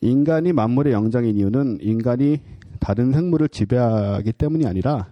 인간이 0.00 0.52
만물의 0.52 0.92
영장인 0.92 1.36
이유는 1.36 1.78
인간이 1.80 2.40
다른 2.80 3.12
생물을 3.12 3.48
지배하기 3.48 4.32
때문이 4.32 4.66
아니라 4.66 5.08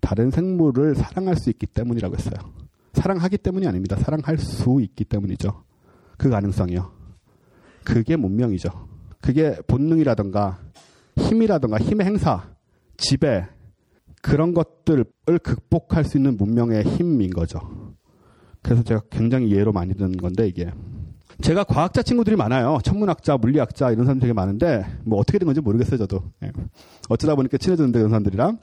다른 0.00 0.30
생물을 0.30 0.94
사랑할 0.94 1.36
수 1.36 1.50
있기 1.50 1.66
때문이라고 1.66 2.16
했어요. 2.16 2.34
사랑하기 2.94 3.38
때문이 3.38 3.66
아닙니다. 3.66 3.96
사랑할 3.96 4.38
수 4.38 4.80
있기 4.80 5.04
때문이죠. 5.04 5.64
그 6.16 6.28
가능성이요. 6.28 6.90
그게 7.84 8.16
문명이죠. 8.16 8.70
그게 9.20 9.56
본능이라던가 9.66 10.58
힘이라던가 11.16 11.78
힘의 11.78 12.06
행사, 12.06 12.50
지배, 12.96 13.46
그런 14.22 14.52
것들을 14.54 15.04
극복할 15.42 16.04
수 16.04 16.16
있는 16.16 16.36
문명의 16.36 16.82
힘인 16.84 17.30
거죠. 17.30 17.60
그래서 18.62 18.82
제가 18.82 19.02
굉장히 19.10 19.50
예로 19.52 19.72
많이 19.72 19.94
드는 19.94 20.16
건데 20.18 20.46
이게 20.46 20.70
제가 21.40 21.64
과학자 21.64 22.02
친구들이 22.02 22.36
많아요. 22.36 22.78
천문학자, 22.84 23.38
물리학자 23.38 23.90
이런 23.90 24.04
사람 24.04 24.18
되게 24.18 24.32
많은데 24.34 24.84
뭐 25.04 25.18
어떻게 25.18 25.38
된 25.38 25.46
건지 25.46 25.60
모르겠어요 25.60 25.96
저도. 25.98 26.22
예. 26.42 26.52
어쩌다 27.08 27.34
보니까 27.34 27.56
친해졌는데 27.56 27.98
그런 27.98 28.10
사람들이랑 28.10 28.58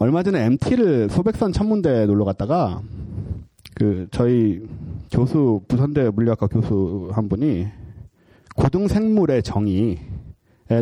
얼마 0.00 0.22
전에 0.22 0.46
MT를 0.46 1.10
소백산 1.10 1.52
천문대에 1.52 2.06
놀러 2.06 2.24
갔다가 2.24 2.80
그 3.74 4.06
저희 4.10 4.66
교수 5.12 5.60
부산대 5.68 6.08
물리학과 6.08 6.46
교수 6.46 7.10
한 7.12 7.28
분이 7.28 7.68
고등 8.56 8.88
생물의 8.88 9.42
정의에 9.42 9.98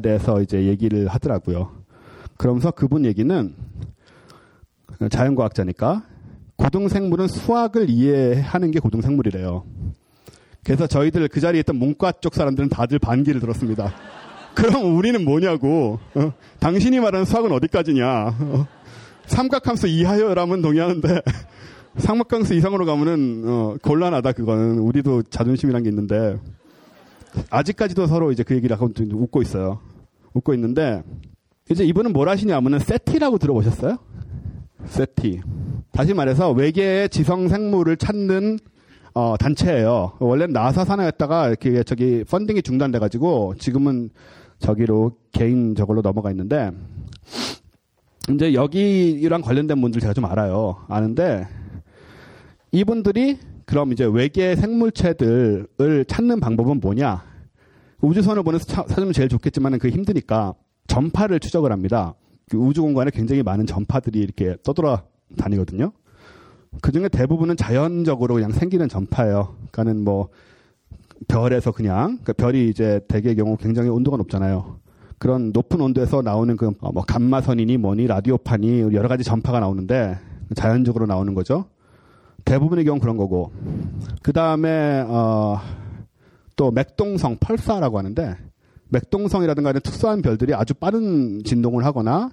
대해서 0.05 0.41
이제 0.41 0.67
얘기를 0.67 1.09
하더라고요. 1.09 1.69
그러면서 2.37 2.71
그분 2.71 3.05
얘기는 3.05 3.57
자연과학자니까 5.11 6.05
고등 6.55 6.87
생물은 6.87 7.27
수학을 7.27 7.91
이해하는 7.91 8.71
게 8.71 8.79
고등 8.79 9.01
생물이래요. 9.01 9.65
그래서 10.63 10.87
저희들 10.87 11.27
그 11.27 11.41
자리에 11.41 11.59
있던 11.63 11.75
문과 11.75 12.13
쪽 12.13 12.37
사람들은 12.37 12.69
다들 12.69 13.01
반기를 13.01 13.41
들었습니다. 13.41 13.93
그럼 14.55 14.97
우리는 14.97 15.25
뭐냐고. 15.25 15.99
어? 16.15 16.33
당신이 16.61 17.01
말하는 17.01 17.25
수학은 17.25 17.51
어디까지냐. 17.51 18.27
어? 18.29 18.78
삼각함수 19.29 19.87
이하여라면 19.87 20.63
동의하는데 20.63 21.23
삼각함수 21.97 22.55
이상으로 22.55 22.87
가면은 22.87 23.45
어, 23.47 23.77
곤란하다 23.83 24.33
그거는 24.33 24.79
우리도 24.79 25.25
자존심이란 25.25 25.83
게 25.83 25.91
있는데 25.91 26.39
아직까지도 27.51 28.07
서로 28.07 28.33
이제 28.33 28.43
그 28.43 28.55
얘기를 28.55 28.75
하고 28.75 28.91
웃고 28.97 29.43
있어요. 29.43 29.81
웃고 30.35 30.55
있는데 30.55 31.03
이제 31.71 31.85
이분은 31.85 32.13
뭘 32.13 32.29
하시냐면은 32.29 32.79
세티라고 32.79 33.39
들어보셨어요? 33.39 33.99
세티. 34.87 35.41
다시 35.93 36.15
말해서 36.15 36.53
외계의 36.53 37.09
지성 37.09 37.49
생물을 37.49 37.97
찾는 37.97 38.59
어, 39.15 39.37
단체예요. 39.39 40.13
원래는 40.21 40.53
나사 40.53 40.85
산하였다가 40.85 41.49
이렇게 41.49 41.83
저기 41.83 42.25
펀딩이 42.25 42.63
중단돼가지고 42.63 43.55
지금은 43.59 44.11
저기로 44.61 45.13
개인 45.33 45.75
저걸로 45.75 46.03
넘어가 46.03 46.31
있는데 46.31 46.71
이제 48.35 48.55
여기랑 48.55 49.43
관련된 49.43 49.81
분들 49.81 50.01
제가 50.01 50.13
좀 50.13 50.25
알아요. 50.25 50.85
아는데 50.89 51.47
이분들이 52.73 53.39
그럼 53.65 53.93
이제 53.93 54.05
외계 54.05 54.57
생물체들을 54.57 56.05
찾는 56.07 56.41
방법은 56.41 56.81
뭐냐? 56.81 57.23
우주선을 58.01 58.43
보내서 58.43 58.65
찾으면 58.65 59.13
제일 59.13 59.29
좋겠지만 59.29 59.79
그게 59.79 59.95
힘드니까 59.95 60.55
전파를 60.87 61.41
추적을 61.41 61.73
합니다. 61.73 62.15
그 62.51 62.57
우주 62.57 62.83
공간에 62.83 63.11
굉장히 63.11 63.43
많은 63.43 63.67
전파들이 63.67 64.19
이렇게 64.19 64.57
떠돌아 64.63 65.03
다니거든요. 65.37 65.93
그 66.81 66.93
중에 66.93 67.09
대부분은 67.09 67.57
자연적으로 67.57 68.35
그냥 68.35 68.53
생기는 68.53 68.89
전파예요. 68.89 69.55
그러니까는 69.71 70.05
뭐 70.05 70.29
별에서 71.27 71.73
그냥 71.73 72.19
그러니까 72.23 72.33
별이 72.35 72.69
이제 72.69 73.01
대개의 73.09 73.37
경우 73.37 73.57
굉장히 73.57 73.89
온도가 73.91 74.17
높잖아요. 74.17 74.79
그런 75.19 75.51
높은 75.53 75.81
온도에서 75.81 76.23
나오는 76.23 76.57
그뭐 76.57 76.75
어, 76.81 77.03
감마선이니 77.03 77.77
뭐니 77.77 78.07
라디오판이 78.07 78.81
여러 78.93 79.09
가지 79.09 79.25
전파가 79.25 79.61
나오는데 79.61 80.19
자연적으로 80.55 81.07
나오는 81.07 81.35
거죠. 81.35 81.67
대부분의 82.45 82.85
경우 82.85 83.01
그런 83.01 83.17
거고 83.17 83.53
그 84.23 84.33
다음에 84.33 85.05
어, 85.07 85.61
또 86.57 86.71
맥동성 86.71 87.37
펄사라고 87.41 87.99
하는데 87.99 88.37
맥동성이라든가 88.89 89.71
이런 89.71 89.81
특수한 89.83 90.23
별들이 90.23 90.55
아주 90.55 90.75
빠른 90.75 91.43
진동을 91.45 91.85
하거나 91.85 92.31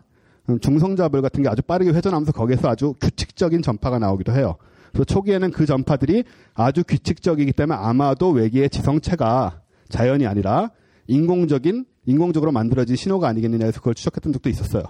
중성자별 0.62 1.22
같은 1.22 1.44
게 1.44 1.50
아주 1.50 1.62
빠르게 1.64 1.92
회전하면서 1.92 2.32
거기에서 2.32 2.70
아주 2.70 2.94
규칙적인 3.02 3.62
전파가 3.62 4.00
나오기도 4.00 4.32
해요. 4.34 4.56
그래서 4.92 5.06
초기에는 5.06 5.52
그 5.52 5.66
전파들이 5.66 6.24
아주 6.54 6.84
규칙적이기 6.88 7.52
때문에 7.54 7.78
아마도 7.78 8.30
외계의 8.30 8.70
지성체가 8.70 9.62
자연이 9.90 10.28
아니라 10.28 10.70
인공적인 11.08 11.86
인공적으로 12.06 12.52
만들어진 12.52 12.96
신호가 12.96 13.28
아니겠느냐 13.28 13.66
해서 13.66 13.80
그걸 13.80 13.96
추적했던 13.96 14.34
적도 14.34 14.50
있었어요. 14.50 14.84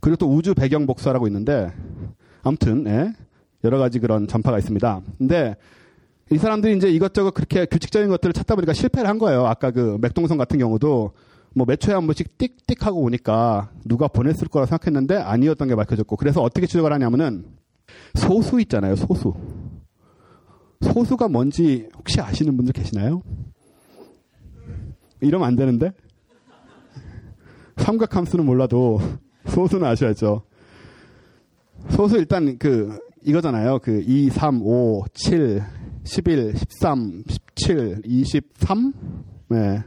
그리고 0.00 0.16
또 0.16 0.32
우주 0.32 0.54
배경 0.54 0.86
복사라고 0.86 1.26
있는데 1.28 1.72
아무튼 2.42 2.86
예, 2.86 3.12
여러 3.64 3.78
가지 3.78 3.98
그런 3.98 4.26
전파가 4.26 4.58
있습니다. 4.58 5.02
근데 5.18 5.56
이 6.30 6.38
사람들이 6.38 6.76
이제 6.76 6.88
이것저것 6.90 7.32
그렇게 7.32 7.66
규칙적인 7.66 8.08
것들을 8.08 8.32
찾다 8.32 8.54
보니까 8.54 8.72
실패를 8.72 9.08
한 9.08 9.18
거예요. 9.18 9.46
아까 9.46 9.70
그 9.70 9.98
맥동성 10.00 10.38
같은 10.38 10.58
경우도 10.58 11.12
뭐 11.54 11.66
몇 11.66 11.78
초에 11.80 11.94
한 11.94 12.06
번씩 12.06 12.38
띡띡 12.38 12.80
하고 12.82 13.02
오니까 13.02 13.70
누가 13.84 14.08
보냈을 14.08 14.48
거라 14.48 14.66
생각했는데 14.66 15.16
아니었던 15.16 15.68
게 15.68 15.74
밝혀졌고 15.74 16.16
그래서 16.16 16.42
어떻게 16.42 16.66
추적을 16.66 16.92
하냐면은 16.92 17.44
소수 18.14 18.60
있잖아요. 18.62 18.96
소수. 18.96 19.34
소수가 20.80 21.28
뭔지 21.28 21.88
혹시 21.96 22.20
아시는 22.20 22.56
분들 22.56 22.72
계시나요? 22.72 23.22
이러면 25.20 25.46
안 25.46 25.56
되는데? 25.56 25.92
삼각함수는 27.82 28.44
몰라도 28.44 29.00
소수는 29.46 29.86
아셔야죠. 29.86 30.42
소수 31.90 32.16
일단 32.16 32.58
그 32.58 32.98
이거잖아요. 33.24 33.80
그 33.80 34.02
2, 34.06 34.30
3, 34.30 34.62
5, 34.62 35.04
7, 35.14 35.62
11, 36.04 36.54
13, 36.56 37.24
17, 37.56 38.02
23. 38.04 38.92
네. 39.48 39.82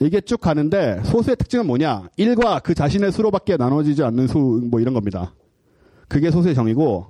이게 0.00 0.20
쭉 0.20 0.40
가는데 0.40 1.00
소수의 1.04 1.36
특징은 1.36 1.66
뭐냐? 1.66 2.08
1과 2.18 2.62
그 2.62 2.74
자신의 2.74 3.12
수로밖에 3.12 3.56
나눠지지 3.56 4.02
않는 4.02 4.26
수 4.26 4.38
뭐 4.38 4.80
이런 4.80 4.92
겁니다. 4.94 5.34
그게 6.08 6.30
소수의 6.30 6.54
정의고 6.54 7.06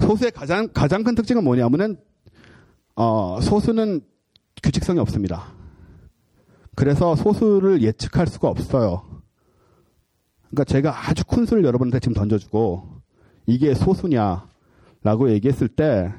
소수의 0.00 0.30
가장 0.32 0.68
가장 0.72 1.02
큰 1.02 1.14
특징은 1.14 1.42
뭐냐면은 1.42 1.96
어, 2.94 3.38
소수는 3.40 4.02
규칙성이 4.62 4.98
없습니다. 5.00 5.57
그래서 6.78 7.16
소수를 7.16 7.82
예측할 7.82 8.28
수가 8.28 8.46
없어요. 8.46 9.02
그러니까 10.48 10.62
제가 10.62 11.10
아주 11.10 11.24
큰 11.26 11.44
수를 11.44 11.64
여러분한테 11.64 11.98
지금 11.98 12.14
던져주고 12.14 13.00
이게 13.46 13.74
소수냐라고 13.74 15.30
얘기했을 15.30 15.66
때 15.66 16.14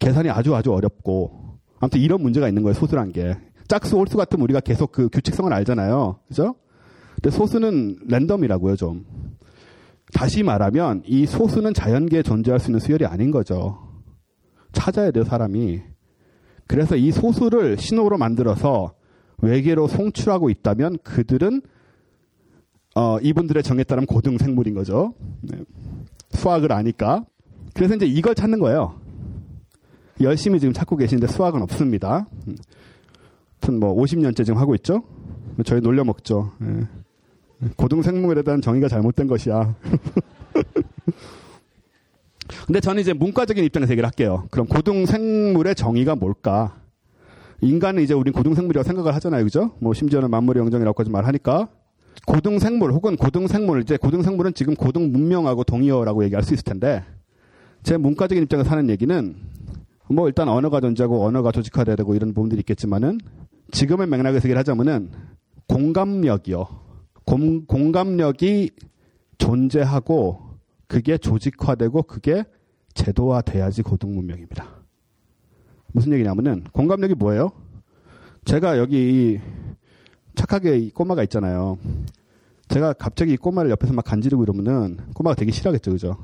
계산이 0.00 0.30
아주 0.30 0.56
아주 0.56 0.72
어렵고 0.72 1.58
아무튼 1.78 2.00
이런 2.00 2.22
문제가 2.22 2.48
있는 2.48 2.62
거예요. 2.62 2.72
소수란 2.72 3.12
게 3.12 3.36
짝수 3.68 3.98
홀수 3.98 4.16
같으면 4.16 4.44
우리가 4.44 4.60
계속 4.60 4.92
그 4.92 5.10
규칙성을 5.10 5.52
알잖아요. 5.52 6.20
그죠? 6.26 6.54
근데 7.16 7.28
소수는 7.28 7.98
랜덤이라고요, 8.08 8.76
좀. 8.76 9.04
다시 10.14 10.42
말하면 10.42 11.02
이 11.04 11.26
소수는 11.26 11.74
자연계에 11.74 12.22
존재할 12.22 12.60
수 12.60 12.70
있는 12.70 12.80
수열이 12.80 13.04
아닌 13.04 13.30
거죠. 13.30 13.76
찾아야 14.72 15.10
돼요, 15.10 15.24
사람이. 15.24 15.82
그래서 16.66 16.96
이 16.96 17.12
소수를 17.12 17.76
신호로 17.76 18.16
만들어서 18.16 18.94
외계로 19.38 19.88
송출하고 19.88 20.50
있다면 20.50 20.98
그들은 21.02 21.62
어, 22.94 23.18
이분들의 23.20 23.62
정에 23.62 23.84
따르면 23.84 24.06
고등 24.06 24.38
생물인 24.38 24.74
거죠. 24.74 25.14
네. 25.40 25.58
수학을 26.30 26.72
아니까. 26.72 27.24
그래서 27.74 27.94
이제 27.94 28.06
이걸 28.06 28.34
찾는 28.34 28.58
거예요. 28.58 29.00
열심히 30.20 30.60
지금 30.60 30.72
찾고 30.72 30.96
계시는데 30.96 31.26
수학은 31.26 31.62
없습니다. 31.62 32.26
하여튼 33.60 33.80
뭐 33.80 33.94
50년째 33.96 34.44
지금 34.44 34.58
하고 34.58 34.74
있죠. 34.76 35.02
저희 35.64 35.80
놀려 35.80 36.04
먹죠. 36.04 36.52
예. 36.62 37.68
고등 37.76 38.02
생물에 38.02 38.42
대한 38.42 38.60
정의가 38.60 38.88
잘못된 38.88 39.26
것이야. 39.28 39.74
근데 42.66 42.80
저는 42.80 43.00
이제 43.00 43.12
문과적인 43.12 43.64
입장에서 43.64 43.92
얘기를 43.92 44.06
할게요. 44.06 44.46
그럼 44.50 44.66
고등 44.66 45.06
생물의 45.06 45.74
정의가 45.74 46.16
뭘까? 46.16 46.81
인간은 47.62 48.02
이제 48.02 48.12
우린 48.12 48.32
고등 48.32 48.54
생물이라고 48.54 48.84
생각을 48.86 49.14
하잖아요. 49.14 49.44
그죠? 49.44 49.70
뭐 49.78 49.94
심지어는 49.94 50.30
만물의 50.30 50.60
영정이라고까지 50.62 51.10
말하니까 51.10 51.68
고등 52.26 52.58
생물 52.58 52.92
혹은 52.92 53.16
고등 53.16 53.46
생물 53.46 53.80
이제 53.82 53.96
고등 53.96 54.22
생물은 54.22 54.54
지금 54.54 54.74
고등 54.74 55.12
문명하고 55.12 55.64
동의어라고 55.64 56.24
얘기할 56.24 56.42
수 56.42 56.54
있을 56.54 56.64
텐데 56.64 57.04
제 57.82 57.96
문과적인 57.96 58.42
입장에서 58.44 58.68
하는 58.70 58.90
얘기는 58.90 59.36
뭐 60.10 60.26
일단 60.26 60.48
언어가 60.48 60.80
존재하고 60.80 61.24
언어가 61.24 61.52
조직화되고 61.52 62.14
이런 62.14 62.34
부분들이 62.34 62.60
있겠지만은 62.60 63.18
지금의 63.70 64.08
맥락에서 64.08 64.44
얘기를 64.44 64.58
하자면은 64.58 65.10
공감력이요. 65.68 66.66
공, 67.24 67.64
공감력이 67.66 68.70
존재하고 69.38 70.40
그게 70.88 71.16
조직화되고 71.16 72.02
그게 72.02 72.44
제도화돼야지 72.94 73.82
고등 73.82 74.14
문명입니다. 74.14 74.81
무슨 75.92 76.12
얘기냐면은 76.12 76.64
공감력이 76.72 77.14
뭐예요? 77.14 77.52
제가 78.44 78.78
여기 78.78 79.40
착하게 80.34 80.78
이 80.78 80.90
꼬마가 80.90 81.22
있잖아요. 81.24 81.78
제가 82.68 82.94
갑자기 82.94 83.34
이 83.34 83.36
꼬마를 83.36 83.70
옆에서 83.70 83.92
막 83.92 84.04
간지르고 84.04 84.42
이러면은 84.42 84.98
꼬마가 85.14 85.36
되게 85.36 85.52
싫어하겠죠, 85.52 85.90
그죠? 85.92 86.16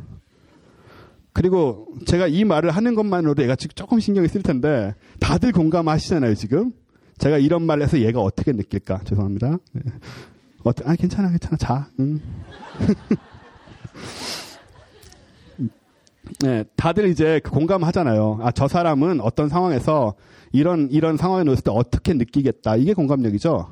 그리고 1.33 1.87
제가 2.07 2.27
이 2.27 2.45
말을 2.45 2.71
하는 2.71 2.95
것만으로도 2.95 3.43
얘가 3.43 3.55
지금 3.55 3.75
조금 3.75 4.01
신경이 4.01 4.29
쓸 4.29 4.43
텐데 4.43 4.95
다들 5.21 5.53
공감하시잖아요, 5.53 6.35
지금. 6.35 6.73
제가 7.19 7.39
이런 7.39 7.62
말을 7.62 7.85
해서 7.85 8.01
얘가 8.01 8.21
어떻게 8.21 8.53
느낄까? 8.53 9.03
죄송합니다. 9.05 9.59
네. 9.73 9.83
어때? 10.64 10.85
아, 10.87 10.97
괜찮아, 10.97 11.29
괜찮아. 11.31 11.57
자. 11.57 11.89
응. 12.01 12.21
네, 16.41 16.64
다들 16.76 17.09
이제 17.09 17.41
그 17.43 17.51
공감하잖아요. 17.51 18.39
아, 18.43 18.51
저 18.51 18.68
사람은 18.68 19.20
어떤 19.20 19.49
상황에서 19.49 20.14
이런, 20.53 20.89
이런 20.91 21.16
상황에 21.16 21.45
놓였을 21.45 21.64
때 21.64 21.70
어떻게 21.74 22.14
느끼겠다. 22.14 22.76
이게 22.76 22.95
공감력이죠. 22.95 23.68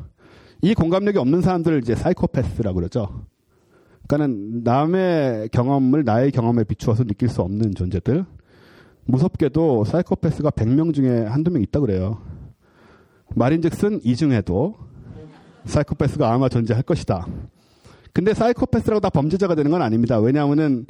이 0.62 0.74
공감력이 0.74 1.18
없는 1.18 1.42
사람들을 1.42 1.80
이제 1.82 1.94
사이코패스라고 1.94 2.76
그러죠. 2.76 3.24
그러니까는 4.08 4.62
남의 4.64 5.48
경험을 5.50 6.04
나의 6.04 6.30
경험에 6.30 6.64
비추어서 6.64 7.04
느낄 7.04 7.28
수 7.28 7.42
없는 7.42 7.74
존재들. 7.74 8.24
무섭게도 9.04 9.84
사이코패스가 9.84 10.50
100명 10.50 10.94
중에 10.94 11.26
한두 11.26 11.50
명 11.50 11.62
있다 11.62 11.80
그래요. 11.80 12.18
말인즉슨 13.34 14.00
이 14.04 14.16
중에도 14.16 14.76
사이코패스가 15.64 16.32
아마 16.32 16.48
존재할 16.48 16.82
것이다. 16.82 17.26
근데 18.12 18.32
사이코패스라고 18.32 19.00
다 19.00 19.10
범죄자가 19.10 19.54
되는 19.54 19.70
건 19.70 19.82
아닙니다. 19.82 20.18
왜냐하면은 20.18 20.86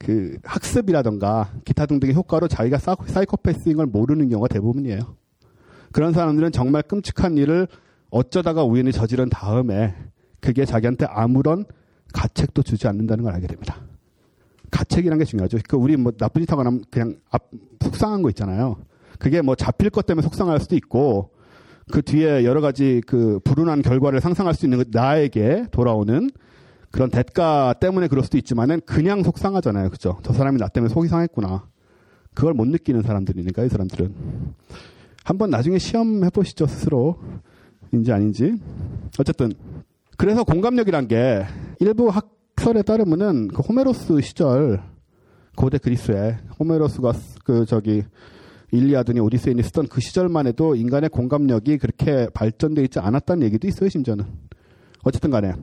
그 0.00 0.38
학습이라던가 0.44 1.52
기타 1.64 1.84
등등의 1.84 2.14
효과로 2.14 2.48
자기가 2.48 2.78
사이코패스인 2.78 3.76
걸 3.76 3.86
모르는 3.86 4.30
경우가 4.30 4.48
대부분이에요. 4.48 5.16
그런 5.92 6.12
사람들은 6.12 6.52
정말 6.52 6.82
끔찍한 6.82 7.36
일을 7.36 7.68
어쩌다가 8.10 8.64
우연히 8.64 8.92
저지른 8.92 9.28
다음에 9.28 9.94
그게 10.40 10.64
자기한테 10.64 11.04
아무런 11.04 11.64
가책도 12.14 12.62
주지 12.62 12.88
않는다는 12.88 13.24
걸 13.24 13.34
알게 13.34 13.46
됩니다. 13.46 13.76
가책이라는 14.70 15.18
게 15.18 15.24
중요하죠. 15.24 15.58
그 15.68 15.76
우리 15.76 15.96
뭐 15.96 16.12
나쁜 16.12 16.42
짓 16.42 16.50
하거나 16.50 16.78
그냥 16.90 17.16
앞, 17.30 17.50
속상한 17.82 18.22
거 18.22 18.30
있잖아요. 18.30 18.76
그게 19.18 19.42
뭐 19.42 19.54
잡힐 19.54 19.90
것 19.90 20.06
때문에 20.06 20.24
속상할 20.24 20.60
수도 20.60 20.76
있고 20.76 21.30
그 21.92 22.00
뒤에 22.00 22.44
여러 22.44 22.62
가지 22.62 23.02
그 23.06 23.38
불운한 23.44 23.82
결과를 23.82 24.22
상상할 24.22 24.54
수 24.54 24.64
있는 24.64 24.82
나에게 24.90 25.66
돌아오는 25.70 26.30
그런 26.90 27.10
대가 27.10 27.72
때문에 27.74 28.08
그럴 28.08 28.24
수도 28.24 28.36
있지만은 28.38 28.80
그냥 28.84 29.22
속상하잖아요. 29.22 29.90
그죠? 29.90 30.18
저 30.22 30.32
사람이 30.32 30.58
나 30.58 30.68
때문에 30.68 30.92
속이 30.92 31.08
상했구나. 31.08 31.64
그걸 32.34 32.54
못 32.54 32.66
느끼는 32.68 33.02
사람들이니까 33.02 33.64
이 33.64 33.68
사람들은 33.68 34.14
한번 35.24 35.50
나중에 35.50 35.78
시험해 35.78 36.30
보시죠 36.30 36.66
스스로 36.66 37.18
인지 37.92 38.12
아닌지 38.12 38.54
어쨌든 39.18 39.52
그래서 40.16 40.44
공감력이란 40.44 41.08
게 41.08 41.44
일부 41.80 42.08
학설에 42.08 42.82
따르면은 42.82 43.48
그 43.48 43.62
호메로스 43.62 44.20
시절 44.20 44.82
고대 45.56 45.78
그리스에 45.78 46.38
호메로스가 46.58 47.12
그 47.44 47.66
저기 47.66 48.04
일리아드니 48.72 49.18
오디세이니 49.20 49.62
쓰던 49.64 49.88
그 49.88 50.00
시절만 50.00 50.46
해도 50.46 50.74
인간의 50.74 51.10
공감력이 51.10 51.78
그렇게 51.78 52.28
발전되어 52.32 52.84
있지 52.84 52.98
않았다는 53.00 53.42
얘기도 53.44 53.66
있어요, 53.66 53.88
심지어는. 53.88 54.24
어쨌든 55.02 55.30
간에. 55.30 55.54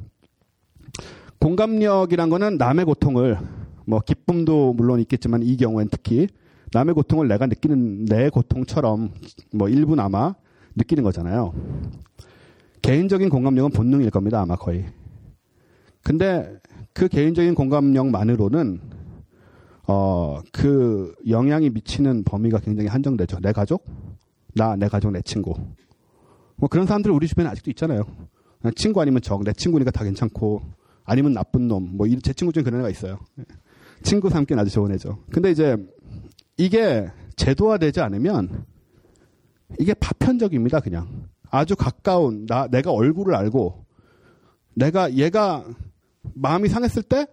공감력이란 1.40 2.30
거는 2.30 2.58
남의 2.58 2.86
고통을, 2.86 3.38
뭐, 3.86 4.00
기쁨도 4.00 4.74
물론 4.74 5.00
있겠지만 5.00 5.44
이 5.44 5.56
경우엔 5.58 5.90
특히 5.92 6.28
남의 6.74 6.96
고통을 6.96 7.28
내가 7.28 7.46
느끼는 7.48 8.06
내 8.06 8.30
고통처럼 8.30 9.12
뭐 9.54 9.70
일부나마 9.70 10.36
느끼는 10.76 11.04
거잖아요. 11.04 11.54
개인적인 12.82 13.30
공감력은 13.30 13.72
본능일 13.72 14.10
겁니다, 14.12 14.42
아마 14.42 14.56
거의. 14.56 14.86
근데 16.04 16.58
그 16.94 17.08
개인적인 17.08 17.56
공감력만으로는 17.56 18.80
어, 19.88 20.42
그 20.52 21.16
영향이 21.28 21.70
미치는 21.70 22.24
범위가 22.24 22.60
굉장히 22.60 22.90
한정되죠. 22.90 23.40
내 23.40 23.54
가족, 23.54 23.86
나, 24.54 24.76
내 24.76 24.88
가족, 24.90 25.12
내 25.12 25.22
친구. 25.22 25.54
뭐 26.58 26.68
그런 26.68 26.86
사람들 26.86 27.12
우리 27.12 27.28
주변에 27.28 27.50
아직도 27.50 27.72
있잖아요. 27.72 28.04
친구 28.76 29.02
아니면 29.02 29.22
적, 29.22 29.44
내 29.44 29.54
친구니까 29.54 29.92
다 29.92 30.04
괜찮고, 30.04 30.62
아니면 31.08 31.34
나쁜 31.34 31.68
놈, 31.68 31.96
뭐, 31.98 32.06
제 32.22 32.34
친구 32.34 32.52
중에 32.54 32.64
그런 32.64 32.82
애가 32.82 32.90
있어요. 32.90 33.18
친구 34.04 34.30
삼기는 34.30 34.62
아주 34.62 34.70
좋은 34.72 34.92
애죠. 34.92 35.18
근데 35.32 35.50
이제, 35.50 35.78
이게 36.58 37.10
제도화되지 37.38 38.02
않으면, 38.02 38.66
이게 39.80 39.94
파편적입니다, 39.96 40.82
그냥. 40.82 41.28
아주 41.50 41.76
가까운, 41.78 42.46
나, 42.46 42.68
내가 42.68 42.92
얼굴을 42.92 43.34
알고, 43.36 43.86
내가, 44.76 45.14
얘가 45.14 45.66
마음이 46.36 46.68
상했을 46.68 47.04
때, 47.04 47.26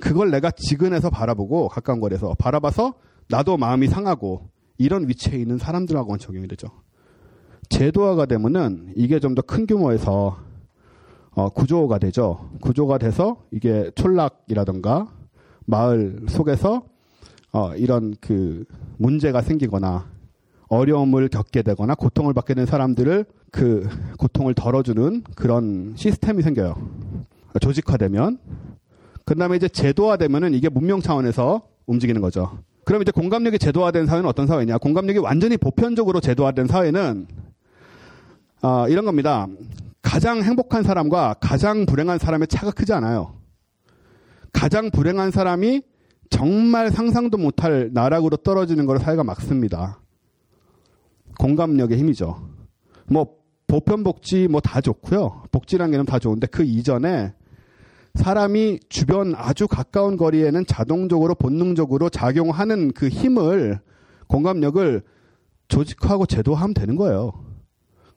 그걸 0.00 0.30
내가 0.32 0.50
지근해서 0.50 1.08
바라보고 1.08 1.68
가까운 1.68 2.00
거리에서 2.00 2.34
바라봐서 2.36 2.94
나도 3.30 3.56
마음이 3.56 3.86
상하고 3.86 4.50
이런 4.76 5.08
위치에 5.08 5.38
있는 5.38 5.56
사람들하고는 5.56 6.18
적용이 6.18 6.48
되죠. 6.48 6.66
제도화가 7.68 8.26
되면은 8.26 8.92
이게 8.96 9.20
좀 9.20 9.36
더 9.36 9.42
큰 9.42 9.66
규모에서 9.66 10.43
어, 11.34 11.48
구조가 11.48 11.98
되죠. 11.98 12.48
구조가 12.60 12.98
돼서 12.98 13.38
이게 13.50 13.90
촌락이라던가 13.94 15.08
마을 15.66 16.20
속에서 16.28 16.84
어, 17.52 17.74
이런 17.74 18.14
그 18.20 18.64
문제가 18.98 19.42
생기거나 19.42 20.06
어려움을 20.68 21.28
겪게 21.28 21.62
되거나 21.62 21.94
고통을 21.94 22.34
받게 22.34 22.54
된 22.54 22.66
사람들을 22.66 23.24
그 23.50 23.88
고통을 24.18 24.54
덜어주는 24.54 25.22
그런 25.34 25.94
시스템이 25.96 26.42
생겨요. 26.42 26.74
조직화되면 27.60 28.38
그 29.24 29.34
다음에 29.34 29.56
이제 29.56 29.68
제도화되면은 29.68 30.54
이게 30.54 30.68
문명 30.68 31.00
차원에서 31.00 31.62
움직이는 31.86 32.20
거죠. 32.20 32.58
그럼 32.84 33.02
이제 33.02 33.10
공감력이 33.12 33.58
제도화된 33.58 34.06
사회는 34.06 34.28
어떤 34.28 34.46
사회냐? 34.46 34.78
공감력이 34.78 35.18
완전히 35.18 35.56
보편적으로 35.56 36.20
제도화된 36.20 36.66
사회는 36.66 37.26
어, 38.62 38.88
이런 38.88 39.04
겁니다. 39.04 39.46
가장 40.04 40.42
행복한 40.42 40.82
사람과 40.82 41.34
가장 41.40 41.86
불행한 41.86 42.18
사람의 42.18 42.46
차가 42.48 42.70
크지 42.70 42.92
않아요. 42.92 43.40
가장 44.52 44.90
불행한 44.90 45.30
사람이 45.30 45.82
정말 46.30 46.90
상상도 46.90 47.38
못할 47.38 47.90
나락으로 47.92 48.36
떨어지는 48.36 48.84
걸 48.86 48.98
사회가 48.98 49.24
막습니다. 49.24 49.98
공감력의 51.38 51.98
힘이죠. 51.98 52.48
뭐 53.06 53.38
보편복지 53.66 54.46
뭐 54.48 54.60
다 54.60 54.80
좋고요. 54.80 55.44
복지라는 55.50 55.90
개념 55.90 56.06
다 56.06 56.18
좋은데 56.18 56.46
그 56.48 56.62
이전에 56.64 57.32
사람이 58.14 58.80
주변 58.88 59.34
아주 59.34 59.66
가까운 59.66 60.16
거리에는 60.16 60.66
자동적으로 60.66 61.34
본능적으로 61.34 62.10
작용하는 62.10 62.92
그 62.92 63.08
힘을 63.08 63.80
공감력을 64.28 65.02
조직화하고 65.68 66.26
제도화하면 66.26 66.74
되는 66.74 66.94
거예요. 66.94 67.32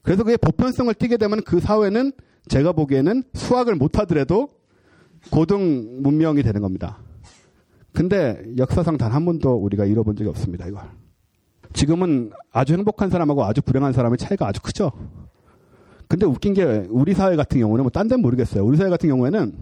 그래서 0.08 0.24
그게 0.24 0.38
보편성을 0.38 0.94
띠게 0.94 1.18
되면 1.18 1.42
그 1.44 1.60
사회는 1.60 2.14
제가 2.48 2.72
보기에는 2.72 3.24
수학을 3.34 3.76
못하더라도 3.76 4.52
고등 5.32 6.02
문명이 6.02 6.44
되는 6.44 6.62
겁니다. 6.62 7.00
근데 7.92 8.42
역사상 8.58 8.98
단 8.98 9.12
한 9.12 9.26
번도 9.26 9.56
우리가 9.56 9.84
잃어본 9.84 10.16
적이 10.16 10.30
없습니다, 10.30 10.66
이걸. 10.68 10.84
지금은 11.74 12.32
아주 12.54 12.72
행복한 12.72 13.10
사람하고 13.10 13.44
아주 13.44 13.62
불행한 13.62 13.92
사람의 13.92 14.18
차이가 14.18 14.48
아주 14.48 14.62
크죠? 14.62 14.94
근데 16.08 16.26
웃긴 16.26 16.54
게 16.54 16.86
우리 16.90 17.14
사회 17.14 17.36
같은 17.36 17.60
경우는 17.60 17.84
뭐 17.84 17.90
딴 17.90 18.08
데는 18.08 18.22
모르겠어요. 18.22 18.64
우리 18.64 18.78
사회 18.78 18.88
같은 18.90 19.10
경우에는 19.10 19.54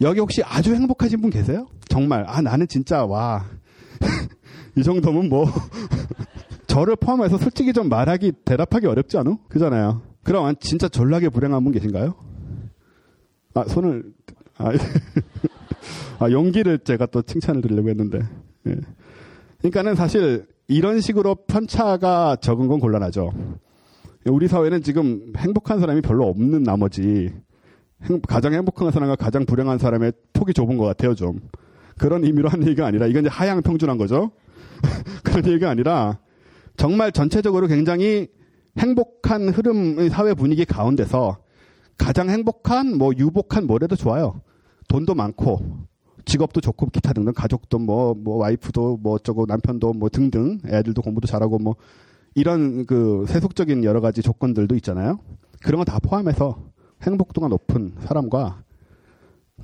여기 0.00 0.18
혹시 0.18 0.42
아주 0.42 0.74
행복하신 0.74 1.20
분 1.20 1.30
계세요? 1.30 1.68
정말 1.88 2.24
아 2.26 2.42
나는 2.42 2.66
진짜 2.66 3.04
와 3.04 3.44
이 4.76 4.82
정도면 4.82 5.28
뭐 5.28 5.46
저를 6.74 6.96
포함해서 6.96 7.38
솔직히 7.38 7.72
좀 7.72 7.88
말하기 7.88 8.32
대답하기 8.44 8.88
어렵지 8.88 9.16
않아? 9.16 9.38
그잖아요. 9.48 10.02
그럼 10.24 10.56
진짜 10.58 10.88
졸라게 10.88 11.28
불행한 11.28 11.62
분 11.62 11.72
계신가요? 11.72 12.14
아 13.54 13.64
손을 13.68 14.12
아, 14.58 14.72
아 16.18 16.30
용기를 16.32 16.80
제가 16.80 17.06
또 17.06 17.22
칭찬을 17.22 17.60
드리려고 17.60 17.90
했는데. 17.90 18.22
예. 18.66 18.74
그러니까는 19.58 19.94
사실 19.94 20.46
이런 20.66 21.00
식으로 21.00 21.36
편차가 21.46 22.38
적은 22.40 22.66
건 22.66 22.80
곤란하죠. 22.80 23.32
우리 24.26 24.48
사회는 24.48 24.82
지금 24.82 25.32
행복한 25.36 25.78
사람이 25.78 26.00
별로 26.00 26.26
없는 26.26 26.64
나머지 26.64 27.32
행, 28.02 28.20
가장 28.20 28.52
행복한 28.52 28.90
사람과 28.90 29.14
가장 29.14 29.46
불행한 29.46 29.78
사람의 29.78 30.12
폭이 30.32 30.52
좁은 30.52 30.76
것 30.76 30.86
같아요, 30.86 31.14
좀. 31.14 31.38
그런 31.98 32.24
의미로 32.24 32.48
하는 32.48 32.66
얘기가 32.66 32.84
아니라 32.84 33.06
이건 33.06 33.22
이제 33.22 33.30
하향 33.30 33.62
평준한 33.62 33.96
거죠. 33.96 34.32
그런 35.22 35.46
얘기가 35.46 35.70
아니라 35.70 36.18
정말 36.76 37.12
전체적으로 37.12 37.66
굉장히 37.66 38.28
행복한 38.78 39.48
흐름 39.48 40.08
사회 40.08 40.34
분위기 40.34 40.64
가운데서 40.64 41.38
가장 41.96 42.28
행복한 42.28 42.98
뭐 42.98 43.12
유복한 43.16 43.66
뭐래도 43.66 43.94
좋아요. 43.96 44.40
돈도 44.88 45.14
많고 45.14 45.86
직업도 46.24 46.60
좋고 46.60 46.86
기타 46.86 47.12
등등 47.12 47.32
가족도 47.34 47.78
뭐뭐 47.78 48.14
뭐 48.14 48.36
와이프도 48.38 48.98
뭐 49.02 49.14
어쩌고 49.14 49.46
남편도 49.46 49.92
뭐 49.92 50.08
등등 50.08 50.58
애들도 50.66 51.02
공부도 51.02 51.26
잘하고 51.26 51.58
뭐 51.58 51.76
이런 52.34 52.84
그 52.86 53.24
세속적인 53.28 53.84
여러 53.84 54.00
가지 54.00 54.22
조건들도 54.22 54.74
있잖아요. 54.76 55.20
그런 55.62 55.78
거 55.78 55.84
다 55.84 55.98
포함해서 56.00 56.58
행복도가 57.02 57.48
높은 57.48 57.94
사람과 58.00 58.62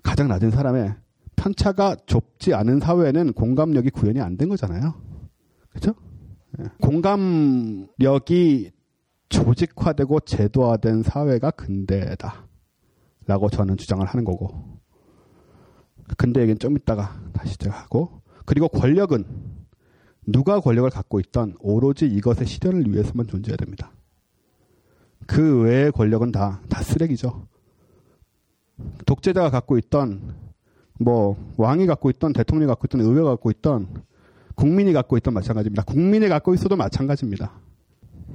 가장 0.03 0.29
낮은 0.29 0.51
사람의 0.51 0.95
편차가 1.35 1.97
좁지 2.07 2.55
않은 2.55 2.79
사회에는 2.81 3.33
공감력이 3.33 3.91
구현이 3.91 4.21
안 4.21 4.37
된 4.37 4.49
거잖아요. 4.49 4.95
그렇죠? 5.71 5.95
공감력이 6.81 8.71
조직화되고 9.29 10.21
제도화된 10.21 11.03
사회가 11.03 11.51
근대다. 11.53 12.47
라고 13.27 13.49
저는 13.49 13.77
주장을 13.77 14.05
하는 14.05 14.25
거고. 14.25 14.81
근대 16.17 16.41
얘기는 16.41 16.59
좀 16.59 16.77
이따가 16.77 17.21
다시 17.33 17.57
제가 17.57 17.77
하고. 17.77 18.23
그리고 18.45 18.69
권력은 18.69 19.25
누가 20.27 20.61
권력을 20.61 20.89
갖고 20.91 21.21
있던 21.21 21.55
오로지 21.61 22.07
이것의 22.07 22.47
실현을 22.47 22.93
위해서만 22.93 23.27
존재해야 23.27 23.57
됩니다. 23.57 23.93
그 25.27 25.63
외의 25.63 25.93
권력은 25.93 26.33
다, 26.33 26.61
다 26.69 26.83
쓰레기죠. 26.83 27.47
독재자가 29.07 29.51
갖고 29.51 29.79
있던, 29.79 30.35
뭐, 30.99 31.37
왕이 31.57 31.87
갖고 31.87 32.11
있던, 32.11 32.33
대통령이 32.33 32.67
갖고 32.67 32.87
있던, 32.87 33.01
의회가 33.01 33.31
갖고 33.31 33.51
있던, 33.51 34.03
국민이 34.61 34.93
갖고 34.93 35.17
있던 35.17 35.33
마찬가지입니다. 35.33 35.85
국민이 35.85 36.29
갖고 36.29 36.53
있어도 36.53 36.77
마찬가지입니다. 36.77 37.51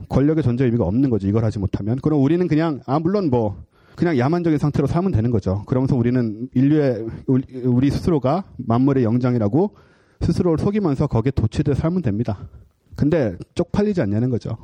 권력의 0.10 0.44
존재 0.44 0.66
의미가 0.66 0.84
없는 0.84 1.12
거죠. 1.12 1.28
이걸 1.28 1.46
하지 1.46 1.60
못하면. 1.60 1.98
그럼 2.02 2.24
우리는 2.24 2.48
그냥, 2.48 2.82
아, 2.88 2.98
물론 2.98 3.30
뭐, 3.30 3.64
그냥 3.96 4.18
야만적인 4.18 4.58
상태로 4.58 4.88
살면 4.88 5.12
되는 5.12 5.30
거죠. 5.30 5.64
그러면서 5.68 5.96
우리는 5.96 6.50
인류의, 6.56 7.06
우리 7.28 7.92
스스로가 7.92 8.44
만물의 8.58 9.04
영장이라고 9.04 9.76
스스로를 10.22 10.58
속이면서 10.58 11.06
거기에 11.06 11.32
도취돼 11.32 11.76
살면 11.76 12.02
됩니다. 12.02 12.50
근데 12.96 13.38
쪽팔리지 13.54 14.02
않냐는 14.02 14.32
거죠. 14.32 14.58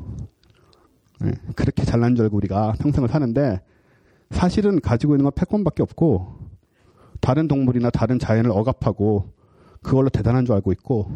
네, 1.19 1.31
그렇게 1.55 1.83
잘난 1.83 2.15
줄 2.15 2.25
알고 2.25 2.37
우리가 2.37 2.73
평생을 2.79 3.07
사는데 3.07 3.61
사실은 4.31 4.81
가지고 4.81 5.13
있는 5.13 5.25
건 5.25 5.33
패권밖에 5.35 5.83
없고 5.83 6.39
다른 7.19 7.47
동물이나 7.47 7.91
다른 7.91 8.17
자연을 8.17 8.49
억압하고 8.49 9.31
그걸로 9.83 10.09
대단한 10.09 10.45
줄 10.45 10.55
알고 10.55 10.71
있고 10.71 11.09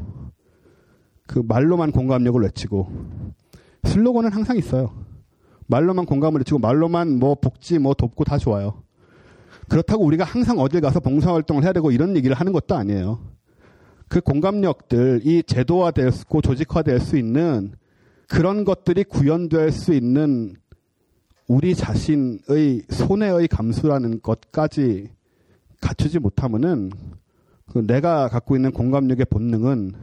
그 1.28 1.39
말로만 1.39 1.91
공감력을 1.91 2.41
외치고 2.41 2.89
슬로건은 3.84 4.32
항상 4.32 4.57
있어요. 4.57 5.05
말로만 5.67 6.05
공감을 6.05 6.41
외치고 6.41 6.59
말로만 6.59 7.19
뭐 7.19 7.36
복지 7.36 7.80
뭐 7.80 7.93
돕고 7.93 8.23
다 8.23 8.38
좋아요. 8.38 8.84
그렇다고 9.67 10.05
우리가 10.05 10.23
항상 10.23 10.59
어딜 10.59 10.82
가서 10.82 10.99
봉사활동을 10.99 11.63
해야 11.63 11.73
되고 11.73 11.91
이런 11.91 12.15
얘기를 12.15 12.36
하는 12.36 12.53
것도 12.53 12.76
아니에요. 12.76 13.19
그 14.07 14.21
공감력들, 14.21 15.21
이 15.23 15.41
제도화되고 15.43 16.41
조직화될 16.41 16.99
수 16.99 17.17
있는 17.17 17.73
그런 18.28 18.63
것들이 18.63 19.03
구현될 19.03 19.71
수 19.71 19.93
있는 19.93 20.55
우리 21.47 21.76
자신의 21.76 22.84
손해의 22.89 23.47
감수라는 23.47 24.21
것까지 24.21 25.09
갖추지 25.82 26.19
못하면은 26.19 26.91
그 27.71 27.86
내가 27.86 28.30
갖고 28.30 28.55
있는 28.55 28.71
공감력의 28.71 29.26
본능은 29.30 29.93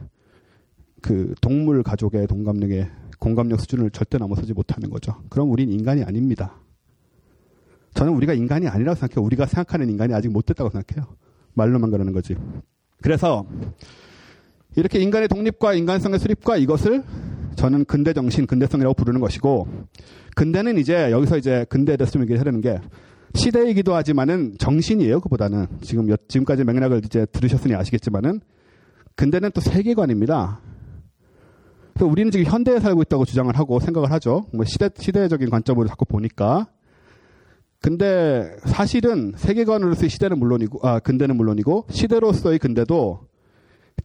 그 1.03 1.35
동물 1.41 1.83
가족의 1.83 2.25
공감력의 2.27 2.89
공감력 3.19 3.59
수준을 3.59 3.91
절대 3.91 4.17
넘어서지 4.17 4.53
못하는 4.53 4.89
거죠. 4.89 5.21
그럼 5.29 5.51
우린 5.51 5.69
인간이 5.69 6.01
아닙니다. 6.03 6.55
저는 7.93 8.13
우리가 8.13 8.33
인간이 8.33 8.67
아니라고 8.67 8.95
생각해요. 8.95 9.23
우리가 9.25 9.45
생각하는 9.45 9.89
인간이 9.89 10.13
아직 10.13 10.29
못 10.29 10.45
됐다고 10.45 10.71
생각해요. 10.71 11.13
말로만 11.53 11.91
그러는 11.91 12.13
거지. 12.13 12.35
그래서 13.01 13.45
이렇게 14.75 14.99
인간의 14.99 15.27
독립과 15.27 15.73
인간성의 15.73 16.19
수립과 16.19 16.57
이것을 16.57 17.03
저는 17.55 17.85
근대 17.85 18.13
정신, 18.13 18.47
근대성이라고 18.47 18.95
부르는 18.95 19.19
것이고 19.19 19.67
근대는 20.35 20.77
이제 20.77 21.11
여기서 21.11 21.37
이제 21.37 21.65
근대에 21.69 21.97
대해서 21.97 22.13
좀 22.13 22.23
얘기를 22.23 22.39
하려는 22.39 22.61
게 22.61 22.79
시대이기도 23.35 23.93
하지만은 23.93 24.55
정신이에요. 24.57 25.19
그보다는 25.19 25.67
지금 25.81 26.09
여, 26.09 26.15
지금까지 26.27 26.63
맥락을 26.63 27.01
이제 27.05 27.25
들으셨으니 27.25 27.75
아시겠지만은 27.75 28.39
근대는 29.15 29.51
또 29.53 29.61
세계관입니다. 29.61 30.61
그래서 31.93 32.07
우리는 32.07 32.31
지금 32.31 32.45
현대에 32.45 32.79
살고 32.79 33.01
있다고 33.03 33.25
주장을 33.25 33.53
하고 33.57 33.79
생각을 33.79 34.11
하죠. 34.11 34.45
뭐 34.53 34.65
시대 34.65 34.89
시대적인 34.95 35.49
관점으로 35.49 35.87
자꾸 35.87 36.05
보니까 36.05 36.67
근데 37.83 38.55
사실은 38.65 39.33
세계관으로서의 39.35 40.09
시대는 40.09 40.39
물론이고, 40.39 40.87
아, 40.87 40.99
근대는 40.99 41.35
물론이고, 41.35 41.87
시대로서의 41.89 42.57
근대도 42.57 43.27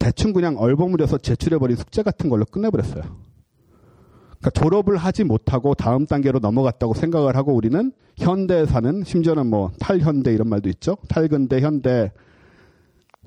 대충 0.00 0.32
그냥 0.32 0.56
얼버무려서 0.58 1.18
제출해버린 1.18 1.76
숙제 1.76 2.02
같은 2.02 2.28
걸로 2.28 2.44
끝내버렸어요. 2.44 3.04
그러니까 3.04 4.50
졸업을 4.52 4.96
하지 4.96 5.22
못하고 5.22 5.74
다음 5.74 6.06
단계로 6.06 6.40
넘어갔다고 6.40 6.94
생각을 6.94 7.36
하고 7.36 7.54
우리는 7.54 7.92
현대에 8.16 8.66
사는, 8.66 9.04
심지어는 9.04 9.46
뭐 9.46 9.70
탈현대 9.78 10.34
이런 10.34 10.48
말도 10.48 10.68
있죠. 10.70 10.96
탈근대, 11.08 11.60
현대. 11.60 12.10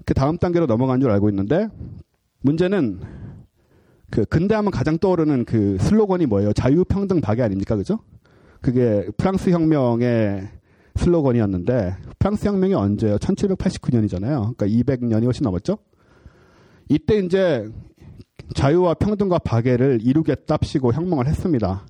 그 0.06 0.14
다음 0.14 0.38
단계로 0.38 0.66
넘어간 0.66 1.00
줄 1.00 1.12
알고 1.12 1.30
있는데, 1.30 1.70
문제는 2.42 3.00
그 4.12 4.26
근대하면 4.26 4.72
가장 4.72 4.98
떠오르는 5.00 5.46
그 5.46 5.78
슬로건이 5.80 6.26
뭐예요? 6.26 6.54
자유 6.54 6.84
평등 6.84 7.22
박애 7.22 7.42
아닙니까? 7.42 7.76
그죠? 7.76 8.00
그게 8.62 9.08
프랑스 9.18 9.50
혁명의 9.50 10.50
슬로건이었는데 10.96 11.96
프랑스 12.20 12.48
혁명이 12.48 12.74
언제예요? 12.74 13.16
1789년이잖아요. 13.18 14.56
그러니까 14.56 14.68
200년이 14.68 15.24
훨씬 15.24 15.46
넘었죠. 15.46 15.78
이때 16.90 17.18
이제 17.20 17.70
자유와 18.54 18.96
평등과 18.96 19.40
박애를 19.40 20.00
이루겠답시고 20.02 20.92
혁명을 20.92 21.28
했습니다. 21.28 21.86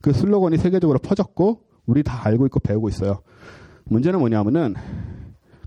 그 0.00 0.14
슬로건이 0.14 0.56
세계적으로 0.56 0.98
퍼졌고 0.98 1.60
우리 1.84 2.02
다 2.02 2.20
알고 2.24 2.46
있고 2.46 2.58
배우고 2.60 2.88
있어요. 2.88 3.20
문제는 3.84 4.18
뭐냐면은 4.18 4.74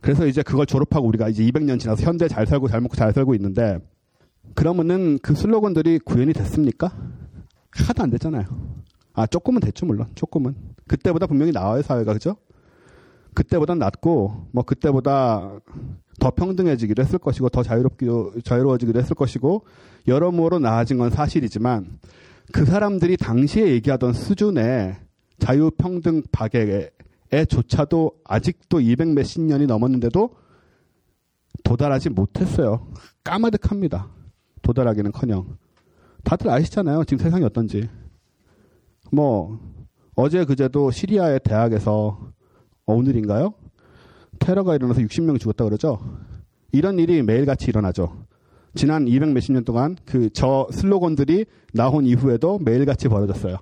그래서 0.01 0.25
이제 0.25 0.41
그걸 0.41 0.65
졸업하고 0.65 1.07
우리가 1.07 1.29
이제 1.29 1.43
200년 1.43 1.79
지나서 1.79 2.03
현대 2.03 2.27
잘 2.27 2.47
살고 2.47 2.67
잘 2.67 2.81
먹고 2.81 2.95
잘 2.95 3.13
살고 3.13 3.35
있는데 3.35 3.77
그러면은 4.55 5.19
그 5.21 5.35
슬로건들이 5.35 5.99
구현이 5.99 6.33
됐습니까? 6.33 6.91
하나도 7.71 8.03
안 8.03 8.09
됐잖아요. 8.09 8.45
아, 9.13 9.27
조금은 9.27 9.61
됐죠, 9.61 9.85
물론. 9.85 10.07
조금은. 10.15 10.55
그때보다 10.87 11.27
분명히 11.27 11.51
나아요, 11.51 11.81
사회가. 11.81 12.13
그죠? 12.13 12.35
그때보다 13.33 13.75
낫고, 13.75 14.47
뭐, 14.51 14.63
그때보다 14.63 15.59
더 16.19 16.31
평등해지기도 16.31 17.01
했을 17.01 17.19
것이고, 17.19 17.49
더 17.49 17.63
자유롭기도, 17.63 18.41
자유로워지기도 18.43 18.99
했을 18.99 19.15
것이고, 19.15 19.65
여러모로 20.07 20.59
나아진 20.59 20.97
건 20.97 21.09
사실이지만, 21.09 21.99
그 22.51 22.65
사람들이 22.65 23.17
당시에 23.17 23.69
얘기하던 23.69 24.13
수준의 24.13 24.97
자유평등 25.39 26.23
박애에조차도 26.31 28.11
아직도 28.25 28.81
200 28.81 29.09
몇십 29.09 29.41
년이 29.41 29.67
넘었는데도 29.67 30.35
도달하지 31.63 32.09
못했어요. 32.09 32.87
까마득합니다. 33.23 34.09
도달하기는 34.61 35.11
커녕. 35.11 35.57
다들 36.23 36.49
아시잖아요. 36.49 37.03
지금 37.05 37.23
세상이 37.23 37.43
어떤지. 37.43 37.89
뭐 39.11 39.59
어제 40.15 40.45
그제도 40.45 40.91
시리아의 40.91 41.39
대학에서 41.43 42.31
오늘인가요? 42.85 43.53
테러가 44.39 44.75
일어나서 44.75 45.01
60명이 45.01 45.39
죽었다 45.39 45.63
그러죠. 45.65 45.99
이런 46.71 46.99
일이 46.99 47.21
매일같이 47.23 47.65
일어나죠. 47.69 48.25
지난 48.75 49.07
200 49.07 49.29
몇십 49.29 49.53
년 49.53 49.63
동안 49.65 49.95
그 50.05 50.29
저 50.31 50.67
슬로건들이 50.71 51.45
나온 51.73 52.05
이후에도 52.05 52.59
매일같이 52.59 53.07
벌어졌어요. 53.07 53.57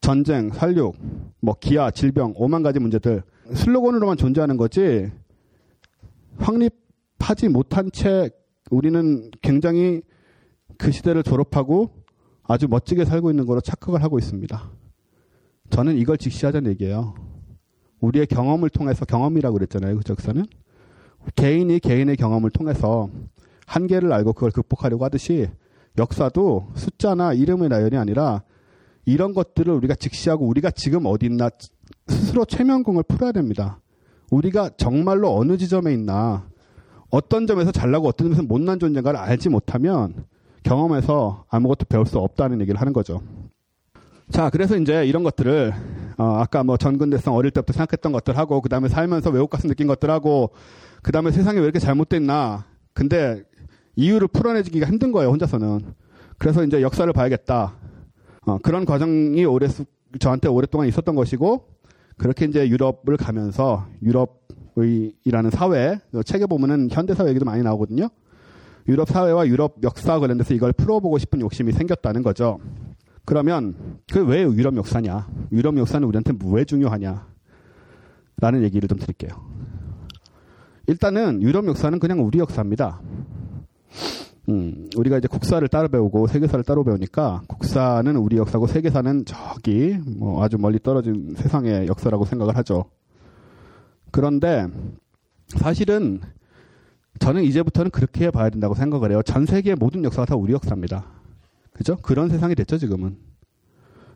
전쟁, 0.00 0.50
살육, 0.50 0.96
뭐 1.40 1.54
기아, 1.58 1.90
질병, 1.90 2.34
오만 2.36 2.62
가지 2.62 2.78
문제들 2.78 3.22
슬로건으로만 3.54 4.18
존재하는 4.18 4.56
거지 4.58 5.10
확립하지 6.38 7.48
못한 7.48 7.90
채 7.92 8.28
우리는 8.70 9.30
굉장히 9.40 10.02
그 10.78 10.90
시대를 10.92 11.22
졸업하고 11.22 11.90
아주 12.42 12.68
멋지게 12.68 13.04
살고 13.04 13.30
있는 13.30 13.46
거로 13.46 13.60
착각을 13.60 14.02
하고 14.02 14.18
있습니다. 14.18 14.70
저는 15.70 15.96
이걸 15.96 16.18
직시하자는 16.18 16.70
얘기예요. 16.72 17.14
우리의 18.00 18.26
경험을 18.26 18.68
통해서 18.68 19.04
경험이라고 19.04 19.54
그랬잖아요. 19.54 19.96
그 19.96 20.04
적사는 20.04 20.44
개인이 21.36 21.78
개인의 21.80 22.16
경험을 22.16 22.50
통해서 22.50 23.08
한계를 23.66 24.12
알고 24.12 24.34
그걸 24.34 24.50
극복하려고 24.50 25.04
하듯이 25.04 25.48
역사도 25.96 26.68
숫자나 26.74 27.32
이름의 27.32 27.70
나열이 27.70 27.96
아니라 27.96 28.42
이런 29.06 29.32
것들을 29.32 29.72
우리가 29.72 29.94
직시하고 29.94 30.46
우리가 30.46 30.70
지금 30.70 31.06
어디 31.06 31.26
있나 31.26 31.50
스스로 32.08 32.44
최면공을 32.44 33.04
풀어야 33.04 33.32
됩니다. 33.32 33.80
우리가 34.30 34.70
정말로 34.76 35.36
어느 35.36 35.56
지점에 35.56 35.92
있나 35.92 36.48
어떤 37.10 37.46
점에서 37.46 37.70
잘나고 37.70 38.08
어떤 38.08 38.28
점에서 38.28 38.42
못난 38.42 38.78
존재인가를 38.78 39.18
알지 39.18 39.48
못하면 39.48 40.24
경험에서 40.64 41.44
아무것도 41.48 41.84
배울 41.88 42.06
수 42.06 42.18
없다는 42.18 42.60
얘기를 42.60 42.80
하는 42.80 42.92
거죠. 42.92 43.22
자, 44.30 44.50
그래서 44.50 44.76
이제 44.76 45.06
이런 45.06 45.22
것들을 45.22 45.72
어, 46.16 46.24
아까 46.38 46.64
뭐 46.64 46.76
전근대성 46.76 47.34
어릴 47.34 47.50
때부터 47.50 47.72
생각했던 47.72 48.12
것들하고 48.12 48.60
그 48.60 48.68
다음에 48.68 48.88
살면서 48.88 49.30
외국 49.30 49.50
가서 49.50 49.68
느낀 49.68 49.86
것들하고 49.86 50.50
그 51.02 51.12
다음에 51.12 51.30
세상이 51.30 51.58
왜 51.58 51.64
이렇게 51.64 51.78
잘못됐나. 51.78 52.64
근데 52.94 53.44
이유를 53.96 54.28
풀어내기가 54.28 54.86
힘든 54.86 55.12
거예요, 55.12 55.30
혼자서는. 55.30 55.94
그래서 56.38 56.64
이제 56.64 56.82
역사를 56.82 57.10
봐야겠다. 57.12 57.74
어, 58.46 58.58
그런 58.62 58.84
과정이 58.84 59.44
오래, 59.44 59.68
저한테 60.18 60.48
오랫동안 60.48 60.88
있었던 60.88 61.14
것이고, 61.14 61.68
그렇게 62.16 62.46
이제 62.46 62.68
유럽을 62.68 63.16
가면서 63.16 63.86
유럽의이라는 64.02 65.50
사회, 65.50 65.98
책에 66.24 66.46
보면은 66.46 66.88
현대 66.90 67.14
사회 67.14 67.28
얘기도 67.30 67.44
많이 67.44 67.62
나오거든요. 67.62 68.08
유럽 68.88 69.08
사회와 69.08 69.46
유럽 69.48 69.76
역사 69.82 70.18
관련돼서 70.18 70.54
이걸 70.54 70.72
풀어보고 70.72 71.18
싶은 71.18 71.40
욕심이 71.40 71.72
생겼다는 71.72 72.22
거죠. 72.22 72.58
그러면 73.24 73.98
그 74.12 74.20
왜 74.20 74.42
유럽 74.42 74.76
역사냐? 74.76 75.26
유럽 75.52 75.76
역사는 75.78 76.06
우리한테 76.06 76.34
왜 76.44 76.64
중요하냐? 76.64 77.26
라는 78.40 78.62
얘기를 78.62 78.88
좀 78.88 78.98
드릴게요. 78.98 79.30
일단은 80.86 81.40
유럽 81.42 81.66
역사는 81.66 81.98
그냥 81.98 82.24
우리 82.24 82.38
역사입니다. 82.38 83.00
음, 84.50 84.90
우리가 84.94 85.16
이제 85.16 85.26
국사를 85.28 85.66
따로 85.68 85.88
배우고 85.88 86.26
세계사를 86.26 86.62
따로 86.64 86.84
배우니까 86.84 87.42
국사는 87.48 88.14
우리 88.16 88.36
역사고 88.36 88.66
세계사는 88.66 89.24
저기 89.24 89.96
뭐 90.18 90.44
아주 90.44 90.58
멀리 90.58 90.78
떨어진 90.78 91.34
세상의 91.34 91.86
역사라고 91.86 92.26
생각을 92.26 92.54
하죠. 92.58 92.84
그런데 94.10 94.66
사실은 95.48 96.20
저는 97.20 97.44
이제부터는 97.44 97.90
그렇게 97.90 98.30
봐야 98.30 98.50
된다고 98.50 98.74
생각을 98.74 99.10
해요. 99.10 99.22
전 99.22 99.46
세계의 99.46 99.76
모든 99.76 100.04
역사가 100.04 100.26
다 100.26 100.36
우리 100.36 100.52
역사입니다. 100.52 101.06
그죠? 101.72 101.96
그런 101.96 102.28
세상이 102.28 102.54
됐죠, 102.54 102.78
지금은. 102.78 103.16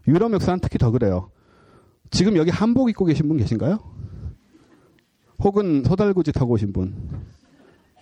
유럽 0.06 0.32
역사는 0.32 0.60
특히 0.60 0.78
더 0.78 0.90
그래요. 0.90 1.30
지금 2.10 2.36
여기 2.36 2.50
한복 2.50 2.88
입고 2.90 3.04
계신 3.04 3.28
분 3.28 3.36
계신가요? 3.36 3.78
혹은 5.40 5.84
소달구지 5.84 6.32
타고 6.32 6.54
오신 6.54 6.72
분? 6.72 6.94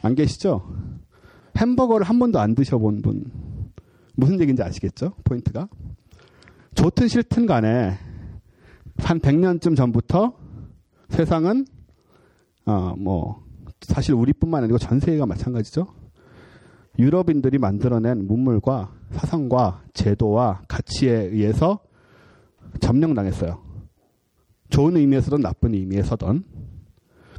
안 0.03 0.15
계시죠? 0.15 0.63
햄버거를 1.59 2.07
한 2.07 2.19
번도 2.19 2.39
안 2.39 2.55
드셔본 2.55 3.03
분. 3.03 3.25
무슨 4.15 4.41
얘기인지 4.41 4.63
아시겠죠? 4.63 5.13
포인트가. 5.25 5.69
좋든 6.75 7.09
싫든 7.09 7.47
간에 7.47 7.99
한 8.99 9.21
100년쯤 9.21 9.77
전부터 9.77 10.35
세상은 11.09 11.67
어, 12.67 12.95
뭐 12.97 13.46
사실 13.87 14.15
우리뿐만 14.15 14.65
아니고 14.65 14.79
전 14.79 15.01
세계가 15.01 15.27
마찬가지죠. 15.27 15.87
유럽인들이 16.99 17.59
만들어낸 17.59 18.27
문물과 18.27 18.93
사상과 19.11 19.83
제도와 19.93 20.63
가치에 20.69 21.13
의해서 21.13 21.81
점령당했어요. 22.81 23.59
좋은 24.71 24.97
의미에서든 24.97 25.41
나쁜 25.41 25.75
의미에서든. 25.75 26.43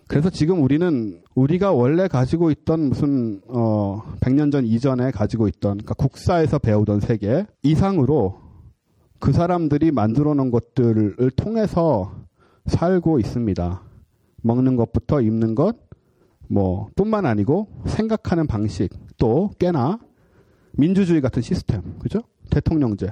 그래서 0.07 0.29
지금 0.29 0.63
우리는 0.63 1.21
우리가 1.35 1.73
원래 1.73 2.07
가지고 2.07 2.49
있던 2.51 2.89
무슨 2.89 3.41
어 3.47 4.01
100년 4.21 4.51
전 4.51 4.65
이전에 4.65 5.11
가지고 5.11 5.47
있던 5.49 5.79
그러니까 5.79 5.95
국사에서 5.95 6.59
배우던 6.59 7.01
세계 7.01 7.45
이상으로 7.61 8.39
그 9.19 9.33
사람들이 9.33 9.91
만들어 9.91 10.33
놓은 10.33 10.51
것들을 10.51 11.31
통해서 11.35 12.13
살고 12.67 13.19
있습니다. 13.19 13.81
먹는 14.43 14.75
것부터 14.75 15.21
입는 15.21 15.55
것, 15.55 15.75
뭐 16.49 16.89
뿐만 16.95 17.25
아니고 17.25 17.67
생각하는 17.85 18.47
방식 18.47 18.89
또 19.17 19.51
꽤나 19.59 19.99
민주주의 20.73 21.21
같은 21.21 21.41
시스템, 21.41 21.97
그죠? 21.99 22.21
대통령제 22.49 23.11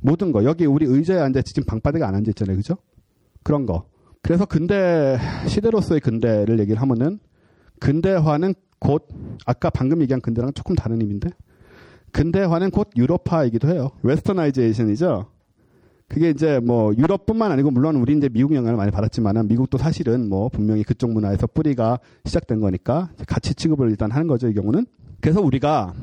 모든 0.00 0.32
거 0.32 0.44
여기 0.44 0.66
우리 0.66 0.86
의자에 0.86 1.18
앉아 1.20 1.42
지금 1.42 1.64
방바닥에 1.64 2.04
안 2.04 2.14
앉아 2.14 2.30
있잖아요, 2.30 2.56
그죠? 2.56 2.76
그런 3.42 3.64
거. 3.64 3.86
그래서 4.22 4.44
근대 4.44 5.18
시대로서의 5.46 6.00
근대를 6.00 6.58
얘기를 6.58 6.80
하면은 6.80 7.18
근대화는 7.80 8.54
곧 8.78 9.08
아까 9.46 9.70
방금 9.70 10.02
얘기한 10.02 10.20
근대랑 10.20 10.52
조금 10.52 10.74
다른 10.74 11.00
의미인데 11.00 11.30
근대화는 12.12 12.70
곧 12.70 12.90
유럽화이기도 12.96 13.68
해요. 13.68 13.90
westernization이죠. 14.02 15.33
그게 16.08 16.30
이제 16.30 16.60
뭐 16.60 16.92
유럽뿐만 16.96 17.50
아니고 17.50 17.70
물론 17.70 17.96
우리 17.96 18.16
이제 18.16 18.28
미국 18.28 18.54
영향을 18.54 18.76
많이 18.76 18.90
받았지만은 18.90 19.48
미국도 19.48 19.78
사실은 19.78 20.28
뭐 20.28 20.48
분명히 20.48 20.84
그쪽 20.84 21.12
문화에서 21.12 21.46
뿌리가 21.46 21.98
시작된 22.24 22.60
거니까 22.60 23.10
같이 23.26 23.54
취급을 23.54 23.90
일단 23.90 24.10
하는 24.10 24.26
거죠 24.26 24.48
이 24.48 24.54
경우는. 24.54 24.86
그래서 25.20 25.40
우리가 25.40 25.94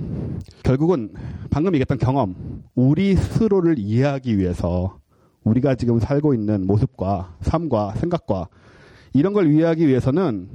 결국은 0.64 1.14
방금 1.52 1.76
얘기했던 1.76 2.00
경험, 2.00 2.64
우리 2.74 3.16
스스로를 3.16 3.78
이해하기 3.78 4.38
위해서 4.40 4.98
우리가 5.44 5.76
지금 5.76 6.00
살고 6.00 6.34
있는 6.34 6.66
모습과 6.66 7.36
삶과 7.42 7.94
생각과 7.96 8.48
이런 9.14 9.34
걸 9.34 9.52
이해하기 9.52 9.88
위해서는 9.88 10.50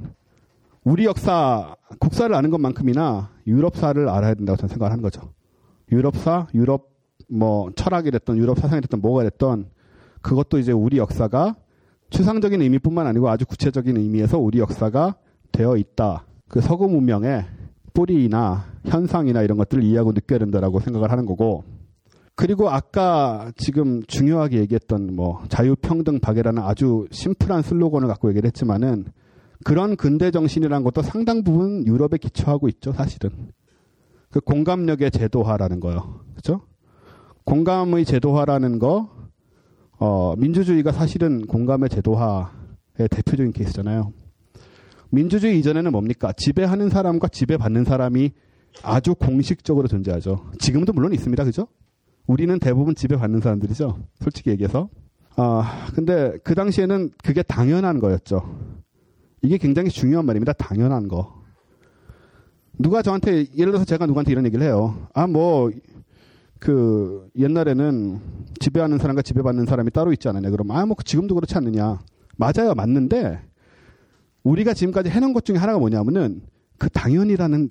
우리 0.83 1.05
역사, 1.05 1.75
국사를 1.99 2.33
아는 2.35 2.49
것만큼이나 2.49 3.29
유럽사를 3.45 4.07
알아야 4.09 4.33
된다고 4.33 4.57
저는 4.57 4.69
생각을 4.69 4.91
하는 4.91 5.01
거죠. 5.01 5.33
유럽사, 5.91 6.47
유럽 6.53 6.96
뭐 7.27 7.69
철학이 7.75 8.11
됐던 8.11 8.37
유럽 8.37 8.59
사상이 8.59 8.81
됐던 8.81 9.01
뭐가 9.01 9.23
됐던 9.23 9.69
그것도 10.21 10.59
이제 10.59 10.71
우리 10.71 10.97
역사가 10.97 11.55
추상적인 12.09 12.61
의미뿐만 12.61 13.05
아니고 13.07 13.29
아주 13.29 13.45
구체적인 13.45 13.97
의미에서 13.97 14.39
우리 14.39 14.59
역사가 14.59 15.15
되어 15.51 15.77
있다. 15.77 16.25
그 16.47 16.61
서구 16.61 16.87
문명의 16.87 17.45
뿌리나 17.93 18.65
현상이나 18.85 19.41
이런 19.41 19.57
것들을 19.57 19.83
이해하고 19.83 20.13
느껴야 20.13 20.39
된다라고 20.39 20.79
생각을 20.79 21.11
하는 21.11 21.25
거고 21.25 21.63
그리고 22.35 22.69
아까 22.69 23.51
지금 23.57 24.03
중요하게 24.03 24.59
얘기했던 24.59 25.15
뭐 25.15 25.43
자유평등 25.49 26.19
박애라는 26.19 26.61
아주 26.61 27.07
심플한 27.09 27.63
슬로건을 27.63 28.07
갖고 28.07 28.29
얘기를 28.29 28.47
했지만은 28.47 29.05
그런 29.65 29.95
근대 29.95 30.29
정신이라는 30.29 30.83
것도 30.83 31.01
상당 31.01 31.43
부분 31.43 31.85
유럽에 31.87 32.17
기초하고 32.21 32.69
있죠, 32.69 32.93
사실은. 32.93 33.31
그 34.29 34.39
공감력의 34.39 35.09
제도화라는 35.09 35.79
거요. 35.79 36.19
그죠? 36.35 36.61
공감의 37.47 38.03
제도화라는 38.03 38.77
거, 38.77 39.09
어, 39.99 40.35
민주주의가 40.37 40.91
사실은 40.91 41.47
공감의 41.47 41.87
제도화의 41.87 43.07
대표적인 43.09 43.53
케이스잖아요. 43.53 44.11
민주주의 45.09 45.57
이전에는 45.57 45.93
뭡니까? 45.93 46.33
지배하는 46.33 46.89
사람과 46.89 47.29
지배받는 47.29 47.85
사람이 47.85 48.31
아주 48.83 49.15
공식적으로 49.15 49.87
존재하죠. 49.87 50.51
지금도 50.59 50.91
물론 50.91 51.13
있습니다. 51.13 51.41
그죠? 51.45 51.67
우리는 52.27 52.59
대부분 52.59 52.95
지배받는 52.95 53.39
사람들이죠. 53.39 53.97
솔직히 54.21 54.49
얘기해서. 54.49 54.89
아, 55.37 55.87
근데 55.95 56.37
그 56.43 56.53
당시에는 56.53 57.11
그게 57.23 57.43
당연한 57.43 58.01
거였죠. 58.01 58.43
이게 59.41 59.57
굉장히 59.57 59.89
중요한 59.89 60.25
말입니다. 60.25 60.51
당연한 60.51 61.07
거. 61.07 61.43
누가 62.77 63.01
저한테, 63.01 63.45
예를 63.55 63.71
들어서 63.71 63.85
제가 63.85 64.05
누구한테 64.05 64.33
이런 64.33 64.45
얘기를 64.45 64.65
해요. 64.65 65.07
아, 65.13 65.27
뭐, 65.27 65.71
그, 66.59 67.29
옛날에는 67.35 68.19
지배하는 68.59 68.97
사람과 68.97 69.21
지배받는 69.21 69.65
사람이 69.65 69.91
따로 69.91 70.11
있지 70.11 70.27
않느냐. 70.27 70.49
그럼, 70.49 70.71
아, 70.71 70.85
뭐, 70.85 70.95
지금도 71.03 71.35
그렇지 71.35 71.55
않느냐. 71.55 71.99
맞아요. 72.35 72.73
맞는데, 72.75 73.41
우리가 74.43 74.73
지금까지 74.73 75.09
해놓은 75.09 75.33
것 75.33 75.45
중에 75.45 75.57
하나가 75.57 75.79
뭐냐면은, 75.79 76.41
그 76.77 76.89
당연이라는 76.89 77.69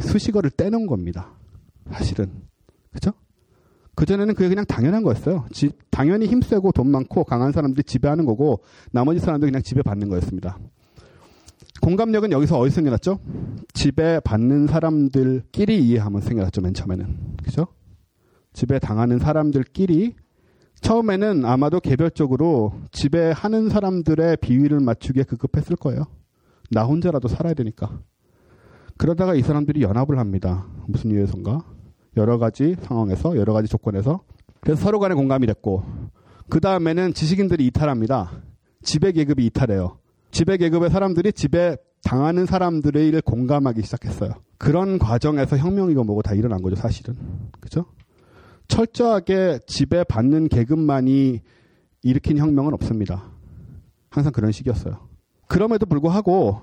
수식어를 0.00 0.50
떼놓은 0.50 0.86
겁니다. 0.86 1.32
사실은. 1.90 2.30
그죠? 2.92 3.12
그전에는 3.94 4.34
그게 4.34 4.48
그냥 4.48 4.64
당연한 4.66 5.02
거였어요. 5.02 5.46
지, 5.52 5.70
당연히 5.90 6.26
힘세고 6.26 6.72
돈 6.72 6.90
많고 6.90 7.24
강한 7.24 7.52
사람들이 7.52 7.84
지배하는 7.84 8.24
거고, 8.24 8.60
나머지 8.92 9.20
사람들이 9.20 9.50
그냥 9.50 9.62
지배받는 9.62 10.08
거였습니다. 10.08 10.58
공감력은 11.80 12.32
여기서 12.32 12.58
어디서 12.58 12.76
생겨났죠? 12.76 13.20
지배받는 13.74 14.66
사람들끼리 14.66 15.86
이해하면 15.86 16.20
생겨났죠, 16.20 16.60
맨 16.60 16.74
처음에는. 16.74 17.36
그죠? 17.42 17.66
지배당하는 18.56 19.18
사람들끼리 19.18 20.14
처음에는 20.80 21.44
아마도 21.44 21.78
개별적으로 21.78 22.72
지배하는 22.90 23.68
사람들의 23.68 24.38
비위를 24.38 24.80
맞추기에 24.80 25.24
급급했을 25.24 25.76
거예요. 25.76 26.04
나 26.70 26.84
혼자라도 26.84 27.28
살아야 27.28 27.52
되니까. 27.52 28.00
그러다가 28.96 29.34
이 29.34 29.42
사람들이 29.42 29.82
연합을 29.82 30.18
합니다. 30.18 30.66
무슨 30.86 31.10
이유에선가? 31.10 31.64
여러 32.16 32.38
가지 32.38 32.76
상황에서, 32.80 33.36
여러 33.36 33.52
가지 33.52 33.68
조건에서. 33.68 34.22
그래서 34.60 34.82
서로 34.82 35.00
간에 35.00 35.14
공감이 35.14 35.46
됐고, 35.46 35.82
그 36.48 36.60
다음에는 36.60 37.12
지식인들이 37.12 37.66
이탈합니다. 37.66 38.42
지배 38.82 39.12
계급이 39.12 39.44
이탈해요. 39.46 39.98
지배 40.30 40.56
계급의 40.56 40.88
사람들이 40.88 41.34
지배 41.34 41.76
당하는 42.04 42.46
사람들의 42.46 43.06
일을 43.08 43.20
공감하기 43.20 43.82
시작했어요. 43.82 44.30
그런 44.56 44.98
과정에서 44.98 45.58
혁명이고 45.58 46.04
뭐고 46.04 46.22
다 46.22 46.32
일어난 46.32 46.62
거죠, 46.62 46.76
사실은. 46.76 47.16
그죠? 47.60 47.84
철저하게 48.68 49.60
지배받는 49.66 50.48
계급만이 50.48 51.40
일으킨 52.02 52.38
혁명은 52.38 52.74
없습니다. 52.74 53.30
항상 54.10 54.32
그런 54.32 54.52
식이었어요. 54.52 55.08
그럼에도 55.48 55.86
불구하고 55.86 56.60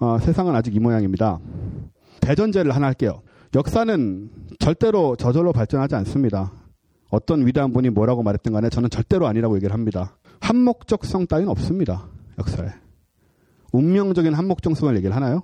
어, 0.00 0.18
세상은 0.20 0.54
아직 0.54 0.74
이 0.74 0.80
모양입니다. 0.80 1.38
대전제를 2.20 2.74
하나 2.74 2.86
할게요. 2.86 3.22
역사는 3.54 4.30
절대로 4.58 5.16
저절로 5.16 5.52
발전하지 5.52 5.94
않습니다. 5.96 6.52
어떤 7.10 7.46
위대한 7.46 7.72
분이 7.72 7.90
뭐라고 7.90 8.22
말했든 8.22 8.52
간에 8.52 8.68
저는 8.68 8.90
절대로 8.90 9.26
아니라고 9.26 9.56
얘기를 9.56 9.72
합니다. 9.72 10.16
한목적성 10.40 11.26
따위는 11.26 11.48
없습니다. 11.50 12.08
역사에. 12.38 12.68
운명적인 13.72 14.34
한목적성을 14.34 14.94
얘기를 14.96 15.14
하나요? 15.14 15.42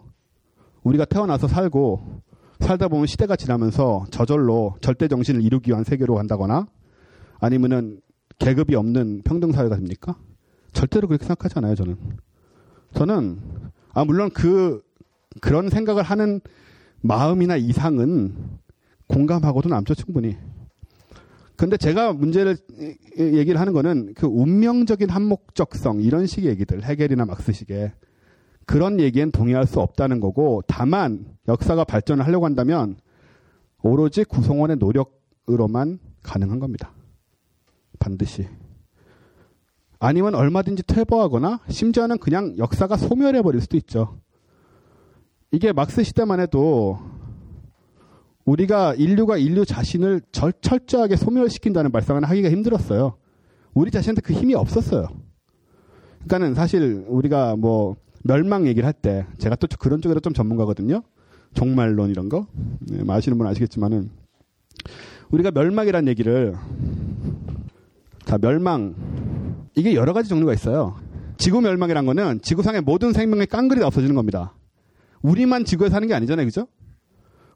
우리가 0.83 1.05
태어나서 1.05 1.49
살고 1.49 2.23
살다 2.63 2.89
보면 2.89 3.07
시대가 3.07 3.35
지나면서 3.35 4.07
저절로 4.11 4.77
절대 4.81 5.09
정신을 5.09 5.43
이루기 5.43 5.71
위한 5.71 5.85
세계로 5.85 6.15
간다거나 6.15 6.67
아니면은 7.41 8.01
계급이 8.39 8.77
없는 8.77 9.23
평등 9.25 9.53
사회가 9.53 9.77
됩니까? 9.77 10.17
절대로 10.73 11.09
그렇게 11.09 11.25
생각하지 11.25 11.59
않아요, 11.59 11.75
저는. 11.75 11.97
저는 12.95 13.41
아 13.93 14.05
물론 14.05 14.31
그 14.31 14.83
그런 15.41 15.71
생각을 15.71 16.03
하는 16.03 16.41
마음이나 17.01 17.57
이상은 17.57 18.37
공감하고도 19.09 19.69
남죠, 19.69 19.95
충분히. 19.95 20.37
근데 21.57 21.77
제가 21.77 22.13
문제를 22.13 22.57
얘기를 23.19 23.61
하는 23.61 23.73
거는 23.73 24.15
그 24.15 24.27
운명적인 24.27 25.11
한목적성 25.11 26.01
이런 26.01 26.27
식의 26.27 26.51
얘기들 26.51 26.85
해겔이나 26.85 27.25
막스식의 27.25 27.93
그런 28.67 29.01
얘기엔 29.01 29.33
동의할 29.33 29.67
수 29.67 29.81
없다는 29.81 30.21
거고 30.21 30.63
다만 30.67 31.27
역사가 31.49 31.85
발전을 31.85 32.25
하려고 32.27 32.45
한다면 32.45 32.97
오로지 33.83 34.25
구성원의 34.25 34.77
노력으로만 34.77 35.99
가능한 36.23 36.59
겁니다. 36.61 36.93
반드시. 37.99 38.49
아니면 39.99 40.35
얼마든지 40.35 40.83
퇴보하거나 40.85 41.61
심지어는 41.69 42.19
그냥 42.19 42.57
역사가 42.59 42.97
소멸해 42.97 43.43
버릴 43.43 43.61
수도 43.61 43.77
있죠. 43.77 44.19
이게 45.53 45.73
막스 45.73 46.03
시대만 46.03 46.41
해도 46.41 46.99
우리가 48.45 48.95
인류가 48.95 49.37
인류 49.37 49.65
자신을 49.65 50.23
절, 50.33 50.53
철저하게 50.61 51.17
소멸시킨다는 51.17 51.93
발상을 51.93 52.23
하기가 52.25 52.51
힘들었어요. 52.51 53.17
우리 53.75 53.91
자신한테 53.91 54.23
그 54.23 54.33
힘이 54.33 54.55
없었어요. 54.55 55.09
그러니까는 56.25 56.55
사실 56.55 57.05
우리가 57.09 57.57
뭐 57.57 57.97
멸망 58.23 58.67
얘기를 58.67 58.87
할 58.87 58.93
때 58.93 59.27
제가 59.39 59.57
또 59.57 59.67
그런 59.79 60.01
쪽에도 60.01 60.21
좀 60.21 60.33
전문가거든요. 60.33 61.03
종말론 61.55 62.11
이런 62.11 62.29
거 62.29 62.47
네, 62.81 63.03
뭐 63.03 63.15
아시는 63.15 63.37
분 63.39 63.47
아시겠지만은 63.47 64.11
우리가 65.31 65.51
멸망이란 65.51 66.09
얘기를 66.09 66.55
자 68.25 68.39
멸망 68.39 68.95
이게 69.75 69.95
여러 69.95 70.13
가지 70.13 70.29
종류가 70.29 70.55
있어요. 70.55 70.97
지구 71.37 71.61
멸망이란 71.61 72.07
거는 72.07 72.41
지구상의 72.43 72.83
모든 72.83 73.13
생명의 73.13 73.47
깡그리 73.47 73.81
다 73.81 73.87
없어지는 73.87 74.15
겁니다. 74.15 74.55
우리만 75.23 75.65
지구에 75.65 75.89
사는 75.89 76.07
게 76.07 76.15
아니잖아요, 76.15 76.47
그죠? 76.47 76.67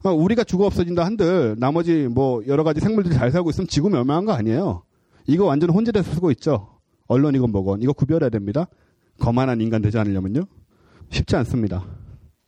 어, 0.05 0.11
우리가 0.11 0.45
죽어 0.45 0.67
없어진다 0.67 1.05
한들 1.05 1.57
나머지 1.59 2.07
뭐 2.09 2.43
여러 2.47 2.65
가지 2.65 2.81
생물들이 2.81 3.15
잘 3.15 3.31
살고 3.31 3.51
있으면 3.51 3.67
지구 3.69 3.91
멸망한 3.91 4.25
거 4.25 4.33
아니에요. 4.33 4.83
이거 5.27 5.45
완전 5.45 5.71
혼재돼서 5.71 6.13
쓰고 6.15 6.31
있죠. 6.33 6.69
언론이건 7.09 7.51
뭐건 7.51 7.83
이거 7.83 7.93
구별해야 7.93 8.31
됩니다. 8.31 8.67
거만한 9.19 9.61
인간 9.61 9.83
되지 9.83 9.99
않으려면요. 9.99 10.43
쉽지 11.11 11.37
않습니다. 11.37 11.85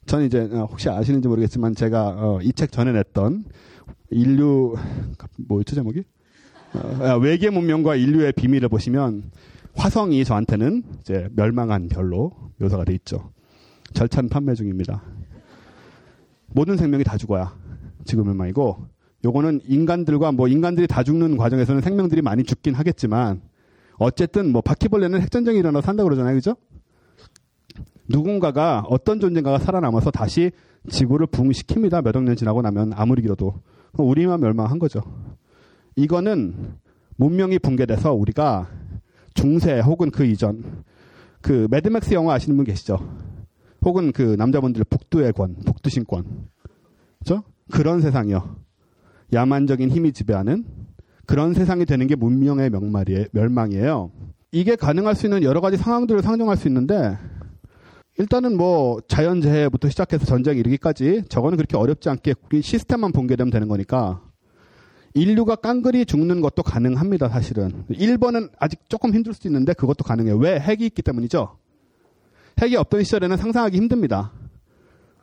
전 0.07 0.25
이제 0.25 0.41
어, 0.41 0.67
혹시 0.71 0.89
아시는지 0.89 1.29
모르겠지만 1.29 1.75
제가 1.75 2.09
어, 2.19 2.41
이책 2.43 2.73
전에 2.73 2.93
냈던 2.93 3.45
인류 4.11 4.75
뭐였죠 5.49 5.75
제목이 5.75 6.03
어, 6.75 6.99
아, 7.03 7.15
외계 7.17 7.51
문명과 7.51 7.97
인류의 7.97 8.33
비밀을 8.33 8.69
보시면 8.69 9.31
화성이 9.75 10.25
저한테는 10.25 10.83
이제 11.01 11.29
멸망한 11.35 11.89
별로 11.89 12.33
묘사가 12.59 12.85
돼 12.85 12.95
있죠. 12.95 13.33
절찬 13.93 14.29
판매 14.29 14.55
중입니다. 14.55 15.03
모든 16.49 16.77
생명이 16.77 17.05
다 17.05 17.17
죽어야 17.17 17.55
지금 18.05 18.25
멸망이고 18.25 18.89
요거는 19.25 19.61
인간들과 19.65 20.33
뭐 20.33 20.49
인간들이 20.49 20.87
다 20.87 21.03
죽는 21.03 21.37
과정에서는 21.37 21.81
생명들이 21.81 22.23
많이 22.23 22.45
죽긴 22.45 22.75
하겠지만 22.75 23.43
어쨌든 23.99 24.53
뭐 24.53 24.61
바퀴벌레는 24.63 25.21
핵전쟁이 25.21 25.59
일어나서 25.59 25.85
산다 25.87 26.05
그러잖아요. 26.05 26.35
그죠? 26.35 26.57
누군가가 28.09 28.85
어떤 28.89 29.21
존재가가 29.21 29.59
살아남아서 29.59 30.11
다시 30.11 30.51
지구를 30.89 31.27
붕시킵니다. 31.27 32.03
몇 32.03 32.17
억 32.17 32.23
년 32.25 32.37
지나고 32.37 32.63
나면 32.63 32.93
아무리 32.95 33.23
길어도 33.23 33.61
우리만 33.95 34.41
멸망한 34.41 34.79
거죠. 34.79 35.03
이거는 35.97 36.77
문명이 37.17 37.59
붕괴돼서 37.59 38.15
우리가 38.15 38.69
중세 39.35 39.81
혹은 39.81 40.11
그 40.11 40.25
이전 40.25 40.85
그 41.43 41.67
매드맥스 41.71 42.15
영화 42.15 42.35
아시는 42.35 42.57
분 42.57 42.65
계시죠? 42.65 42.99
혹은 43.85 44.13
그 44.13 44.35
남자분들 44.39 44.85
북두의 44.85 45.33
권, 45.33 45.57
북두신권, 45.65 46.49
그죠? 47.21 47.43
그런 47.71 48.01
세상이요. 48.01 48.57
야만적인 49.33 49.91
힘이 49.91 50.13
지배하는 50.13 50.65
그런 51.29 51.53
세상이 51.53 51.85
되는 51.85 52.07
게 52.07 52.17
문명의 52.17 52.71
명말이에요. 52.71 53.27
멸망이에요. 53.33 54.11
이게 54.51 54.77
가능할 54.77 55.15
수 55.15 55.27
있는 55.27 55.43
여러 55.43 55.61
가지 55.61 55.77
상황들을 55.77 56.23
상정할 56.23 56.57
수 56.57 56.69
있는데 56.69 57.19
일단은 58.17 58.57
뭐 58.57 58.99
자연재해부터 59.07 59.91
시작해서 59.91 60.25
전쟁 60.25 60.57
이르기까지 60.57 61.25
저거는 61.29 61.59
그렇게 61.59 61.77
어렵지 61.77 62.09
않게 62.09 62.33
시스템만 62.63 63.13
붕괴되면 63.13 63.51
되는 63.51 63.69
거니까 63.69 64.23
인류가 65.13 65.57
깡그리 65.57 66.07
죽는 66.07 66.41
것도 66.41 66.63
가능합니다, 66.63 67.29
사실은. 67.29 67.85
1번은 67.91 68.51
아직 68.59 68.81
조금 68.89 69.15
힘들 69.15 69.35
수도 69.35 69.51
있는데 69.51 69.75
그것도 69.75 70.05
가능해요. 70.05 70.39
왜? 70.39 70.59
핵이 70.59 70.87
있기 70.87 71.03
때문이죠. 71.03 71.59
핵이 72.63 72.75
없던 72.77 73.05
시절에는 73.05 73.37
상상하기 73.37 73.77
힘듭니다. 73.77 74.33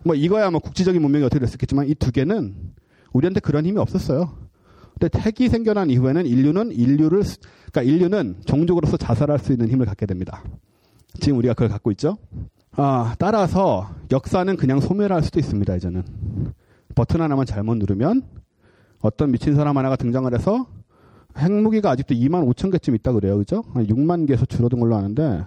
뭐 0.04 0.14
이거야 0.14 0.52
뭐 0.52 0.60
국지적인 0.60 1.02
문명이 1.02 1.26
어떻게 1.26 1.40
됐었겠지만 1.40 1.88
이 1.88 1.96
두 1.96 2.12
개는 2.12 2.54
우리한테 3.12 3.40
그런 3.40 3.66
힘이 3.66 3.80
없었어요. 3.80 4.45
근데 5.00 5.20
핵이 5.20 5.50
생겨난 5.50 5.90
이후에는 5.90 6.26
인류는 6.26 6.72
인류를 6.72 7.24
그러니까 7.72 7.82
인류는 7.82 8.36
종족으로서 8.46 8.98
자살할 8.98 9.40
수 9.40 9.52
있는 9.52 9.68
힘을 9.70 9.86
갖게 9.86 10.06
됩니다. 10.06 10.44
지금 11.20 11.38
우리가 11.40 11.54
그걸 11.54 11.70
갖고 11.70 11.92
있죠. 11.92 12.18
아, 12.72 13.16
따라서 13.20 13.90
역사는 14.12 14.56
그냥 14.58 14.80
소멸할 14.80 15.24
수도 15.24 15.40
있습니다, 15.40 15.76
이제는. 15.76 16.04
버튼 16.94 17.22
하나만 17.22 17.46
잘못 17.46 17.76
누르면 17.78 18.24
어떤 19.02 19.32
미친 19.32 19.56
사람 19.56 19.78
하나가 19.78 19.96
등장을 19.96 20.34
해서 20.34 20.68
핵무기가 21.38 21.92
아직도 21.92 22.16
2만 22.16 22.50
5천 22.54 22.72
개쯤 22.72 22.96
있다 22.96 23.12
그래요. 23.12 23.38
그죠? 23.38 23.64
6만 23.74 24.28
개에서 24.28 24.46
줄어든 24.46 24.80
걸로 24.80 24.96
아는데 24.96 25.44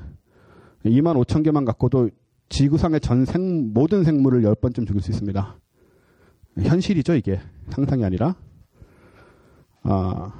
2만 0.84 1.22
5천 1.24 1.42
개만 1.44 1.64
갖고도 1.64 2.10
지구상의 2.50 3.00
전 3.00 3.24
생, 3.24 3.72
모든 3.72 4.04
생물을 4.04 4.42
10번쯤 4.42 4.86
죽일 4.86 5.02
수 5.02 5.10
있습니다. 5.10 5.56
현실이죠, 6.60 7.14
이게. 7.14 7.40
상상이 7.70 8.04
아니라. 8.04 8.34
아, 9.90 10.30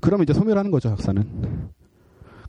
그럼 0.00 0.22
이제 0.22 0.34
소멸하는 0.34 0.70
거죠, 0.70 0.90
역사는. 0.90 1.70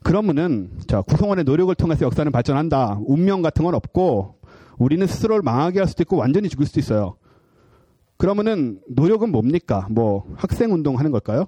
그러면은 0.04 0.72
자 0.88 1.02
구성원의 1.02 1.46
노력을 1.46 1.74
통해서 1.76 2.06
역사는 2.06 2.32
발전한다. 2.32 3.00
운명 3.06 3.42
같은 3.42 3.64
건 3.64 3.76
없고 3.76 4.36
우리는 4.78 5.06
스스로를 5.08 5.42
망하게 5.42 5.80
할 5.80 5.88
수도 5.88 6.04
있고 6.04 6.18
완전히 6.18 6.50
죽을 6.50 6.66
수도 6.66 6.80
있어요. 6.80 7.16
그러면은 8.18 8.82
노력은 8.90 9.32
뭡니까? 9.32 9.88
뭐 9.90 10.26
학생 10.36 10.74
운동 10.74 10.98
하는 11.00 11.12
걸까요? 11.12 11.46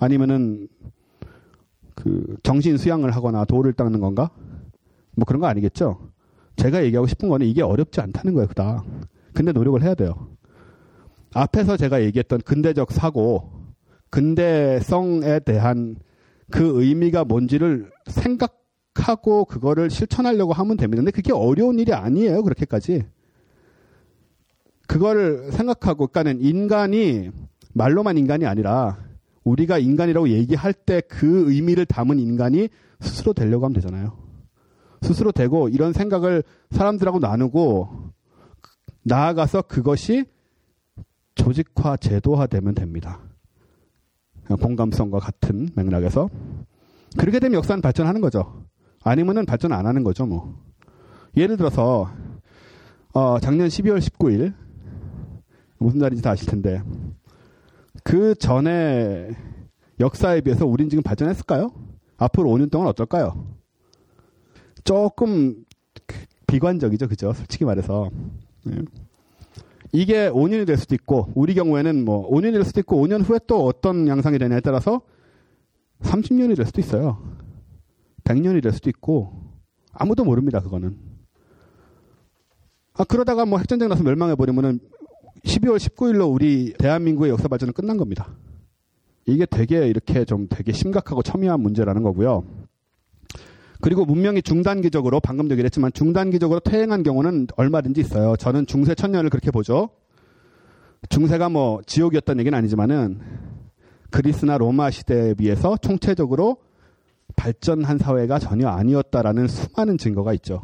아니면은 0.00 0.68
그 1.94 2.36
정신 2.42 2.76
수양을 2.76 3.10
하거나 3.10 3.44
돌을 3.44 3.74
닦는 3.74 4.00
건가? 4.00 4.30
뭐 5.16 5.24
그런 5.26 5.40
거 5.40 5.46
아니겠죠? 5.46 5.98
제가 6.56 6.84
얘기하고 6.84 7.06
싶은 7.06 7.28
거는 7.28 7.46
이게 7.46 7.62
어렵지 7.62 8.00
않다는 8.00 8.34
거예요, 8.34 8.48
그다. 8.48 8.82
근데 9.32 9.52
노력을 9.52 9.80
해야 9.82 9.94
돼요. 9.94 10.28
앞에서 11.34 11.76
제가 11.76 12.02
얘기했던 12.02 12.40
근대적 12.42 12.92
사고, 12.92 13.63
근대성에 14.14 15.40
대한 15.40 15.96
그 16.48 16.80
의미가 16.80 17.24
뭔지를 17.24 17.90
생각하고 18.06 19.44
그거를 19.44 19.90
실천하려고 19.90 20.52
하면 20.52 20.76
됩니다. 20.76 21.00
근데 21.00 21.10
그게 21.10 21.32
어려운 21.32 21.80
일이 21.80 21.92
아니에요. 21.92 22.44
그렇게까지. 22.44 23.02
그거를 24.86 25.50
생각하고, 25.50 26.06
그러니까는 26.06 26.40
인간이 26.46 27.30
말로만 27.72 28.16
인간이 28.16 28.46
아니라 28.46 28.98
우리가 29.42 29.78
인간이라고 29.78 30.28
얘기할 30.28 30.72
때 30.74 31.00
그 31.08 31.50
의미를 31.50 31.84
담은 31.84 32.20
인간이 32.20 32.68
스스로 33.00 33.32
되려고 33.32 33.64
하면 33.64 33.74
되잖아요. 33.74 34.16
스스로 35.02 35.32
되고 35.32 35.68
이런 35.68 35.92
생각을 35.92 36.44
사람들하고 36.70 37.18
나누고 37.18 37.88
나아가서 39.02 39.62
그것이 39.62 40.26
조직화, 41.34 41.96
제도화되면 41.96 42.76
됩니다. 42.76 43.33
공감성과 44.48 45.18
같은 45.18 45.70
맥락에서 45.74 46.28
그렇게 47.18 47.38
되면 47.38 47.56
역사는 47.56 47.80
발전하는 47.80 48.20
거죠. 48.20 48.64
아니면은 49.02 49.46
발전 49.46 49.72
안 49.72 49.86
하는 49.86 50.02
거죠, 50.04 50.26
뭐. 50.26 50.54
예를 51.36 51.56
들어서 51.56 52.10
어, 53.12 53.38
작년 53.40 53.68
12월 53.68 53.98
19일 53.98 54.54
무슨 55.78 55.98
날인지 56.00 56.22
다 56.22 56.30
아실 56.30 56.48
텐데 56.48 56.82
그 58.02 58.34
전에 58.34 59.30
역사에 60.00 60.40
비해서 60.40 60.66
우린 60.66 60.88
지금 60.88 61.02
발전했을까요? 61.02 61.70
앞으로 62.16 62.50
5년 62.50 62.70
동안 62.70 62.88
어떨까요? 62.88 63.46
조금 64.84 65.64
비관적이죠, 66.46 67.08
그죠? 67.08 67.32
솔직히 67.32 67.64
말해서. 67.64 68.10
네. 68.64 68.76
이게 69.94 70.28
5년이 70.28 70.66
될 70.66 70.76
수도 70.76 70.96
있고, 70.96 71.30
우리 71.36 71.54
경우에는 71.54 72.04
뭐 72.04 72.28
5년이 72.28 72.54
될 72.54 72.64
수도 72.64 72.80
있고, 72.80 73.00
5년 73.00 73.24
후에 73.24 73.38
또 73.46 73.64
어떤 73.64 74.08
양상이 74.08 74.38
되냐에 74.38 74.58
따라서 74.58 75.02
30년이 76.02 76.56
될 76.56 76.66
수도 76.66 76.80
있어요. 76.80 77.22
100년이 78.24 78.60
될 78.60 78.72
수도 78.72 78.90
있고, 78.90 79.52
아무도 79.92 80.24
모릅니다, 80.24 80.58
그거는. 80.58 80.98
아, 82.94 83.04
그러다가 83.04 83.46
뭐 83.46 83.60
핵전쟁 83.60 83.88
나서 83.88 84.02
멸망해 84.02 84.34
버리면은 84.34 84.80
12월 85.44 85.76
19일로 85.76 86.32
우리 86.32 86.72
대한민국의 86.76 87.30
역사 87.30 87.46
발전은 87.46 87.72
끝난 87.72 87.96
겁니다. 87.96 88.36
이게 89.26 89.46
되게 89.46 89.86
이렇게 89.86 90.24
좀 90.24 90.48
되게 90.48 90.72
심각하고 90.72 91.22
첨예한 91.22 91.60
문제라는 91.60 92.02
거고요. 92.02 92.44
그리고 93.84 94.06
문명이 94.06 94.40
중단기적으로 94.40 95.20
방금도 95.20 95.52
얘기 95.52 95.62
했지만 95.62 95.92
중단기적으로 95.92 96.58
퇴행한 96.60 97.02
경우는 97.02 97.48
얼마든지 97.54 98.00
있어요. 98.00 98.34
저는 98.34 98.64
중세 98.64 98.94
천년을 98.94 99.28
그렇게 99.28 99.50
보죠. 99.50 99.90
중세가 101.10 101.50
뭐 101.50 101.82
지옥이었던 101.84 102.40
얘기는 102.40 102.56
아니지만은 102.56 103.20
그리스나 104.10 104.56
로마 104.56 104.90
시대에 104.90 105.34
비해서 105.34 105.76
총체적으로 105.76 106.56
발전한 107.36 107.98
사회가 107.98 108.38
전혀 108.38 108.68
아니었다라는 108.68 109.48
수많은 109.48 109.98
증거가 109.98 110.32
있죠. 110.32 110.62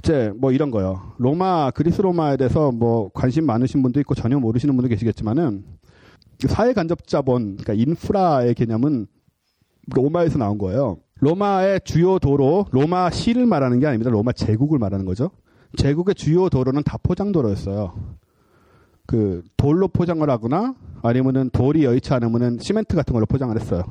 이제 0.00 0.34
뭐 0.36 0.52
이런 0.52 0.70
거요. 0.70 1.14
로마 1.16 1.70
그리스 1.70 2.02
로마에 2.02 2.36
대해서 2.36 2.72
뭐 2.72 3.10
관심 3.14 3.46
많으신 3.46 3.80
분도 3.80 4.00
있고 4.00 4.14
전혀 4.14 4.38
모르시는 4.38 4.76
분도 4.76 4.86
계시겠지만은 4.86 5.64
사회 6.40 6.74
간접 6.74 7.06
자본 7.06 7.56
그러니까 7.56 7.72
인프라의 7.72 8.54
개념은 8.54 9.06
로마에서 9.94 10.36
나온 10.36 10.58
거예요. 10.58 10.98
로마의 11.22 11.82
주요 11.84 12.18
도로, 12.18 12.66
로마 12.72 13.08
시를 13.08 13.46
말하는 13.46 13.78
게 13.78 13.86
아닙니다. 13.86 14.10
로마 14.10 14.32
제국을 14.32 14.80
말하는 14.80 15.06
거죠. 15.06 15.30
제국의 15.76 16.16
주요 16.16 16.48
도로는 16.48 16.82
다 16.82 16.98
포장도로였어요. 17.00 17.94
그 19.06 19.44
돌로 19.56 19.86
포장을 19.86 20.28
하거나 20.28 20.74
아니면은 21.00 21.48
돌이 21.50 21.84
여의치 21.84 22.12
않으면은 22.12 22.58
시멘트 22.60 22.96
같은 22.96 23.12
걸로 23.12 23.24
포장을 23.26 23.54
했어요. 23.56 23.84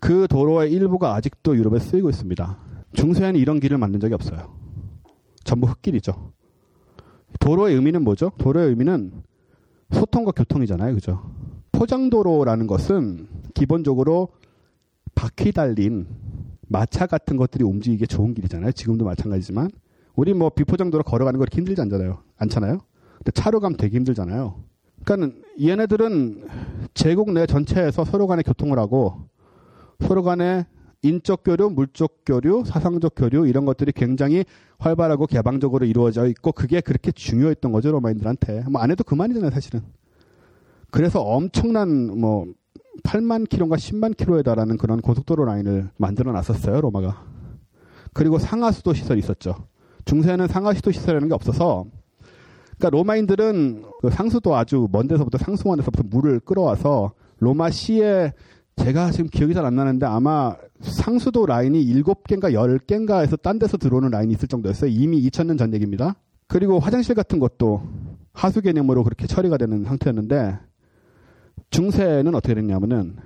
그 0.00 0.26
도로의 0.28 0.72
일부가 0.72 1.14
아직도 1.14 1.54
유럽에 1.58 1.78
쓰이고 1.78 2.08
있습니다. 2.08 2.58
중세에는 2.94 3.38
이런 3.38 3.60
길을 3.60 3.76
만든 3.76 4.00
적이 4.00 4.14
없어요. 4.14 4.54
전부 5.44 5.66
흙길이죠. 5.66 6.32
도로의 7.38 7.74
의미는 7.74 8.02
뭐죠? 8.02 8.32
도로의 8.38 8.68
의미는 8.68 9.12
소통과 9.92 10.32
교통이잖아요. 10.32 10.94
그죠? 10.94 11.30
포장도로라는 11.72 12.66
것은 12.66 13.28
기본적으로 13.52 14.28
바퀴 15.18 15.50
달린 15.50 16.06
마차 16.68 17.06
같은 17.06 17.36
것들이 17.36 17.64
움직이기 17.64 18.06
좋은 18.06 18.34
길이잖아요. 18.34 18.70
지금도 18.70 19.04
마찬가지지만. 19.04 19.68
우리 20.14 20.32
뭐 20.32 20.48
비포장도로 20.48 21.02
걸어가는 21.02 21.38
거 21.38 21.42
그렇게 21.42 21.56
힘들지 21.56 21.80
않잖아요. 21.82 22.22
않잖아요. 22.36 22.78
근데 23.16 23.32
차로 23.32 23.58
가면 23.58 23.76
되게 23.78 23.96
힘들잖아요. 23.96 24.62
그러니까 25.04 25.36
얘네들은 25.60 26.46
제국 26.94 27.32
내 27.32 27.46
전체에서 27.46 28.04
서로 28.04 28.28
간에 28.28 28.42
교통을 28.42 28.78
하고 28.78 29.28
서로 29.98 30.22
간에 30.22 30.66
인적 31.02 31.42
교류, 31.42 31.70
물적 31.70 32.18
교류, 32.24 32.62
사상적 32.64 33.14
교류 33.16 33.48
이런 33.48 33.64
것들이 33.64 33.90
굉장히 33.90 34.44
활발하고 34.78 35.26
개방적으로 35.26 35.84
이루어져 35.84 36.28
있고 36.28 36.52
그게 36.52 36.80
그렇게 36.80 37.10
중요했던 37.10 37.72
거죠 37.72 37.90
로마인들한테. 37.90 38.66
뭐 38.70 38.80
안 38.80 38.92
해도 38.92 39.02
그만이잖아요 39.02 39.50
사실은. 39.50 39.80
그래서 40.90 41.20
엄청난 41.22 42.18
뭐 42.20 42.46
8만 43.08 43.48
킬로인가 43.48 43.76
10만 43.76 44.16
킬로에 44.18 44.42
달하는 44.42 44.76
그런 44.76 45.00
고속도로 45.00 45.46
라인을 45.46 45.88
만들어 45.96 46.30
놨었어요 46.32 46.82
로마가. 46.82 47.24
그리고 48.12 48.38
상하수도 48.38 48.92
시설이 48.92 49.18
있었죠. 49.20 49.54
중세에는 50.04 50.46
상하수도 50.46 50.90
시설이라는 50.92 51.28
게 51.28 51.34
없어서 51.34 51.86
그러니까 52.76 52.90
로마인들은 52.90 53.84
그 54.02 54.10
상수도 54.10 54.54
아주 54.56 54.88
먼 54.92 55.08
데서부터 55.08 55.38
상수원 55.38 55.78
에서부터 55.78 56.04
물을 56.10 56.38
끌어와서 56.40 57.12
로마 57.38 57.70
시에 57.70 58.34
제가 58.76 59.10
지금 59.10 59.28
기억이 59.30 59.54
잘 59.54 59.64
안 59.64 59.74
나는데 59.74 60.04
아마 60.04 60.54
상수도 60.80 61.46
라인이 61.46 61.82
7개인가 61.86 62.52
10개인가 62.52 63.22
해서 63.22 63.36
딴 63.36 63.58
데서 63.58 63.78
들어오는 63.78 64.10
라인이 64.10 64.34
있을 64.34 64.48
정도였어요. 64.48 64.90
이미 64.90 65.26
2000년 65.28 65.58
전 65.58 65.72
얘기입니다. 65.72 66.14
그리고 66.46 66.78
화장실 66.78 67.14
같은 67.14 67.38
것도 67.38 67.82
하수 68.34 68.60
개념으로 68.60 69.02
그렇게 69.02 69.26
처리가 69.26 69.56
되는 69.56 69.84
상태였는데 69.84 70.58
중세는 71.70 72.34
어떻게 72.34 72.54
됐냐면은 72.54 73.16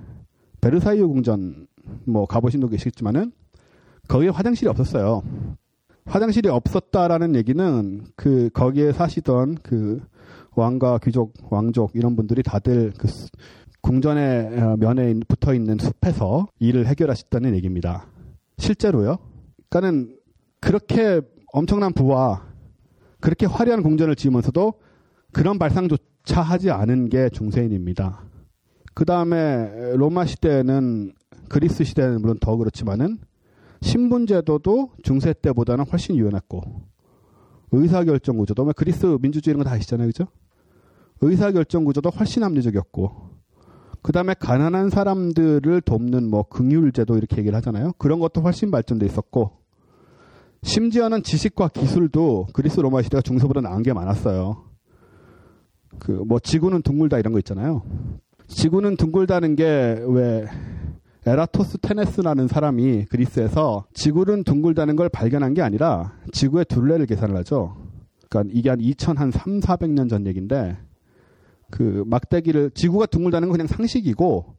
베르사유 0.61 1.07
궁전 1.07 1.67
뭐 2.05 2.25
가보신 2.25 2.59
분 2.59 2.69
계시겠지만은 2.69 3.31
거기에 4.07 4.29
화장실이 4.29 4.69
없었어요. 4.69 5.21
화장실이 6.05 6.49
없었다라는 6.49 7.35
얘기는 7.35 8.05
그 8.15 8.49
거기에 8.53 8.91
사시던 8.91 9.57
그 9.63 10.01
왕과 10.55 10.99
귀족, 10.99 11.33
왕족 11.49 11.91
이런 11.95 12.15
분들이 12.15 12.43
다들 12.43 12.93
그 12.97 13.07
궁전의 13.81 14.59
어, 14.59 14.77
면에 14.77 15.13
붙어 15.27 15.53
있는 15.53 15.77
숲에서 15.77 16.47
일을 16.59 16.87
해결하셨다는 16.87 17.55
얘기입니다. 17.55 18.07
실제로요. 18.57 19.17
그러니까는 19.69 20.17
그렇게 20.61 21.21
엄청난 21.51 21.91
부와 21.93 22.45
그렇게 23.19 23.45
화려한 23.45 23.83
궁전을 23.83 24.15
지으면서도 24.15 24.73
그런 25.31 25.59
발상조 25.59 25.97
차 26.23 26.41
하지 26.41 26.71
않은 26.71 27.09
게 27.09 27.29
중세인입니다. 27.29 28.21
그 28.93 29.05
다음에 29.05 29.93
로마 29.95 30.25
시대는 30.25 31.13
그리스 31.49 31.83
시대는 31.83 32.21
물론 32.21 32.37
더 32.39 32.55
그렇지만은 32.55 33.19
신분제도도 33.81 34.91
중세 35.03 35.33
때보다는 35.33 35.85
훨씬 35.85 36.15
유연했고 36.15 36.61
의사결정 37.71 38.37
구조도 38.37 38.63
뭐 38.63 38.73
그리스 38.73 39.17
민주주의 39.19 39.53
이런 39.53 39.63
거 39.63 39.69
다 39.69 39.75
아시잖아요, 39.75 40.07
그죠? 40.07 40.27
의사결정 41.21 41.83
구조도 41.85 42.09
훨씬 42.09 42.43
합리적이었고 42.43 43.33
그 44.01 44.11
다음에 44.11 44.33
가난한 44.33 44.89
사람들을 44.89 45.81
돕는 45.81 46.29
뭐 46.29 46.43
긍휼제도 46.43 47.17
이렇게 47.17 47.37
얘기를 47.37 47.55
하잖아요. 47.57 47.93
그런 47.97 48.19
것도 48.19 48.41
훨씬 48.41 48.69
발전돼 48.71 49.05
있었고 49.05 49.51
심지어는 50.61 51.23
지식과 51.23 51.69
기술도 51.69 52.47
그리스 52.53 52.79
로마 52.79 53.01
시대가 53.01 53.21
중세보다 53.21 53.61
나은 53.61 53.83
게 53.83 53.91
많았어요. 53.93 54.72
그 55.99 56.23
뭐 56.25 56.39
지구는 56.39 56.81
둥글다 56.81 57.19
이런 57.19 57.33
거 57.33 57.39
있잖아요. 57.39 57.83
지구는 58.47 58.97
둥글다는 58.97 59.55
게 59.55 60.03
왜 60.07 60.45
에라토스 61.25 61.77
테네스라는 61.77 62.49
사람이 62.49 63.05
그리스에서 63.05 63.85
지구는 63.93 64.43
둥글다는 64.43 64.97
걸 64.97 65.07
발견한 65.07 65.53
게 65.53 65.61
아니라 65.61 66.13
지구의 66.33 66.65
둘레를 66.65 67.05
계산을 67.05 67.35
하죠. 67.37 67.77
그러니까 68.29 68.53
이게 68.53 68.69
한 68.69 68.79
2000한 68.79 69.31
3, 69.31 69.59
400년 69.61 70.09
전 70.09 70.27
얘기인데 70.27 70.77
그 71.71 72.03
막대기를 72.07 72.71
지구가 72.71 73.05
둥글다는 73.05 73.47
건 73.47 73.53
그냥 73.53 73.67
상식이고 73.67 74.53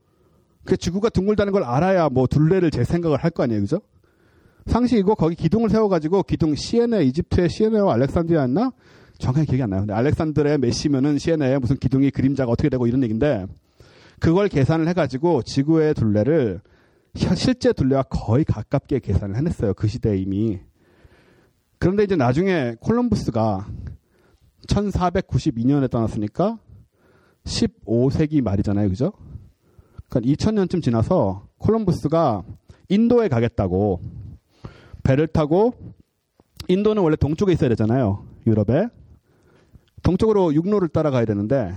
그 0.64 0.76
지구가 0.78 1.10
둥글다는 1.10 1.52
걸 1.52 1.64
알아야 1.64 2.08
뭐 2.08 2.26
둘레를 2.26 2.70
재 2.70 2.82
생각을 2.84 3.18
할 3.18 3.30
거 3.30 3.42
아니에요, 3.42 3.60
그죠? 3.60 3.80
상식이고 4.66 5.16
거기 5.16 5.34
기둥을 5.34 5.68
세워 5.68 5.88
가지고 5.90 6.22
기둥 6.22 6.54
시에네 6.54 7.04
이집트의 7.04 7.50
시에네와 7.50 7.92
알렉산드리아였나 7.94 8.72
정확하게 9.24 9.46
기억이 9.46 9.62
안 9.62 9.70
나요. 9.70 9.80
근데 9.80 9.94
알렉산드르의 9.94 10.58
메시면은 10.58 11.18
시에네에 11.18 11.58
무슨 11.58 11.76
기둥이 11.76 12.10
그림자가 12.10 12.52
어떻게 12.52 12.68
되고 12.68 12.86
이런 12.86 13.02
얘기인데 13.02 13.46
그걸 14.20 14.48
계산을 14.48 14.86
해가지고 14.88 15.42
지구의 15.42 15.94
둘레를 15.94 16.60
실제 17.14 17.72
둘레와 17.72 18.02
거의 18.04 18.44
가깝게 18.44 18.98
계산을 18.98 19.36
해냈어요. 19.36 19.74
그 19.74 19.88
시대에 19.88 20.18
이미. 20.18 20.60
그런데 21.78 22.04
이제 22.04 22.16
나중에 22.16 22.74
콜럼부스가 22.80 23.66
1492년에 24.66 25.90
떠났으니까 25.90 26.58
15세기 27.44 28.42
말이잖아요. 28.42 28.88
그죠? 28.88 29.12
그러니까 30.08 30.32
2000년쯤 30.32 30.82
지나서 30.82 31.46
콜럼부스가 31.58 32.42
인도에 32.88 33.28
가겠다고 33.28 34.00
배를 35.02 35.26
타고 35.28 35.74
인도는 36.68 37.02
원래 37.02 37.16
동쪽에 37.16 37.52
있어야 37.52 37.68
되잖아요. 37.70 38.26
유럽에. 38.46 38.88
동쪽으로 40.04 40.54
육로를 40.54 40.88
따라가야 40.88 41.24
되는데 41.24 41.74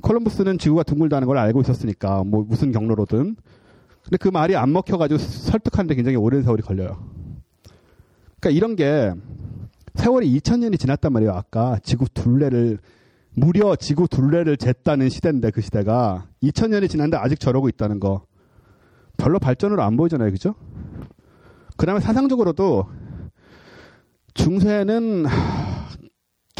콜럼버스는 0.00 0.58
지구가 0.58 0.82
둥글다는 0.82 1.28
걸 1.28 1.38
알고 1.38 1.60
있었으니까 1.60 2.24
뭐 2.24 2.42
무슨 2.42 2.72
경로로든 2.72 3.36
근데 4.02 4.16
그 4.18 4.28
말이 4.28 4.56
안 4.56 4.72
먹혀가지고 4.72 5.18
설득하는데 5.18 5.94
굉장히 5.94 6.16
오랜 6.16 6.42
세월이 6.42 6.62
걸려요. 6.62 7.08
그러니까 8.40 8.50
이런 8.50 8.76
게 8.76 9.12
세월이 9.94 10.30
2000년이 10.38 10.78
지났단 10.78 11.12
말이에요. 11.12 11.32
아까 11.32 11.78
지구 11.82 12.06
둘레를 12.08 12.78
무려 13.34 13.76
지구 13.76 14.06
둘레를 14.08 14.56
쟀다는 14.56 15.10
시대인데 15.10 15.50
그 15.50 15.60
시대가 15.60 16.26
2000년이 16.42 16.90
지났는데 16.90 17.16
아직 17.16 17.40
저러고 17.40 17.68
있다는 17.68 18.00
거 18.00 18.26
별로 19.16 19.38
발전으로 19.38 19.82
안 19.82 19.96
보이잖아요. 19.96 20.30
그죠? 20.30 20.54
그 21.76 21.86
다음에 21.86 22.00
사상적으로도 22.00 22.86
중세는 24.34 25.24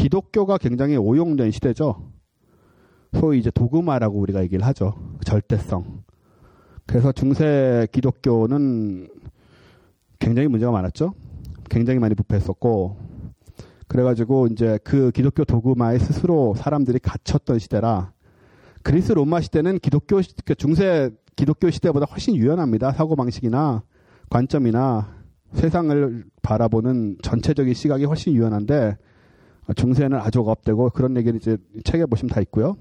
기독교가 0.04 0.58
굉장히 0.58 0.98
오용된 0.98 1.50
시대죠. 1.50 2.10
소위 3.14 3.38
이제 3.38 3.50
도그마라고 3.50 4.18
우리가 4.18 4.42
얘기를 4.42 4.62
하죠. 4.66 4.92
절대성. 5.24 6.02
그래서 6.84 7.10
중세 7.10 7.88
기독교는 7.90 9.08
굉장히 10.18 10.48
문제가 10.48 10.72
많았죠. 10.72 11.14
굉장히 11.70 12.00
많이 12.00 12.14
부패했었고, 12.14 12.98
그래가지고 13.88 14.48
이제 14.48 14.78
그 14.84 15.10
기독교 15.10 15.42
도그마에 15.42 15.98
스스로 15.98 16.54
사람들이 16.54 16.98
갇혔던 16.98 17.58
시대라, 17.58 18.12
그리스 18.82 19.12
로마 19.12 19.40
시대는 19.40 19.78
기독교, 19.78 20.20
그 20.44 20.54
중세 20.54 21.12
기독교 21.34 21.70
시대보다 21.70 22.04
훨씬 22.04 22.36
유연합니다. 22.36 22.92
사고 22.92 23.16
방식이나 23.16 23.82
관점이나 24.28 25.14
세상을 25.54 26.26
바라보는 26.42 27.16
전체적인 27.22 27.72
시각이 27.72 28.04
훨씬 28.04 28.34
유연한데, 28.34 28.98
중세는 29.72 30.18
아주 30.18 30.40
억압되고 30.40 30.90
그런 30.90 31.16
얘기는 31.16 31.36
이제 31.38 31.56
책에 31.84 32.06
보시면 32.06 32.30
다 32.30 32.40
있고요. 32.42 32.76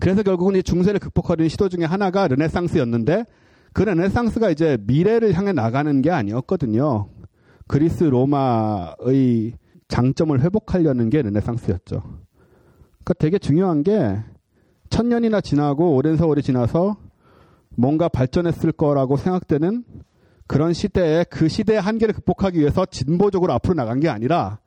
그래서 0.00 0.22
결국은 0.22 0.56
이 0.56 0.62
중세를 0.62 1.00
극복하려는 1.00 1.48
시도 1.48 1.68
중에 1.68 1.84
하나가 1.84 2.26
르네상스였는데 2.28 3.24
그 3.72 3.82
르네상스가 3.82 4.50
이제 4.50 4.78
미래를 4.86 5.34
향해 5.34 5.52
나가는 5.52 6.00
게 6.02 6.10
아니었거든요. 6.10 7.08
그리스 7.66 8.04
로마의 8.04 9.54
장점을 9.88 10.40
회복하려는 10.40 11.10
게 11.10 11.22
르네상스였죠. 11.22 12.00
그러니까 12.00 13.14
되게 13.18 13.38
중요한 13.38 13.82
게 13.82 14.18
천년이나 14.90 15.40
지나고 15.40 15.96
오랜 15.96 16.16
세월이 16.16 16.42
지나서 16.42 16.96
뭔가 17.76 18.08
발전했을 18.08 18.72
거라고 18.72 19.16
생각되는 19.16 19.84
그런 20.46 20.72
시대에 20.72 21.24
그 21.24 21.48
시대의 21.48 21.80
한계를 21.80 22.14
극복하기 22.14 22.58
위해서 22.58 22.86
진보적으로 22.86 23.52
앞으로 23.52 23.74
나간 23.74 24.00
게 24.00 24.08
아니라 24.08 24.58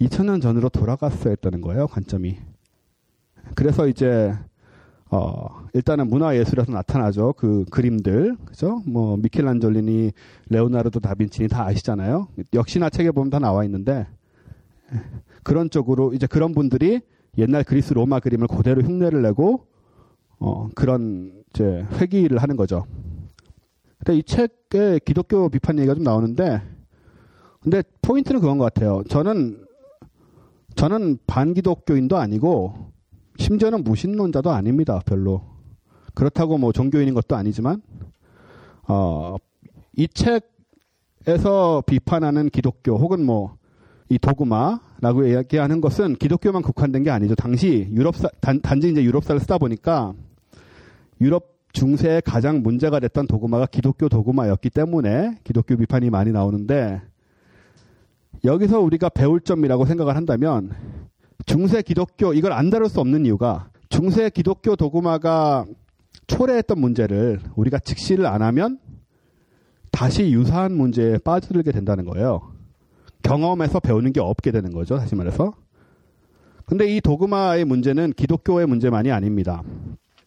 2000년 0.00 0.40
전으로 0.40 0.68
돌아갔어야 0.68 1.30
했다는 1.30 1.60
거예요, 1.60 1.86
관점이. 1.88 2.38
그래서 3.54 3.86
이제 3.88 4.34
어 5.10 5.66
일단은 5.72 6.08
문화 6.08 6.36
예술에서 6.36 6.70
나타나죠. 6.70 7.34
그 7.36 7.64
그림들. 7.70 8.36
그죠? 8.44 8.82
뭐 8.86 9.16
미켈란젤리니, 9.16 10.12
레오나르도 10.50 11.00
다빈치니 11.00 11.48
다 11.48 11.64
아시잖아요. 11.64 12.28
역시나 12.54 12.90
책에 12.90 13.10
보면 13.10 13.30
다 13.30 13.38
나와 13.38 13.64
있는데 13.64 14.06
그런 15.42 15.70
쪽으로 15.70 16.12
이제 16.12 16.26
그런 16.26 16.52
분들이 16.52 17.00
옛날 17.38 17.64
그리스 17.64 17.92
로마 17.94 18.20
그림을 18.20 18.48
그대로 18.48 18.82
흉내를 18.82 19.22
내고 19.22 19.66
어 20.38 20.68
그런 20.74 21.32
이제 21.50 21.86
회귀를 21.94 22.38
하는 22.38 22.56
거죠. 22.56 22.84
근데 23.98 24.18
이 24.18 24.22
책에 24.22 25.00
기독교 25.04 25.48
비판 25.48 25.78
얘기가 25.78 25.94
좀 25.94 26.04
나오는데 26.04 26.62
근데 27.60 27.82
포인트는 28.02 28.40
그건 28.40 28.58
것 28.58 28.64
같아요. 28.72 29.02
저는 29.08 29.67
저는 30.78 31.18
반기독교인도 31.26 32.16
아니고 32.16 32.92
심지어는 33.36 33.84
무신론자도 33.84 34.50
아닙니다. 34.50 35.00
별로. 35.04 35.42
그렇다고 36.14 36.58
뭐 36.58 36.72
종교인인 36.72 37.14
것도 37.14 37.36
아니지만 37.36 37.82
어, 38.88 39.36
이 39.96 40.08
책에서 40.08 41.82
비판하는 41.86 42.48
기독교 42.48 42.96
혹은 42.96 43.24
뭐 43.24 43.58
이 44.10 44.18
도그마라고 44.18 45.36
얘기하는 45.36 45.80
것은 45.80 46.16
기독교만 46.16 46.62
국한된 46.62 47.02
게 47.02 47.10
아니죠. 47.10 47.34
당시 47.34 47.88
유럽 47.92 48.16
사 48.16 48.28
단, 48.40 48.60
단지 48.62 48.88
이제 48.90 49.04
유럽사를 49.04 49.38
쓰다 49.40 49.58
보니까 49.58 50.14
유럽 51.20 51.58
중세에 51.72 52.22
가장 52.22 52.62
문제가 52.62 53.00
됐던 53.00 53.26
도그마가 53.26 53.66
기독교 53.66 54.08
도그마였기 54.08 54.70
때문에 54.70 55.38
기독교 55.44 55.76
비판이 55.76 56.08
많이 56.08 56.32
나오는데 56.32 57.02
여기서 58.44 58.80
우리가 58.80 59.08
배울 59.08 59.40
점이라고 59.40 59.84
생각을 59.84 60.16
한다면 60.16 60.70
중세 61.46 61.82
기독교 61.82 62.32
이걸 62.34 62.52
안 62.52 62.70
다룰 62.70 62.88
수 62.88 63.00
없는 63.00 63.26
이유가 63.26 63.70
중세 63.88 64.30
기독교 64.30 64.76
도구마가 64.76 65.64
초래했던 66.26 66.78
문제를 66.78 67.40
우리가 67.56 67.78
직시를 67.78 68.26
안 68.26 68.42
하면 68.42 68.78
다시 69.90 70.30
유사한 70.30 70.74
문제에 70.74 71.18
빠져들게 71.18 71.72
된다는 71.72 72.04
거예요. 72.04 72.52
경험에서 73.22 73.80
배우는 73.80 74.12
게 74.12 74.20
없게 74.20 74.52
되는 74.52 74.72
거죠. 74.72 74.96
다시 74.96 75.14
말해서. 75.16 75.54
근데 76.66 76.86
이 76.86 77.00
도그마의 77.00 77.64
문제는 77.64 78.12
기독교의 78.12 78.66
문제만이 78.66 79.10
아닙니다. 79.10 79.62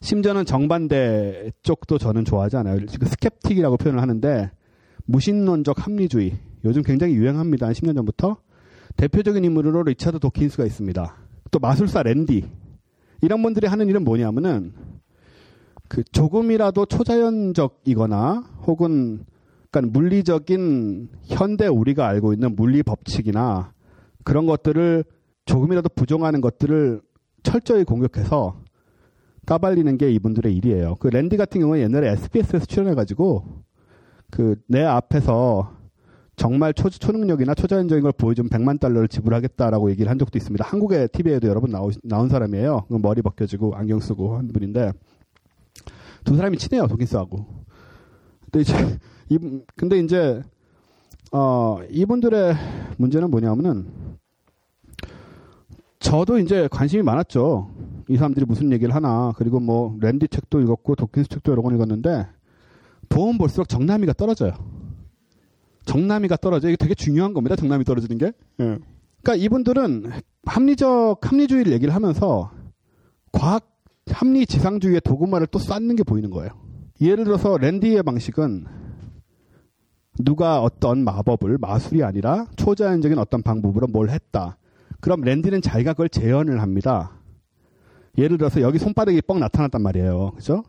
심지어는 0.00 0.44
정반대 0.44 1.52
쪽도 1.62 1.98
저는 1.98 2.24
좋아하지 2.24 2.56
않아요. 2.58 2.84
지금 2.86 3.06
스캡틱이라고 3.06 3.76
표현을 3.76 4.02
하는데 4.02 4.50
무신론적 5.04 5.86
합리주의 5.86 6.36
요즘 6.64 6.82
굉장히 6.82 7.14
유행합니다. 7.14 7.66
한 7.66 7.72
10년 7.72 7.94
전부터 7.94 8.36
대표적인 8.96 9.44
인물으로 9.44 9.82
리차드 9.84 10.18
도킨스가 10.18 10.64
있습니다. 10.64 11.16
또 11.50 11.58
마술사 11.58 12.02
랜디 12.02 12.48
이런 13.20 13.42
분들이 13.42 13.66
하는 13.66 13.88
일은 13.88 14.04
뭐냐면은 14.04 14.72
그 15.88 16.02
조금이라도 16.04 16.86
초자연적이거나 16.86 18.44
혹은 18.66 19.24
그러니까 19.70 19.98
물리적인 19.98 21.08
현대 21.24 21.66
우리가 21.66 22.06
알고 22.08 22.32
있는 22.32 22.54
물리 22.54 22.82
법칙이나 22.82 23.72
그런 24.24 24.46
것들을 24.46 25.04
조금이라도 25.44 25.90
부정하는 25.94 26.40
것들을 26.40 27.00
철저히 27.42 27.84
공격해서 27.84 28.62
까발리는 29.46 29.98
게 29.98 30.10
이분들의 30.12 30.54
일이에요. 30.56 30.96
그 31.00 31.08
랜디 31.08 31.36
같은 31.36 31.60
경우는 31.60 31.82
옛날에 31.82 32.12
SBS에서 32.12 32.64
출연해가지고 32.66 33.44
그 34.30 34.56
내 34.68 34.82
앞에서 34.82 35.81
정말 36.36 36.72
초, 36.72 36.88
초능력이나 36.88 37.54
초자연적인 37.54 38.02
걸 38.02 38.12
보여주면 38.12 38.48
100만 38.48 38.80
달러를 38.80 39.08
지불하겠다라고 39.08 39.90
얘기를 39.90 40.10
한 40.10 40.18
적도 40.18 40.38
있습니다. 40.38 40.64
한국의 40.64 41.08
TV에도 41.08 41.48
여러 41.48 41.60
번 41.60 41.70
나오, 41.70 41.90
나온 42.02 42.28
사람이에요. 42.28 42.86
그 42.88 42.94
머리 42.94 43.22
벗겨지고 43.22 43.74
안경 43.74 44.00
쓰고 44.00 44.36
한 44.36 44.48
분인데 44.48 44.92
두 46.24 46.36
사람이 46.36 46.56
친해요 46.56 46.86
도킨스하고. 46.86 47.46
근데 48.44 48.60
이제 48.60 48.74
이 49.28 49.38
근데 49.76 49.98
이제 49.98 50.42
어 51.32 51.78
이분들의 51.90 52.54
문제는 52.96 53.30
뭐냐면은 53.30 53.86
저도 55.98 56.38
이제 56.38 56.68
관심이 56.70 57.02
많았죠. 57.02 57.70
이 58.08 58.16
사람들이 58.16 58.44
무슨 58.46 58.72
얘기를 58.72 58.94
하나 58.94 59.32
그리고 59.36 59.60
뭐 59.60 59.96
랜디 60.00 60.28
책도 60.28 60.60
읽었고 60.60 60.96
도킨스 60.96 61.28
책도 61.28 61.52
여러 61.52 61.62
권 61.62 61.74
읽었는데 61.74 62.26
보면 63.08 63.38
볼수록 63.38 63.68
정남이가 63.68 64.14
떨어져요. 64.14 64.52
정남이가 65.84 66.36
떨어져. 66.36 66.68
이게 66.68 66.76
되게 66.76 66.94
중요한 66.94 67.34
겁니다. 67.34 67.56
정남이 67.56 67.84
떨어지는 67.84 68.18
게. 68.18 68.26
예. 68.60 68.78
그러니까 69.22 69.44
이분들은 69.44 70.10
합리적 70.44 71.20
합리주의를 71.22 71.72
얘기를 71.72 71.94
하면서 71.94 72.50
과학 73.30 73.68
합리 74.10 74.46
지상주의의 74.46 75.00
도구마를 75.02 75.46
또 75.46 75.58
쌓는 75.58 75.96
게 75.96 76.02
보이는 76.02 76.30
거예요. 76.30 76.50
예를 77.00 77.24
들어서 77.24 77.56
랜디의 77.56 78.02
방식은 78.02 78.66
누가 80.20 80.60
어떤 80.60 81.04
마법을 81.04 81.58
마술이 81.58 82.02
아니라 82.02 82.46
초자연적인 82.56 83.18
어떤 83.18 83.42
방법으로 83.42 83.86
뭘 83.86 84.10
했다. 84.10 84.58
그럼 85.00 85.22
랜디는 85.22 85.62
자기가 85.62 85.92
그걸 85.92 86.08
재현을 86.08 86.60
합니다. 86.60 87.12
예를 88.18 88.38
들어서 88.38 88.60
여기 88.60 88.78
손바닥이 88.78 89.22
뻥 89.22 89.40
나타났단 89.40 89.82
말이에요. 89.82 90.32
그죠? 90.36 90.62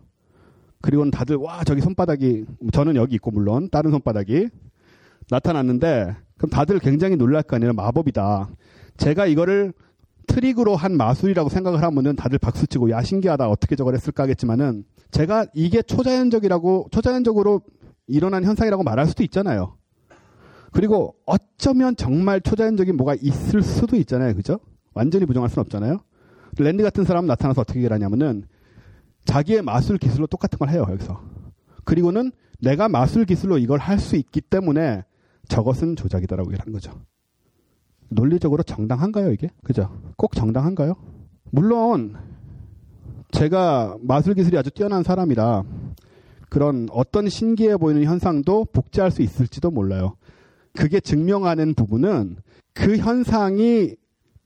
그리고는 0.82 1.12
다들 1.12 1.36
와 1.36 1.64
저기 1.64 1.82
손바닥이 1.82 2.46
저는 2.72 2.96
여기 2.96 3.16
있고 3.16 3.32
물론 3.32 3.70
다른 3.70 3.92
손바닥이 3.92 4.50
나타났는데 5.30 6.16
그럼 6.38 6.50
다들 6.50 6.80
굉장히 6.80 7.16
놀랄 7.16 7.44
거 7.44 7.56
아니라 7.56 7.74
마법이다. 7.74 8.50
제가 8.98 9.26
이거를 9.26 9.74
트릭으로 10.28 10.76
한 10.76 10.96
마술이라고 10.96 11.50
생각을 11.50 11.82
하면은 11.84 12.16
다들 12.16 12.40
박수치고 12.40 12.90
야 12.92 13.02
신기하다 13.02 13.50
어떻게 13.50 13.76
저걸 13.76 13.94
했을까 13.96 14.24
하겠지만은 14.24 14.86
제가 15.12 15.46
이게 15.54 15.82
초자연적이라고 15.82 16.88
초자연적으로 16.92 17.62
일어난 18.08 18.44
현상이라고 18.44 18.84
말할 18.84 19.08
수도 19.08 19.24
있잖아요. 19.24 19.78
그리고 20.72 21.16
어쩌면 21.26 21.96
정말 21.96 22.42
초자연적인 22.42 22.98
뭐가 22.98 23.16
있을 23.22 23.62
수도 23.62 23.96
있잖아요. 23.98 24.34
그죠? 24.36 24.60
완전히 24.94 25.26
부정할 25.26 25.50
수는 25.50 25.62
없잖아요. 25.62 26.00
랜디 26.58 26.84
같은 26.84 27.04
사람 27.04 27.26
나타나서 27.26 27.62
어떻게 27.62 27.80
얘기를 27.80 27.94
하냐면은 27.94 28.46
자기의 29.26 29.62
마술 29.62 29.98
기술로 29.98 30.28
똑같은 30.28 30.58
걸 30.58 30.70
해요. 30.70 30.86
여기서. 30.90 31.22
그리고는 31.84 32.32
내가 32.60 32.90
마술 32.90 33.26
기술로 33.26 33.58
이걸 33.58 33.80
할 33.80 34.00
수 34.00 34.16
있기 34.16 34.42
때문에 34.42 35.04
저것은 35.48 35.96
조작이다라고 35.96 36.52
얘기하는 36.52 36.74
거죠. 36.74 36.92
논리적으로 38.10 38.64
정당한가요, 38.64 39.32
이게? 39.32 39.50
그죠? 39.64 39.90
꼭 40.18 40.36
정당한가요? 40.36 40.96
물론, 41.52 42.16
제가 43.32 43.98
마술 44.02 44.36
기술이 44.36 44.58
아주 44.58 44.70
뛰어난 44.70 45.04
사람이라 45.04 45.64
그런 46.50 46.88
어떤 46.92 47.30
신기해 47.30 47.78
보이는 47.78 48.04
현상도 48.04 48.66
복제할 48.66 49.10
수 49.10 49.24
있을지도 49.24 49.72
몰라요. 49.72 50.16
그게 50.74 51.00
증명하는 51.00 51.74
부분은 51.74 52.38
그 52.74 52.98
현상이 52.98 53.96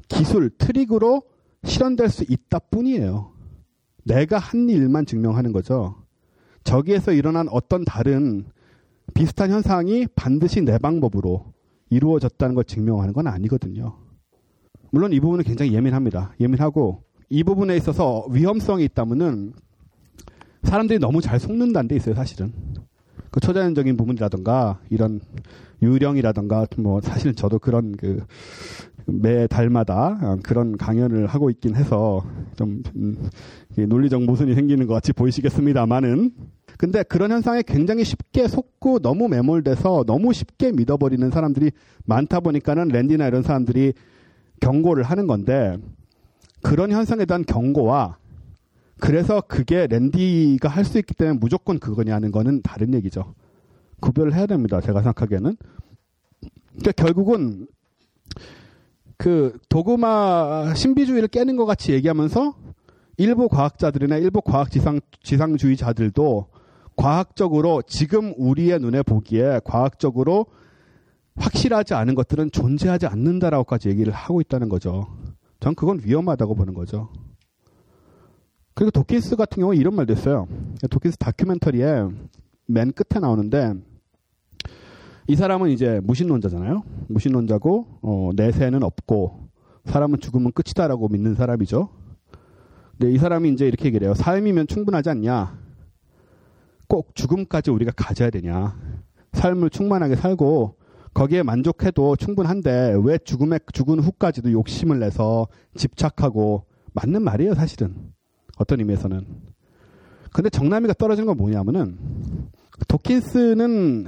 기술, 0.08 0.50
트릭으로 0.58 1.24
실현될 1.64 2.10
수 2.10 2.24
있다 2.28 2.60
뿐이에요. 2.60 3.32
내가 4.06 4.38
한 4.38 4.70
일만 4.70 5.06
증명하는 5.06 5.52
거죠. 5.52 5.96
저기에서 6.64 7.12
일어난 7.12 7.48
어떤 7.50 7.84
다른 7.84 8.46
비슷한 9.18 9.50
현상이 9.50 10.06
반드시 10.16 10.62
내 10.62 10.78
방법으로 10.78 11.52
이루어졌다는 11.90 12.54
걸 12.54 12.64
증명하는 12.64 13.14
건 13.14 13.26
아니거든요. 13.26 13.98
물론 14.92 15.12
이 15.12 15.20
부분은 15.20 15.44
굉장히 15.44 15.74
예민합니다. 15.74 16.36
예민하고 16.40 17.02
이 17.28 17.44
부분에 17.44 17.76
있어서 17.78 18.28
위험성이 18.30 18.86
있다면은 18.86 19.54
사람들이 20.62 21.00
너무 21.00 21.20
잘 21.20 21.40
속는다는 21.40 21.88
데 21.88 21.96
있어요, 21.96 22.14
사실은. 22.14 22.54
그 23.32 23.40
초자연적인 23.40 23.98
부분이라던가 23.98 24.82
이런 24.92 25.20
유령이라던가 25.82 26.68
뭐 26.78 27.02
사실은 27.02 27.36
저도 27.36 27.58
그런 27.58 27.98
그 27.98 28.24
매 29.10 29.48
달마다 29.48 30.38
그런 30.44 30.78
강연을 30.78 31.28
하고 31.28 31.50
있긴 31.50 31.76
해서 31.76 32.26
좀 32.58 32.84
음, 32.98 33.30
논리적 33.78 34.22
모순이 34.24 34.54
생기는 34.54 34.86
것 34.86 34.94
같이 34.94 35.14
보이시겠습니다만은 35.14 36.32
근데 36.78 37.04
그런 37.04 37.32
현상에 37.32 37.64
굉장히 37.66 38.04
쉽게 38.04 38.48
속고 38.48 39.00
너무 39.00 39.28
매몰돼서 39.28 40.04
너무 40.06 40.34
쉽게 40.34 40.72
믿어버리는 40.72 41.30
사람들이 41.32 41.72
많다 42.06 42.40
보니까는 42.40 42.90
랜디나 42.90 43.28
이런 43.28 43.42
사람들이 43.42 43.94
경고를 44.60 45.04
하는 45.04 45.28
건데 45.28 45.78
그런 46.62 46.92
현상에 46.92 47.26
대한 47.26 47.44
경고와 47.46 48.18
그래서 49.00 49.42
그게 49.42 49.88
랜디가 49.88 50.70
할 50.70 50.84
수 50.86 50.98
있기 50.98 51.14
때문에 51.14 51.38
무조건 51.40 51.80
그거냐는 51.80 52.32
거는 52.32 52.62
다른 52.62 52.94
얘기죠. 52.94 53.34
구별을 54.00 54.34
해야 54.34 54.46
됩니다. 54.46 54.82
제가 54.82 55.02
생각하기에는. 55.02 55.58
그러니까 56.80 56.92
결국은 56.94 57.68
그 59.18 59.58
도그마 59.70 60.74
신비주의를 60.76 61.28
깨는 61.28 61.58
것 61.58 61.66
같이 61.66 61.92
얘기하면서 61.94 62.56
일부 63.18 63.48
과학자들이나 63.50 64.18
일부 64.18 64.42
과학 64.42 64.70
지상 64.70 65.00
지상주의자들도 65.24 66.48
과학적으로 66.98 67.82
지금 67.88 68.34
우리의 68.38 68.80
눈에 68.80 69.04
보기에 69.04 69.62
과학적으로 69.64 70.48
확실하지 71.36 71.94
않은 71.94 72.16
것들은 72.16 72.52
존재하지 72.52 73.06
않는다라고까지 73.06 73.90
얘기를 73.90 74.12
하고 74.12 74.42
있다는 74.42 74.68
거죠. 74.68 75.08
전 75.60 75.76
그건 75.76 76.02
위험하다고 76.04 76.56
보는 76.56 76.74
거죠. 76.74 77.10
그리고 78.74 78.92
도킨스 78.92 79.36
같은 79.36 79.62
경우 79.62 79.74
이런 79.76 79.96
말도 79.96 80.14
했어요. 80.14 80.48
도킨스 80.90 81.18
다큐멘터리에 81.18 82.08
맨 82.66 82.92
끝에 82.92 83.20
나오는데 83.22 83.74
이 85.28 85.36
사람은 85.36 85.70
이제 85.70 86.00
무신론자잖아요. 86.04 86.84
무신론자고 87.10 88.00
어, 88.02 88.30
내세는 88.36 88.82
없고 88.82 89.50
사람은 89.86 90.20
죽으면 90.20 90.52
끝이다라고 90.52 91.10
믿는 91.10 91.36
사람이죠. 91.36 91.90
근데 92.98 93.14
이 93.14 93.18
사람이 93.18 93.50
이제 93.52 93.68
이렇게 93.68 93.86
얘기를 93.86 94.08
해요. 94.08 94.16
삶이면 94.16 94.68
충분하지 94.68 95.10
않냐? 95.12 95.67
꼭 96.88 97.16
죽음까지 97.16 97.72
우리가 97.72 97.92
가져야 97.96 98.30
되냐? 98.30 98.78
삶을 99.34 99.70
충만하게 99.70 100.16
살고 100.16 100.76
거기에 101.14 101.44
만족해도 101.44 102.16
충분한데 102.16 102.98
왜 103.04 103.18
죽음에 103.18 103.60
죽은 103.74 104.00
후까지도 104.00 104.52
욕심을 104.52 105.00
내서 105.00 105.48
집착하고 105.76 106.66
맞는 106.94 107.22
말이에요, 107.24 107.56
사실은. 107.56 107.96
어떤 108.58 108.80
의미에서는. 108.80 109.26
근데 110.34 110.50
정남이가 110.50 110.94
떨어지는 110.94 111.28
건 111.28 111.38
뭐냐면은 111.38 111.98
도킨스는 112.88 114.06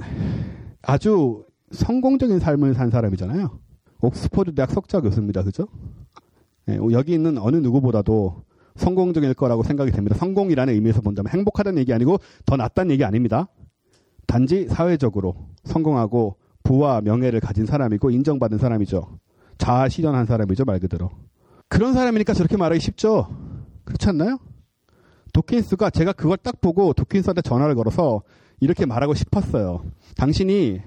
아주 0.82 1.44
성공적인 1.72 2.38
삶을 2.38 2.74
산 2.74 2.90
사람이잖아요. 2.90 3.58
옥스퍼드 4.00 4.54
대학 4.54 4.70
석자 4.70 5.00
교수입니다. 5.00 5.42
그죠? 5.42 5.68
네, 6.66 6.78
여기 6.92 7.12
있는 7.12 7.38
어느 7.38 7.56
누구보다도 7.56 8.44
성공적일 8.76 9.34
거라고 9.34 9.62
생각이 9.62 9.90
됩니다. 9.90 10.16
성공이라는 10.16 10.74
의미에서 10.74 11.00
본다면 11.00 11.32
행복하다는 11.32 11.78
얘기 11.80 11.92
아니고 11.92 12.18
더 12.46 12.56
낫다는 12.56 12.92
얘기 12.92 13.04
아닙니다. 13.04 13.48
단지 14.26 14.66
사회적으로 14.68 15.34
성공하고 15.64 16.36
부와 16.62 17.00
명예를 17.00 17.40
가진 17.40 17.66
사람이고 17.66 18.10
인정받은 18.10 18.58
사람이죠. 18.58 19.18
자아 19.58 19.88
실현한 19.88 20.26
사람이죠, 20.26 20.64
말 20.64 20.78
그대로. 20.78 21.10
그런 21.68 21.92
사람이니까 21.94 22.34
저렇게 22.34 22.56
말하기 22.56 22.80
쉽죠. 22.80 23.28
그렇지 23.84 24.08
않나요? 24.08 24.38
도킨스가 25.32 25.90
제가 25.90 26.12
그걸 26.12 26.36
딱 26.38 26.60
보고 26.60 26.92
도킨스한테 26.92 27.42
전화를 27.42 27.74
걸어서 27.74 28.22
이렇게 28.60 28.86
말하고 28.86 29.14
싶었어요. 29.14 29.82
당신이 30.16 30.80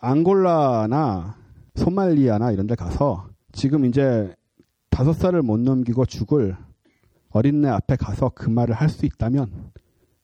앙골라나 0.00 1.36
소말리아나 1.74 2.52
이런 2.52 2.66
데 2.66 2.74
가서 2.74 3.28
지금 3.52 3.84
이제 3.84 4.34
다섯 4.90 5.12
살을 5.12 5.42
못 5.42 5.58
넘기고 5.60 6.06
죽을 6.06 6.56
어린애 7.30 7.68
앞에 7.68 7.96
가서 7.96 8.30
그 8.34 8.48
말을 8.48 8.74
할 8.74 8.88
수 8.88 9.06
있다면 9.06 9.50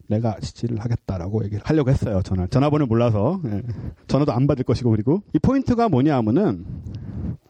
내가 0.09 0.39
지지를 0.41 0.79
하겠다라고 0.81 1.45
얘기를 1.45 1.63
하려고 1.65 1.91
했어요. 1.91 2.21
전화. 2.23 2.47
전화번호 2.47 2.87
몰라서. 2.87 3.41
예. 3.47 3.63
전화도 4.07 4.33
안 4.33 4.47
받을 4.47 4.65
것이고 4.65 4.91
그리고 4.91 5.23
이 5.33 5.39
포인트가 5.39 5.89
뭐냐 5.89 6.17
하면은 6.19 6.65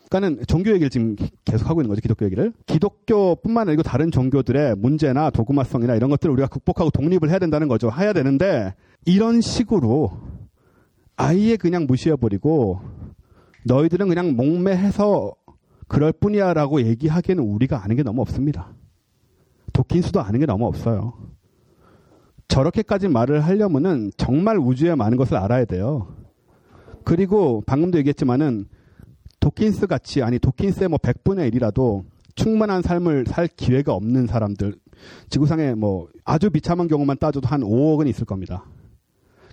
그러니까는 0.09 0.47
종교 0.47 0.71
얘기를 0.71 0.89
지금 0.91 1.17
계속 1.45 1.69
하고 1.69 1.81
있는 1.81 1.89
거죠. 1.89 2.01
기독교 2.01 2.25
얘기를. 2.27 2.53
기독교뿐만 2.67 3.69
아니고 3.69 3.83
다른 3.83 4.13
종교들의 4.13 4.77
문제나 4.77 5.31
도구마성이나 5.31 5.97
이런 5.97 6.11
것들을 6.11 6.33
우리가 6.33 6.47
극복하고 6.49 6.91
독립을 6.91 7.29
해야 7.31 7.41
된다는 7.41 7.67
거죠. 7.67 7.91
해야 7.91 8.13
되는데 8.13 8.75
이런 9.05 9.41
식으로 9.41 10.13
아예 11.17 11.57
그냥 11.57 11.87
무시해버리고 11.87 12.81
너희들은 13.65 14.09
그냥 14.09 14.37
목매해서 14.37 15.33
그럴 15.89 16.13
뿐이야라고 16.13 16.83
얘기하기에는 16.83 17.43
우리가 17.43 17.83
아는 17.83 17.97
게 17.97 18.03
너무 18.05 18.21
없습니다. 18.21 18.74
도킨수도 19.75 20.23
아는 20.23 20.41
게 20.41 20.47
너무 20.47 20.67
없어요. 20.67 21.13
저렇게까지 22.49 23.09
말을 23.09 23.41
하려면은 23.45 24.11
정말 24.17 24.57
우주에 24.57 24.95
많은 24.95 25.19
것을 25.19 25.37
알아야 25.37 25.67
돼요. 25.67 26.09
그리고 27.05 27.63
방금도 27.67 27.99
얘기했지만은 27.99 28.67
도킨스 29.41 29.87
같이 29.87 30.23
아니 30.23 30.39
도킨스의 30.39 30.89
뭐 30.89 30.99
100분의 30.99 31.53
1이라도 31.53 32.05
충만한 32.35 32.81
삶을 32.81 33.27
살 33.27 33.47
기회가 33.47 33.93
없는 33.93 34.27
사람들 34.27 34.75
지구상에 35.29 35.75
뭐 35.75 36.09
아주 36.25 36.49
비참한 36.49 36.89
경우만 36.89 37.19
따져도 37.19 37.47
한 37.47 37.61
5억은 37.61 38.09
있을 38.09 38.25
겁니다. 38.25 38.65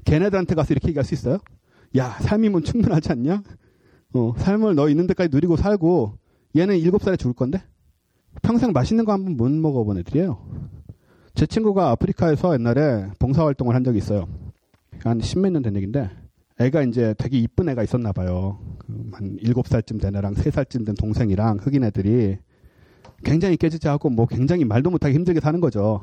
걔네들한테 0.06 0.56
가서 0.56 0.74
이렇게 0.74 0.90
얘기할 0.90 1.04
수 1.04 1.14
있어요? 1.14 1.40
야, 1.98 2.18
삶이면 2.22 2.64
충분하지 2.64 3.12
않냐? 3.12 3.44
어, 4.14 4.34
삶을 4.38 4.76
너 4.76 4.90
있는 4.90 5.08
데까지 5.08 5.30
누리고 5.32 5.58
살고 5.58 6.18
얘는 6.56 6.78
7살에 6.78 7.20
죽을 7.20 7.34
건데? 7.34 7.62
평생 8.42 8.72
맛있는 8.72 9.06
거 9.06 9.12
한 9.12 9.24
번 9.24 9.36
못 9.38 9.52
먹어본 9.52 9.98
애들이에요. 10.00 10.38
제 11.36 11.46
친구가 11.46 11.90
아프리카에서 11.92 12.54
옛날에 12.54 13.08
봉사활동을 13.20 13.76
한 13.76 13.84
적이 13.84 14.00
있어요. 14.00 14.28
한 15.04 15.20
십몇 15.20 15.52
년 15.52 15.64
된 15.64 15.76
얘기인데, 15.76 16.10
애가 16.60 16.84
이제 16.84 17.16
되게 17.18 17.38
이쁜 17.40 17.70
애가 17.70 17.84
있었나 17.84 18.12
봐요. 18.12 18.60
그한 18.80 19.38
일곱 19.42 19.68
살쯤 19.68 19.98
된 20.00 20.16
애랑 20.16 20.36
세 20.36 20.52
살쯤 20.52 20.86
된 20.86 20.96
동생이랑 20.96 21.58
흑인 21.62 21.84
애들이 21.84 22.38
굉장히 23.24 23.58
깨지지하고 23.58 24.10
뭐 24.10 24.26
굉장히 24.28 24.66
말도 24.66 24.90
못하게 24.90 25.14
힘들게 25.16 25.40
사는 25.40 25.60
거죠. 25.60 26.02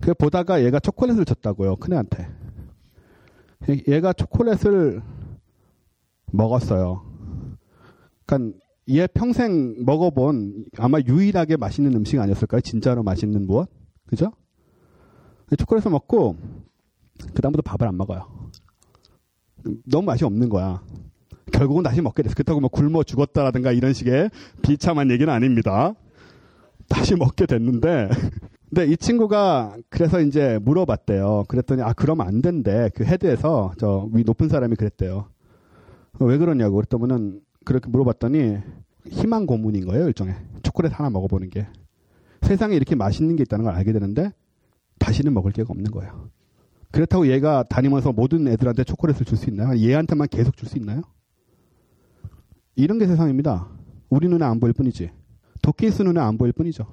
그 0.00 0.14
보다가 0.14 0.64
얘가 0.64 0.80
초콜릿을 0.80 1.24
줬다고요. 1.24 1.76
큰애한테. 1.76 2.28
얘가 3.88 4.12
초콜릿을 4.12 5.02
먹었어요. 6.32 7.02
그러니까 8.26 8.58
얘 8.88 9.06
평생 9.06 9.76
먹어본 9.84 10.66
아마 10.78 10.98
유일하게 11.00 11.56
맛있는 11.56 11.94
음식 11.94 12.18
아니었을까요? 12.18 12.60
진짜로 12.60 13.02
맛있는 13.02 13.46
무엇? 13.46 13.68
그죠? 14.06 14.32
초콜릿을 15.56 15.90
먹고 15.90 16.36
그다음부터 17.34 17.62
밥을 17.62 17.86
안 17.86 17.96
먹어요. 17.96 18.26
너무 19.86 20.06
맛이 20.06 20.24
없는 20.24 20.48
거야. 20.48 20.82
결국은 21.52 21.82
다시 21.82 22.00
먹게 22.00 22.22
됐어. 22.22 22.34
그렇다고 22.34 22.60
뭐 22.60 22.68
굶어 22.68 23.02
죽었다라든가 23.04 23.72
이런 23.72 23.92
식의 23.92 24.30
비참한 24.62 25.10
얘기는 25.10 25.32
아닙니다. 25.32 25.94
다시 26.88 27.14
먹게 27.14 27.46
됐는데 27.46 28.08
근데 28.68 28.86
이 28.90 28.96
친구가 28.96 29.76
그래서 29.90 30.20
이제 30.20 30.58
물어봤대요. 30.62 31.44
그랬더니 31.46 31.82
아 31.82 31.92
그러면 31.92 32.26
안 32.26 32.40
된대. 32.42 32.90
그 32.94 33.04
헤드에서 33.04 33.72
저 33.78 34.08
위 34.12 34.24
높은 34.24 34.48
사람이 34.48 34.74
그랬대요. 34.76 35.28
왜 36.20 36.38
그러냐고 36.38 36.76
그랬더니는 36.76 37.40
그렇게 37.64 37.88
물어봤더니 37.90 38.58
희망 39.08 39.46
고문인 39.46 39.86
거예요 39.86 40.06
일종의 40.06 40.34
초콜릿 40.62 40.98
하나 40.98 41.10
먹어보는 41.10 41.50
게 41.50 41.66
세상에 42.42 42.74
이렇게 42.76 42.94
맛있는 42.94 43.36
게 43.36 43.42
있다는 43.42 43.64
걸 43.64 43.74
알게 43.74 43.92
되는데 43.92 44.32
다시는 44.98 45.32
먹을 45.34 45.52
기회가 45.52 45.70
없는 45.72 45.90
거예요. 45.90 46.30
그렇다고 46.90 47.26
얘가 47.28 47.62
다니면서 47.64 48.12
모든 48.12 48.46
애들한테 48.46 48.84
초콜릿을 48.84 49.24
줄 49.24 49.36
수 49.38 49.48
있나요? 49.50 49.76
얘한테만 49.78 50.28
계속 50.28 50.56
줄 50.56 50.68
수 50.68 50.76
있나요? 50.78 51.02
이런 52.76 52.98
게 52.98 53.06
세상입니다. 53.06 53.68
우리 54.10 54.28
눈에 54.28 54.44
안 54.44 54.60
보일 54.60 54.72
뿐이지. 54.72 55.10
도끼스 55.62 56.02
눈에 56.02 56.20
안 56.20 56.36
보일 56.38 56.52
뿐이죠. 56.52 56.84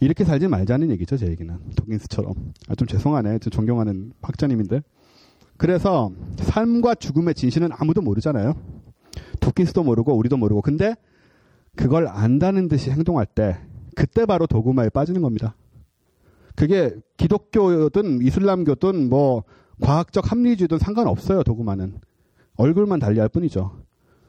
이렇게 0.00 0.24
살지 0.24 0.48
말자는 0.48 0.90
얘기죠, 0.90 1.16
제 1.16 1.26
얘기는. 1.26 1.58
도킨스처럼. 1.74 2.32
아, 2.68 2.74
좀 2.74 2.86
죄송하네. 2.86 3.38
저 3.40 3.50
존경하는 3.50 4.12
학자님인데. 4.22 4.82
그래서 5.56 6.12
삶과 6.38 6.96
죽음의 6.96 7.34
진실은 7.34 7.70
아무도 7.72 8.02
모르잖아요. 8.02 8.54
도킨스도 9.40 9.82
모르고 9.82 10.14
우리도 10.14 10.36
모르고. 10.36 10.62
근데 10.62 10.94
그걸 11.76 12.08
안다는 12.08 12.68
듯이 12.68 12.90
행동할 12.90 13.26
때 13.26 13.58
그때 13.94 14.26
바로 14.26 14.46
도구마에 14.46 14.88
빠지는 14.90 15.22
겁니다. 15.22 15.54
그게 16.54 16.94
기독교든 17.16 18.22
이슬람교든 18.22 19.08
뭐 19.08 19.44
과학적 19.80 20.30
합리주의든 20.30 20.78
상관없어요, 20.78 21.42
도구마는. 21.42 22.00
얼굴만 22.56 22.98
달리할 22.98 23.28
뿐이죠. 23.28 23.82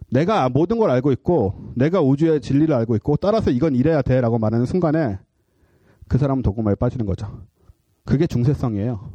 내가 0.09 0.49
모든 0.49 0.77
걸 0.77 0.89
알고 0.89 1.11
있고 1.13 1.73
내가 1.75 2.01
우주의 2.01 2.39
진리를 2.41 2.73
알고 2.73 2.95
있고 2.97 3.15
따라서 3.17 3.51
이건 3.51 3.75
이래야 3.75 4.01
돼라고 4.01 4.39
말하는 4.39 4.65
순간에 4.65 5.19
그 6.07 6.17
사람은 6.17 6.43
도구마에 6.43 6.75
빠지는 6.75 7.05
거죠. 7.05 7.41
그게 8.05 8.27
중세성이에요. 8.27 9.11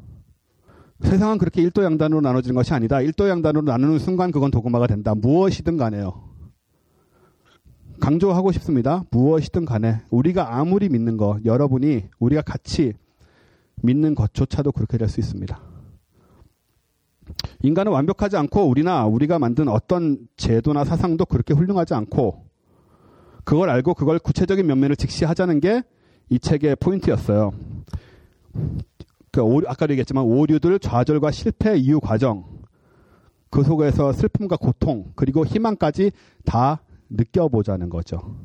세상은 1.03 1.39
그렇게 1.39 1.62
일도 1.62 1.85
양단으로 1.85 2.20
나눠지는 2.20 2.55
것이 2.55 2.73
아니다. 2.74 3.01
일도 3.01 3.29
양단으로 3.29 3.62
나누는 3.65 3.99
순간 3.99 4.31
그건 4.31 4.51
도구마가 4.51 4.87
된다. 4.87 5.15
무엇이든 5.15 5.77
간에요. 5.77 6.31
강조하고 8.01 8.51
싶습니다. 8.53 9.05
무엇이든 9.11 9.65
간에 9.65 10.01
우리가 10.11 10.57
아무리 10.57 10.89
믿는 10.89 11.16
것, 11.16 11.45
여러분이 11.45 12.05
우리가 12.19 12.43
같이 12.43 12.95
믿는 13.83 14.15
것조차도 14.15 14.73
그렇게 14.73 14.99
될 14.99 15.09
수 15.09 15.20
있습니다. 15.20 15.61
인간은 17.62 17.93
완벽하지 17.93 18.37
않고 18.37 18.69
우리나 18.69 19.07
우리가 19.07 19.39
만든 19.39 19.69
어떤 19.69 20.27
제도나 20.37 20.85
사상도 20.85 21.24
그렇게 21.24 21.55
훌륭하지 21.55 21.95
않고 21.95 22.45
그걸 23.45 23.70
알고 23.70 23.95
그걸 23.95 24.19
구체적인 24.19 24.66
면면을 24.66 24.97
직시하자는 24.97 25.61
게 25.61 25.83
이 26.33 26.39
책의 26.39 26.77
포인트였어요. 26.77 27.53
그 29.32 29.40
오류, 29.40 29.66
아까도 29.66 29.92
얘기했지만 29.92 30.24
오류들 30.24 30.78
좌절과 30.78 31.30
실패 31.30 31.76
이유 31.76 32.00
과정 32.00 32.44
그 33.50 33.62
속에서 33.62 34.12
슬픔과 34.12 34.56
고통 34.56 35.12
그리고 35.16 35.44
희망까지 35.44 36.12
다 36.44 36.82
느껴보자는 37.09 37.88
거죠. 37.88 38.36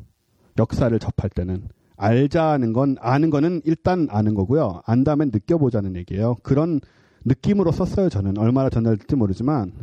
역사를 0.58 0.98
접할 0.98 1.30
때는 1.30 1.68
알자는 1.98 2.74
건 2.74 2.96
아는 3.00 3.30
거는 3.30 3.62
일단 3.66 4.08
아는 4.10 4.34
거고요. 4.34 4.82
안다면 4.86 5.32
느껴보자는 5.34 5.96
얘기예요. 5.98 6.36
그런 6.42 6.80
느낌으로 7.26 7.72
썼어요. 7.72 8.10
저는 8.10 8.38
얼마나 8.38 8.70
전달될지 8.70 9.16
모르지만 9.16 9.74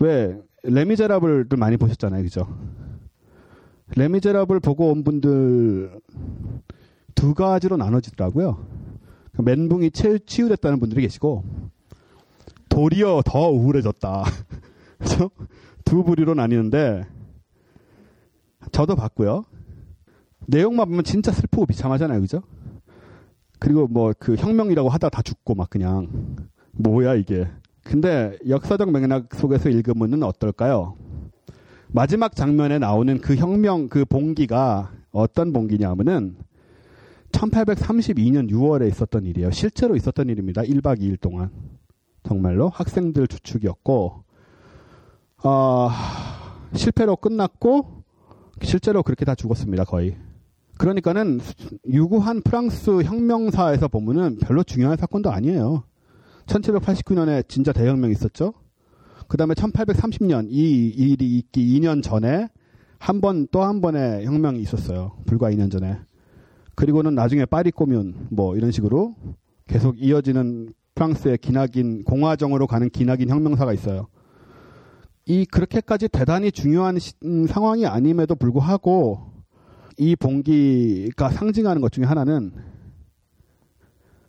왜 0.00 0.38
레미제라블들 0.62 1.56
많이 1.56 1.76
보셨잖아요, 1.76 2.22
그죠? 2.22 2.46
레미제라블 3.96 4.60
보고 4.60 4.90
온 4.90 5.04
분들 5.04 6.00
두 7.14 7.34
가지로 7.34 7.76
나눠지더라고요. 7.76 8.85
멘붕이 9.38 9.90
치유 9.90 10.48
됐다는 10.48 10.80
분들이 10.80 11.02
계시고 11.02 11.44
도리어 12.68 13.22
더 13.24 13.50
우울해졌다. 13.50 14.24
그죠? 14.98 15.30
두 15.84 16.02
부류로 16.04 16.34
나뉘는데 16.34 17.06
저도 18.72 18.96
봤고요. 18.96 19.44
내용만 20.46 20.88
보면 20.88 21.04
진짜 21.04 21.32
슬프고 21.32 21.66
비참하잖아요, 21.66 22.20
그죠? 22.20 22.42
그리고 23.58 23.86
뭐 23.86 24.12
그 24.18 24.36
혁명이라고 24.36 24.88
하다 24.88 25.08
다 25.08 25.22
죽고 25.22 25.54
막 25.54 25.70
그냥 25.70 26.08
뭐야 26.72 27.14
이게. 27.14 27.48
근데 27.84 28.36
역사적 28.48 28.90
맥락 28.90 29.34
속에서 29.34 29.68
읽으면 29.70 30.22
어떨까요? 30.22 30.96
마지막 31.88 32.34
장면에 32.34 32.78
나오는 32.78 33.20
그 33.20 33.36
혁명 33.36 33.88
그 33.88 34.04
봉기가 34.04 34.90
어떤 35.12 35.52
봉기냐면은 35.52 36.36
1832년 37.36 38.50
6월에 38.50 38.88
있었던 38.88 39.24
일이에요. 39.26 39.50
실제로 39.50 39.94
있었던 39.96 40.28
일입니다. 40.28 40.62
1박 40.62 41.00
2일 41.00 41.20
동안. 41.20 41.50
정말로 42.22 42.68
학생들 42.70 43.28
주축이었고 43.28 44.24
어, 45.44 45.90
실패로 46.74 47.16
끝났고 47.16 48.02
실제로 48.62 49.02
그렇게 49.02 49.24
다 49.24 49.34
죽었습니다. 49.34 49.84
거의. 49.84 50.16
그러니까는 50.78 51.40
유구한 51.86 52.42
프랑스 52.42 53.02
혁명사에서 53.02 53.88
보면은 53.88 54.38
별로 54.38 54.62
중요한 54.62 54.96
사건도 54.96 55.30
아니에요. 55.30 55.84
1789년에 56.46 57.48
진짜 57.48 57.72
대혁명이 57.72 58.12
있었죠. 58.12 58.54
그 59.28 59.36
다음에 59.36 59.54
1830년 59.54 60.46
이 60.50 60.88
일이 60.88 61.38
있기 61.38 61.80
2년 61.80 62.02
전에 62.02 62.48
한 62.98 63.20
번 63.20 63.46
또 63.48 63.62
한 63.64 63.80
번의 63.80 64.24
혁명이 64.26 64.58
있었어요. 64.60 65.12
불과 65.26 65.50
2년 65.50 65.70
전에. 65.70 65.98
그리고는 66.76 67.14
나중에 67.14 67.46
파리 67.46 67.70
꼬뮌 67.70 68.14
뭐 68.30 68.54
이런 68.56 68.70
식으로 68.70 69.16
계속 69.66 70.00
이어지는 70.00 70.72
프랑스의 70.94 71.38
기나긴 71.38 72.04
공화정으로 72.04 72.66
가는 72.66 72.88
기나긴 72.88 73.30
혁명사가 73.30 73.72
있어요. 73.72 74.08
이 75.24 75.44
그렇게까지 75.44 76.08
대단히 76.08 76.52
중요한 76.52 76.98
시, 76.98 77.14
음, 77.24 77.46
상황이 77.46 77.86
아님에도 77.86 78.36
불구하고 78.36 79.32
이 79.98 80.14
봉기가 80.14 81.30
상징하는 81.30 81.80
것 81.80 81.90
중에 81.90 82.04
하나는 82.04 82.52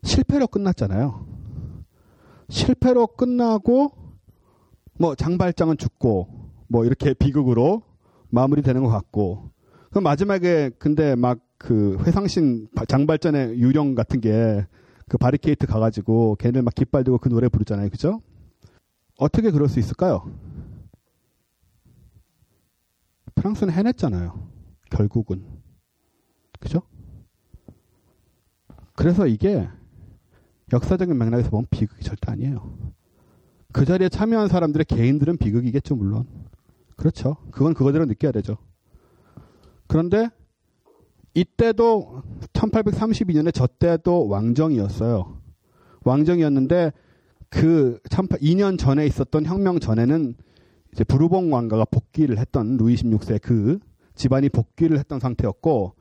실패로 0.04 0.48
끝났잖아요. 0.48 1.26
실패로 2.50 3.08
끝나고 3.08 3.92
뭐 4.98 5.16
장발장은 5.16 5.78
죽고 5.78 6.28
뭐 6.68 6.86
이렇게 6.86 7.14
비극으로 7.14 7.84
마무리되는 8.30 8.82
것 8.82 8.90
같고 8.90 9.52
그럼 9.90 10.04
마지막에 10.04 10.72
근데 10.80 11.16
막 11.16 11.40
그 11.58 11.98
회상신 12.06 12.68
장발전의 12.88 13.60
유령 13.60 13.96
같은 13.96 14.22
게 14.22 14.66
그 15.10 15.18
바리케이트 15.18 15.68
가가지고 15.68 16.36
걔들 16.38 16.62
막 16.62 16.76
깃발 16.76 17.04
들고 17.04 17.18
그 17.20 17.30
노래 17.30 17.48
부르잖아요, 17.48 17.90
그죠? 17.90 18.22
어떻게 19.18 19.52
그럴 19.52 19.70
수 19.70 19.80
있을까요? 19.80 20.30
프랑스는 23.36 23.74
해냈잖아요. 23.74 24.50
결국은. 24.90 25.46
그죠? 26.60 26.82
그래서 28.96 29.28
이게 29.28 29.70
역사적인 30.74 31.18
맥락에서 31.18 31.50
보면 31.50 31.68
비극이 31.70 32.04
절대 32.04 32.32
아니에요. 32.32 32.78
그 33.72 33.86
자리에 33.86 34.10
참여한 34.10 34.50
사람들의 34.50 34.86
개인들은 34.86 35.38
비극이겠죠, 35.38 35.96
물론. 35.96 36.28
그렇죠. 36.98 37.38
그건 37.52 37.74
그거대로 37.74 38.06
느껴야 38.06 38.32
되죠. 38.34 38.58
그런데 39.88 40.30
이때도 41.38 42.24
1832년에 42.54 43.54
저 43.54 43.68
때도 43.68 44.28
왕정이었어요. 44.28 45.38
왕정이었는데 46.04 46.92
그 47.50 48.00
2년 48.10 48.80
전에 48.80 49.06
있었던 49.06 49.46
혁명 49.46 49.80
전에는 49.80 50.34
이제 50.94 51.04
부르봉 51.04 51.54
왕가가 51.54 51.86
복귀를 51.86 52.40
했던 52.40 52.78
루이 52.78 52.96
16세 52.96 53.40
그 53.40 53.78
집안이 54.16 54.50
복귀를 54.50 54.98
했던 54.98 55.20
상태였고 55.20 55.94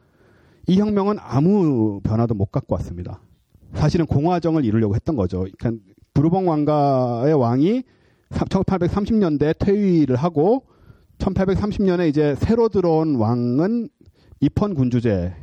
이 0.69 0.81
혁명은 0.81 1.19
아무 1.21 2.01
변화도 2.03 2.35
못 2.35 2.51
갖고 2.51 2.75
왔습니다. 2.77 3.21
사실은 3.75 4.07
공화정을 4.07 4.65
이루려고 4.65 4.95
했던 4.95 5.17
거죠. 5.17 5.45
그러니까 5.59 5.85
부르봉 6.15 6.49
왕가의 6.49 7.35
왕이 7.35 7.83
1830년대에 8.31 9.59
퇴위를 9.59 10.17
하고 10.17 10.65
1830년에 11.19 12.09
이제 12.09 12.35
새로 12.37 12.71
들어온 12.71 13.17
왕은 13.17 13.91
입헌 14.41 14.75
군주제 14.75 15.35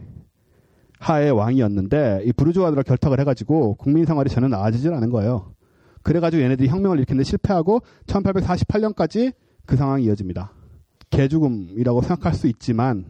하의 1.00 1.32
왕이었는데 1.32 2.24
이 2.26 2.32
부르주아들과 2.34 2.84
결탁을 2.84 3.20
해가지고 3.20 3.76
국민 3.76 4.06
생활이 4.06 4.30
전혀 4.30 4.48
나아지질 4.48 4.94
않은 4.94 5.10
거예요. 5.10 5.54
그래가지고 6.02 6.44
얘네들이 6.44 6.70
혁명을 6.70 6.98
일으키는데 6.98 7.24
실패하고 7.24 7.82
1848년까지 8.08 9.34
그 9.66 9.76
상황이 9.76 10.06
이어집니다. 10.06 10.54
개죽음이라고 11.10 12.02
생각할 12.02 12.34
수 12.34 12.48
있지만 12.48 13.06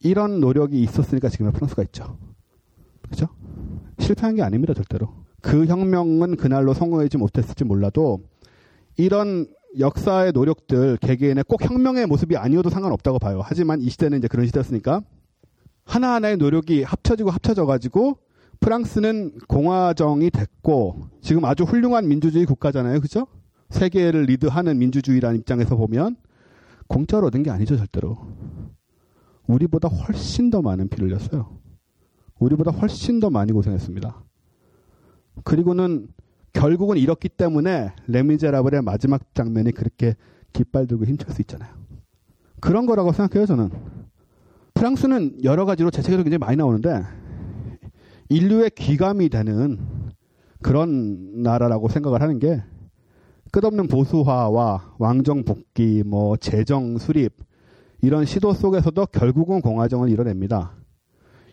이런 0.00 0.40
노력이 0.40 0.80
있었으니까 0.82 1.28
지금의 1.28 1.52
프랑스가 1.52 1.82
있죠. 1.84 2.18
그죠? 3.08 3.28
실패한 3.98 4.36
게 4.36 4.42
아닙니다, 4.42 4.74
절대로. 4.74 5.24
그 5.40 5.66
혁명은 5.66 6.36
그날로 6.36 6.74
성공하지 6.74 7.18
못했을지 7.18 7.64
몰라도 7.64 8.20
이런 8.96 9.46
역사의 9.78 10.32
노력들 10.32 10.96
개개인의 10.98 11.44
꼭 11.44 11.62
혁명의 11.64 12.06
모습이 12.06 12.36
아니어도 12.36 12.70
상관없다고 12.70 13.18
봐요. 13.18 13.42
하지만 13.44 13.80
이 13.80 13.88
시대는 13.90 14.18
이제 14.18 14.28
그런 14.28 14.46
시대였으니까 14.46 15.02
하나하나의 15.84 16.36
노력이 16.36 16.82
합쳐지고 16.82 17.30
합쳐져가지고 17.30 18.18
프랑스는 18.60 19.38
공화정이 19.48 20.30
됐고 20.30 21.08
지금 21.20 21.44
아주 21.44 21.64
훌륭한 21.64 22.08
민주주의 22.08 22.46
국가잖아요. 22.46 23.00
그죠? 23.00 23.26
세계를 23.70 24.22
리드하는 24.24 24.78
민주주의라는 24.78 25.38
입장에서 25.40 25.76
보면 25.76 26.16
공짜로 26.86 27.26
얻은 27.26 27.42
게 27.42 27.50
아니죠, 27.50 27.76
절대로. 27.76 28.18
우리보다 29.46 29.88
훨씬 29.88 30.50
더 30.50 30.62
많은 30.62 30.88
피를 30.88 31.08
흘렸어요. 31.08 31.58
우리보다 32.38 32.70
훨씬 32.70 33.20
더 33.20 33.30
많이 33.30 33.52
고생했습니다. 33.52 34.22
그리고는 35.44 36.08
결국은 36.56 36.96
이렇기 36.96 37.28
때문에 37.28 37.92
레미제라블의 38.06 38.80
마지막 38.80 39.34
장면이 39.34 39.72
그렇게 39.72 40.14
깃발 40.54 40.86
들고 40.86 41.04
힘줄 41.04 41.30
수 41.30 41.42
있잖아요. 41.42 41.68
그런 42.60 42.86
거라고 42.86 43.12
생각해요, 43.12 43.44
저는. 43.44 43.70
프랑스는 44.72 45.44
여러 45.44 45.66
가지로 45.66 45.90
제 45.90 46.00
책에도 46.00 46.22
굉장히 46.22 46.38
많이 46.38 46.56
나오는데 46.56 47.02
인류의 48.30 48.70
귀감이 48.70 49.28
되는 49.28 49.78
그런 50.62 51.42
나라라고 51.42 51.88
생각을 51.88 52.22
하는 52.22 52.38
게 52.38 52.62
끝없는 53.52 53.88
보수화와 53.88 54.94
왕정 54.98 55.44
복귀, 55.44 56.02
뭐 56.04 56.38
재정 56.38 56.96
수립 56.96 57.34
이런 58.00 58.24
시도 58.24 58.54
속에서도 58.54 59.06
결국은 59.06 59.60
공화정을 59.60 60.08
이뤄냅니다. 60.08 60.72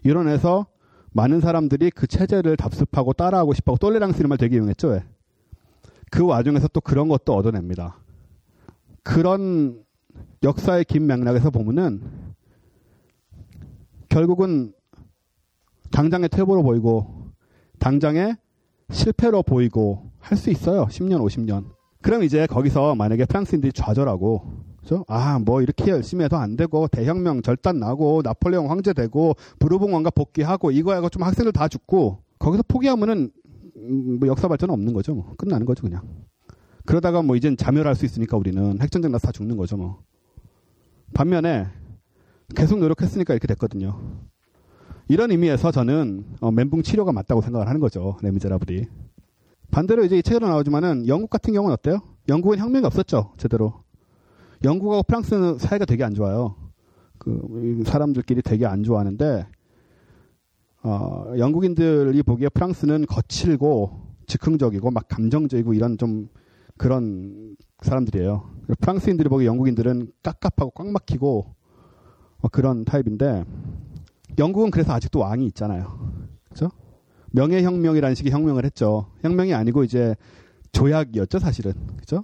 이뤄내서 0.06 0.66
많은 1.14 1.40
사람들이 1.40 1.92
그 1.92 2.08
체제를 2.08 2.58
답습하고 2.58 3.14
따라하고 3.14 3.54
싶어 3.54 3.74
하고 3.74 3.78
똘레랑스 3.78 4.20
이런 4.20 4.30
말 4.30 4.38
되게 4.38 4.56
이용했죠. 4.56 4.90
왜? 4.90 5.04
그 6.12 6.26
와중에서 6.26 6.68
또 6.70 6.82
그런 6.82 7.08
것도 7.08 7.36
얻어냅니다. 7.36 7.98
그런 9.04 9.84
역사의 10.44 10.86
긴 10.86 11.08
맥락에서 11.08 11.50
보면은 11.50 12.02
결국은 14.10 14.74
당장의 15.92 16.30
퇴보로 16.30 16.64
보이고 16.64 17.32
당장의 17.80 18.38
실패로 18.92 19.44
보이고 19.44 20.12
할 20.20 20.38
수 20.38 20.50
있어요. 20.50 20.86
10년, 20.86 21.20
50년. 21.22 21.66
그럼 22.02 22.24
이제 22.24 22.48
거기서 22.48 22.96
만약에 22.96 23.26
프랑스인들이 23.26 23.74
좌절하고 23.74 24.73
그죠? 24.84 25.06
아, 25.08 25.40
뭐 25.40 25.62
이렇게 25.62 25.92
열심히 25.92 26.26
해도 26.26 26.38
안 26.38 26.58
되고 26.58 26.88
대혁명 26.90 27.42
절단 27.42 27.80
나고 27.80 28.22
나폴레옹 28.24 28.70
황제 28.70 28.94
되고 28.94 29.34
부르봉 29.60 29.94
왕가 29.94 30.12
복귀하고 30.12 30.72
이거 30.72 30.94
하고 30.94 31.10
좀 31.10 31.24
학생들 31.24 31.54
다 31.54 31.70
죽고 31.70 32.20
거기서 32.38 32.64
포기하면은 32.68 33.32
음, 33.78 34.20
뭐 34.20 34.28
역사 34.28 34.48
발전은 34.48 34.74
없는 34.74 34.94
거죠. 34.94 35.16
뭐. 35.16 35.34
끝나는 35.38 35.66
거죠, 35.66 35.84
그냥. 35.84 36.02
그러다가 36.86 37.22
뭐 37.22 37.38
이젠 37.38 37.56
자멸할 37.56 37.96
수 37.96 38.06
있으니까 38.06 38.36
우리는 38.38 38.80
핵전쟁 38.82 39.12
나서 39.12 39.28
다 39.28 39.32
죽는 39.32 39.56
거죠, 39.56 39.78
뭐. 39.78 40.04
반면에 41.14 41.68
계속 42.56 42.80
노력했으니까 42.80 43.34
이렇게 43.34 43.48
됐거든요. 43.48 44.00
이런 45.08 45.32
의미에서 45.32 45.72
저는 45.72 46.26
어, 46.42 46.52
멘붕 46.52 46.84
치료가 46.84 47.14
맞다고 47.14 47.42
생각을 47.42 47.68
하는 47.68 47.80
거죠. 47.80 48.18
레미제라블이. 48.22 48.86
반대로 49.72 50.04
이제 50.04 50.18
이 50.18 50.24
책으로 50.24 50.48
나오지만은 50.48 51.08
영국 51.08 51.30
같은 51.30 51.54
경우는 51.54 51.74
어때요? 51.74 52.00
영국은 52.28 52.58
혁명이 52.58 52.86
없었죠, 52.86 53.34
제대로. 53.38 53.84
영국하고 54.64 55.04
프랑스는 55.04 55.58
사이가 55.58 55.86
되게 55.86 56.04
안 56.04 56.14
좋아요. 56.14 56.56
그 57.18 57.84
사람들끼리 57.86 58.42
되게 58.42 58.66
안 58.66 58.84
좋아하는데 58.84 59.48
어, 60.84 61.34
영국인들이 61.38 62.22
보기에 62.24 62.50
프랑스는 62.50 63.06
거칠고 63.06 64.02
즉흥적이고 64.28 64.92
막 64.92 65.08
감정적이고 65.08 65.74
이런 65.74 65.98
좀 65.98 66.28
그런 66.78 67.56
사람들이에요. 67.82 68.50
프랑스인들이 68.82 69.30
보기에 69.30 69.48
영국인들은 69.48 70.12
깝깝하고 70.22 70.72
꽉 70.72 70.88
막히고 70.88 71.56
어, 72.42 72.48
그런 72.50 72.84
타입인데 72.84 73.46
영국은 74.38 74.72
그래서 74.72 74.94
아직도 74.94 75.20
왕이 75.20 75.46
있잖아요. 75.48 76.00
그죠? 76.50 76.70
명예혁명이라는 77.32 78.16
식의 78.16 78.32
혁명을 78.32 78.66
했죠. 78.66 79.08
혁명이 79.22 79.54
아니고 79.54 79.84
이제 79.84 80.16
조약이었죠, 80.72 81.40
사실은. 81.40 81.74
그죠? 81.98 82.24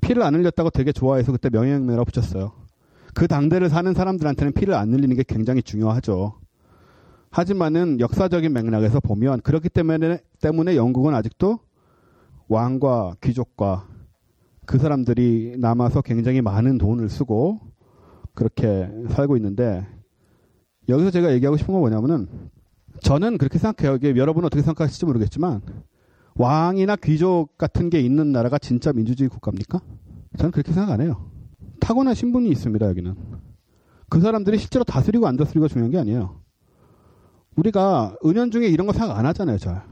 피를 0.00 0.22
안 0.22 0.34
흘렸다고 0.34 0.70
되게 0.70 0.92
좋아해서 0.92 1.32
그때 1.32 1.48
명예혁명이라고 1.50 2.04
붙였어요. 2.04 2.52
그 3.14 3.26
당대를 3.26 3.68
사는 3.68 3.92
사람들한테는 3.92 4.52
피를 4.52 4.74
안 4.74 4.92
흘리는 4.92 5.14
게 5.16 5.24
굉장히 5.26 5.62
중요하죠. 5.62 6.38
하지만은 7.30 8.00
역사적인 8.00 8.52
맥락에서 8.52 9.00
보면 9.00 9.40
그렇기 9.42 9.68
때문에 9.68 10.20
때문에 10.40 10.76
영국은 10.76 11.14
아직도 11.14 11.58
왕과 12.48 13.16
귀족과 13.22 13.86
그 14.64 14.78
사람들이 14.78 15.56
남아서 15.58 16.02
굉장히 16.02 16.40
많은 16.40 16.78
돈을 16.78 17.08
쓰고 17.08 17.60
그렇게 18.34 18.88
살고 19.10 19.36
있는데 19.36 19.86
여기서 20.88 21.10
제가 21.10 21.32
얘기하고 21.32 21.56
싶은 21.56 21.72
건 21.72 21.80
뭐냐면은 21.80 22.28
저는 23.00 23.38
그렇게 23.38 23.58
생각해요. 23.58 23.98
여러분 24.16 24.44
어떻게 24.44 24.62
생각하실지 24.62 25.06
모르겠지만 25.06 25.60
왕이나 26.38 26.96
귀족 26.96 27.58
같은 27.58 27.90
게 27.90 28.00
있는 28.00 28.32
나라가 28.32 28.58
진짜 28.58 28.92
민주주의 28.92 29.28
국가입니까? 29.28 29.80
저는 30.38 30.52
그렇게 30.52 30.72
생각 30.72 30.92
안 30.92 31.00
해요. 31.00 31.30
타고난 31.80 32.14
신분이 32.14 32.48
있습니다, 32.50 32.86
여기는. 32.88 33.14
그 34.08 34.20
사람들이 34.20 34.56
실제로 34.56 34.84
다스리고 34.84 35.26
안 35.26 35.36
다스리고 35.36 35.68
중요한 35.68 35.90
게 35.90 35.98
아니에요. 35.98 36.40
우리가 37.56 38.16
은연중에 38.24 38.66
이런 38.68 38.86
거 38.86 38.92
생각 38.92 39.18
안 39.18 39.26
하잖아요, 39.26 39.58
잘. 39.58 39.82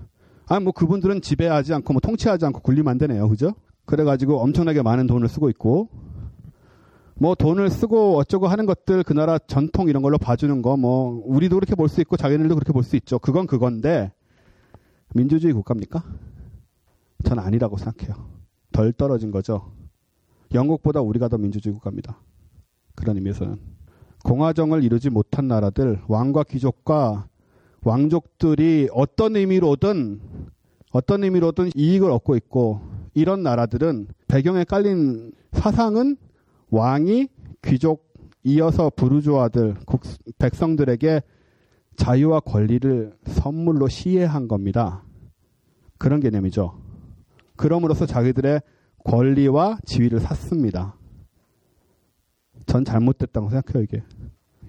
아, 0.47 0.60
뭐 0.60 0.73
그분들은 0.73 1.20
지배하지 1.20 1.74
않고 1.74 1.93
뭐 1.93 2.01
통치하지 2.01 2.44
않고 2.47 2.60
굴리면 2.60 2.93
안 2.93 2.98
되네요, 2.98 3.28
그죠? 3.28 3.52
그래가지고 3.85 4.39
엄청나게 4.40 4.82
많은 4.82 5.09
돈을 5.09 5.28
쓰고 5.28 5.51
있고, 5.51 5.89
뭐 7.18 7.35
돈을 7.35 7.70
쓰고 7.70 8.18
어쩌고 8.18 8.47
하는 8.47 8.66
것들 8.66 9.02
그 9.02 9.12
나라 9.14 9.39
전통 9.39 9.89
이런 9.89 10.02
걸로 10.02 10.18
봐주는 10.18 10.60
거 10.62 10.77
뭐 10.77 11.23
우리도 11.24 11.56
그렇게 11.56 11.74
볼 11.74 11.89
수 11.89 12.01
있고 12.02 12.16
자기들도 12.16 12.55
그렇게 12.55 12.73
볼 12.73 12.82
수 12.85 12.94
있죠. 12.97 13.18
그건 13.18 13.47
그건데 13.47 14.12
민주주의 15.14 15.52
국가입니까? 15.55 16.05
전 17.26 17.40
아니라고 17.40 17.76
생각해요. 17.76 18.14
덜 18.70 18.92
떨어진 18.92 19.32
거죠. 19.32 19.72
영국보다 20.54 21.00
우리가 21.00 21.26
더 21.26 21.36
민주주의 21.38 21.74
국가입니다. 21.74 22.20
그런 22.94 23.16
의미에서는 23.16 23.58
공화정을 24.24 24.84
이루지 24.84 25.10
못한 25.10 25.48
나라들 25.48 26.00
왕과 26.06 26.44
귀족과 26.44 27.26
왕족들이 27.82 28.88
어떤 28.92 29.34
의미로든 29.34 30.20
어떤 30.92 31.24
의미로든 31.24 31.72
이익을 31.74 32.12
얻고 32.12 32.36
있고 32.36 32.80
이런 33.12 33.42
나라들은 33.42 34.06
배경에 34.28 34.62
깔린 34.62 35.32
사상은 35.50 36.16
왕이 36.70 37.28
귀족 37.62 38.14
이어서 38.44 38.88
부르주아들 38.90 39.74
백성들에게 40.38 41.22
자유와 41.96 42.40
권리를 42.40 43.16
선물로 43.24 43.88
시해한 43.88 44.46
겁니다. 44.46 45.02
그런 45.98 46.20
개념이죠. 46.20 46.85
그럼으로써 47.56 48.06
자기들의 48.06 48.60
권리와 49.04 49.78
지위를 49.84 50.20
샀습니다. 50.20 50.96
전 52.66 52.84
잘못됐다고 52.84 53.50
생각해요, 53.50 53.84
이게. 53.84 54.02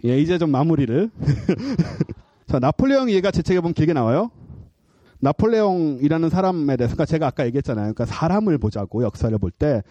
예, 0.05 0.19
이제 0.19 0.37
좀 0.37 0.51
마무리를. 0.51 1.09
자, 2.47 2.59
나폴레옹 2.59 3.09
얘기가 3.09 3.31
제 3.31 3.41
책에 3.41 3.59
보면 3.59 3.73
길게 3.73 3.93
나와요. 3.93 4.29
나폴레옹이라는 5.19 6.29
사람에 6.29 6.77
대해서, 6.77 6.93
그러니까 6.95 7.05
제가 7.05 7.27
아까 7.27 7.45
얘기했잖아요. 7.47 7.93
그러니까 7.93 8.05
사람을 8.05 8.57
보자고, 8.59 9.03
역사를 9.03 9.35
볼 9.37 9.51
때. 9.51 9.81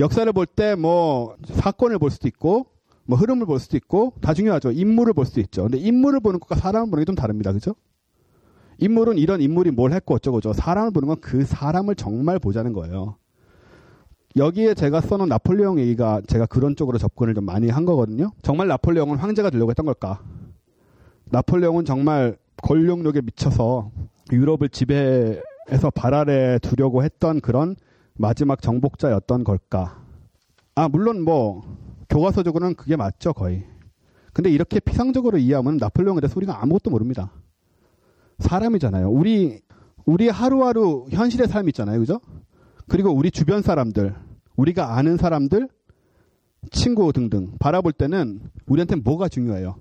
역사를 0.00 0.30
볼 0.32 0.46
때 0.46 0.74
뭐, 0.74 1.36
사건을 1.46 1.98
볼 1.98 2.10
수도 2.10 2.26
있고, 2.28 2.66
뭐, 3.04 3.18
흐름을 3.18 3.46
볼 3.46 3.60
수도 3.60 3.76
있고, 3.76 4.14
다 4.22 4.32
중요하죠. 4.34 4.72
인물을 4.72 5.12
볼 5.12 5.26
수도 5.26 5.40
있죠. 5.40 5.62
근데 5.64 5.78
인물을 5.78 6.20
보는 6.20 6.40
것과 6.40 6.56
사람을 6.56 6.90
보는 6.90 7.02
게 7.02 7.06
좀 7.06 7.14
다릅니다. 7.14 7.52
그죠? 7.52 7.74
인물은 8.78 9.18
이런 9.18 9.40
인물이 9.40 9.70
뭘 9.70 9.92
했고 9.92 10.14
어쩌고저 10.14 10.52
사람을 10.52 10.90
보는 10.90 11.08
건 11.08 11.16
그 11.20 11.44
사람을 11.44 11.94
정말 11.94 12.38
보자는 12.38 12.72
거예요. 12.72 13.16
여기에 14.36 14.74
제가 14.74 15.00
써놓은 15.00 15.28
나폴레옹 15.30 15.78
얘기가 15.78 16.20
제가 16.26 16.44
그런 16.46 16.76
쪽으로 16.76 16.98
접근을 16.98 17.34
좀 17.34 17.44
많이 17.44 17.70
한 17.70 17.86
거거든요. 17.86 18.32
정말 18.42 18.68
나폴레옹은 18.68 19.16
황제가 19.16 19.48
되려고 19.50 19.70
했던 19.70 19.86
걸까? 19.86 20.20
나폴레옹은 21.30 21.86
정말 21.86 22.36
권력력에 22.62 23.22
미쳐서 23.22 23.90
유럽을 24.32 24.68
지배해서 24.68 25.90
발 25.94 26.12
아래 26.12 26.58
두려고 26.58 27.02
했던 27.02 27.40
그런 27.40 27.76
마지막 28.14 28.60
정복자였던 28.60 29.44
걸까? 29.44 30.02
아, 30.74 30.88
물론 30.88 31.22
뭐, 31.22 31.62
교과서적으로는 32.10 32.74
그게 32.74 32.96
맞죠, 32.96 33.32
거의. 33.32 33.64
근데 34.34 34.50
이렇게 34.50 34.80
피상적으로 34.80 35.38
이해하면 35.38 35.78
나폴레옹에 35.78 36.20
대해서 36.20 36.34
우리가 36.36 36.62
아무것도 36.62 36.90
모릅니다. 36.90 37.30
사람이잖아요. 38.38 39.10
우리 39.10 39.60
우리 40.04 40.28
하루하루 40.28 41.06
현실의 41.10 41.48
삶 41.48 41.68
있잖아요. 41.68 41.98
그죠? 41.98 42.20
그리고 42.88 43.10
우리 43.10 43.30
주변 43.30 43.62
사람들, 43.62 44.14
우리가 44.56 44.96
아는 44.96 45.16
사람들, 45.16 45.68
친구 46.70 47.12
등등 47.12 47.52
바라볼 47.58 47.92
때는 47.92 48.40
우리한테 48.66 48.96
뭐가 48.96 49.28
중요해요? 49.28 49.76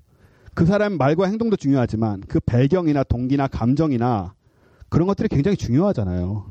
그 0.55 0.65
사람 0.65 0.97
말과 0.97 1.27
행동도 1.27 1.55
중요하지만 1.57 2.21
그 2.27 2.39
배경이나 2.39 3.03
동기나 3.03 3.47
감정이나 3.47 4.33
그런 4.89 5.07
것들이 5.07 5.27
굉장히 5.27 5.57
중요하잖아요. 5.57 6.45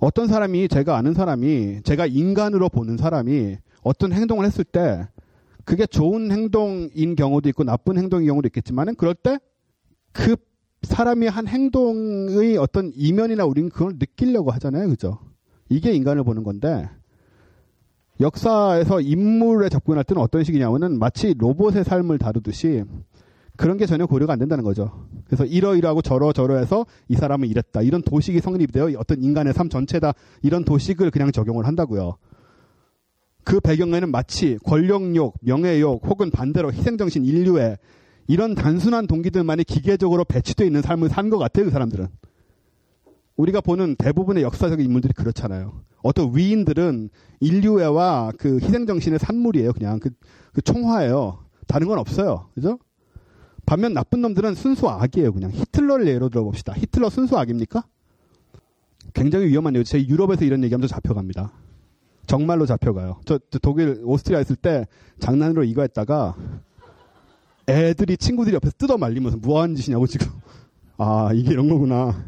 어떤 0.00 0.28
사람이 0.28 0.68
제가 0.68 0.96
아는 0.96 1.14
사람이 1.14 1.82
제가 1.82 2.06
인간으로 2.06 2.68
보는 2.68 2.96
사람이 2.96 3.56
어떤 3.82 4.12
행동을 4.12 4.44
했을 4.44 4.64
때 4.64 5.08
그게 5.64 5.86
좋은 5.86 6.30
행동인 6.30 7.16
경우도 7.16 7.48
있고 7.50 7.64
나쁜 7.64 7.98
행동인 7.98 8.28
경우도 8.28 8.46
있겠지만은 8.48 8.94
그럴 8.94 9.14
때 9.14 9.38
그 10.12 10.36
사람이 10.82 11.26
한 11.26 11.46
행동의 11.46 12.56
어떤 12.56 12.92
이면이나 12.94 13.44
우리는 13.44 13.68
그걸 13.68 13.94
느끼려고 13.98 14.50
하잖아요. 14.52 14.88
그죠? 14.88 15.18
이게 15.68 15.92
인간을 15.92 16.24
보는 16.24 16.42
건데, 16.42 16.88
역사에서 18.20 19.00
인물에 19.00 19.68
접근할 19.68 20.04
때는 20.04 20.22
어떤 20.22 20.44
식이냐면은 20.44 20.98
마치 20.98 21.34
로봇의 21.36 21.84
삶을 21.84 22.18
다루듯이 22.18 22.84
그런 23.56 23.76
게 23.76 23.86
전혀 23.86 24.06
고려가 24.06 24.32
안 24.32 24.38
된다는 24.38 24.64
거죠. 24.64 25.06
그래서 25.26 25.44
이러이러하고 25.44 26.02
저러저러해서 26.02 26.86
이 27.08 27.14
사람은 27.14 27.48
이랬다. 27.48 27.82
이런 27.82 28.02
도식이 28.02 28.40
성립이 28.40 28.72
되어 28.72 28.90
어떤 28.98 29.22
인간의 29.22 29.52
삶 29.52 29.68
전체다. 29.68 30.14
이런 30.42 30.64
도식을 30.64 31.10
그냥 31.10 31.30
적용을 31.30 31.66
한다고요. 31.66 32.16
그 33.44 33.60
배경에는 33.60 34.10
마치 34.10 34.58
권력욕, 34.64 35.36
명예욕 35.42 36.06
혹은 36.06 36.30
반대로 36.30 36.72
희생정신 36.72 37.24
인류의 37.24 37.76
이런 38.30 38.54
단순한 38.54 39.08
동기들만이 39.08 39.64
기계적으로 39.64 40.24
배치되어 40.24 40.64
있는 40.64 40.82
삶을 40.82 41.08
산 41.08 41.30
것 41.30 41.38
같아요, 41.38 41.64
그 41.64 41.72
사람들은. 41.72 42.06
우리가 43.36 43.60
보는 43.60 43.96
대부분의 43.96 44.44
역사적인 44.44 44.86
인물들이 44.86 45.12
그렇잖아요. 45.14 45.82
어떤 46.04 46.36
위인들은 46.36 47.10
인류애와 47.40 48.34
그 48.38 48.60
희생정신의 48.60 49.18
산물이에요, 49.18 49.72
그냥. 49.72 49.98
그, 49.98 50.10
그 50.52 50.62
총화예요. 50.62 51.40
다른 51.66 51.88
건 51.88 51.98
없어요. 51.98 52.46
그죠? 52.54 52.78
반면 53.66 53.94
나쁜 53.94 54.20
놈들은 54.20 54.54
순수 54.54 54.88
악이에요, 54.88 55.32
그냥. 55.32 55.50
히틀러를 55.50 56.06
예로 56.06 56.28
들어봅시다. 56.28 56.74
히틀러 56.74 57.10
순수 57.10 57.36
악입니까? 57.36 57.82
굉장히 59.12 59.46
위험한 59.46 59.74
얘기. 59.74 59.84
제 59.84 60.06
유럽에서 60.06 60.44
이런 60.44 60.62
얘기하면 60.62 60.86
저 60.86 60.94
잡혀갑니다. 60.94 61.50
정말로 62.28 62.64
잡혀가요. 62.64 63.22
저, 63.24 63.40
저 63.50 63.58
독일, 63.58 64.02
오스트리아 64.04 64.40
있을 64.40 64.54
때 64.54 64.86
장난으로 65.18 65.64
이거 65.64 65.82
했다가 65.82 66.36
애들이 67.70 68.16
친구들이 68.16 68.54
옆에서 68.56 68.74
뜯어 68.76 68.98
말리면서 68.98 69.38
뭐 69.38 69.62
하는 69.62 69.74
짓이냐고 69.74 70.06
지금. 70.06 70.26
아, 70.98 71.30
이게 71.32 71.52
이런 71.52 71.68
거구나. 71.68 72.24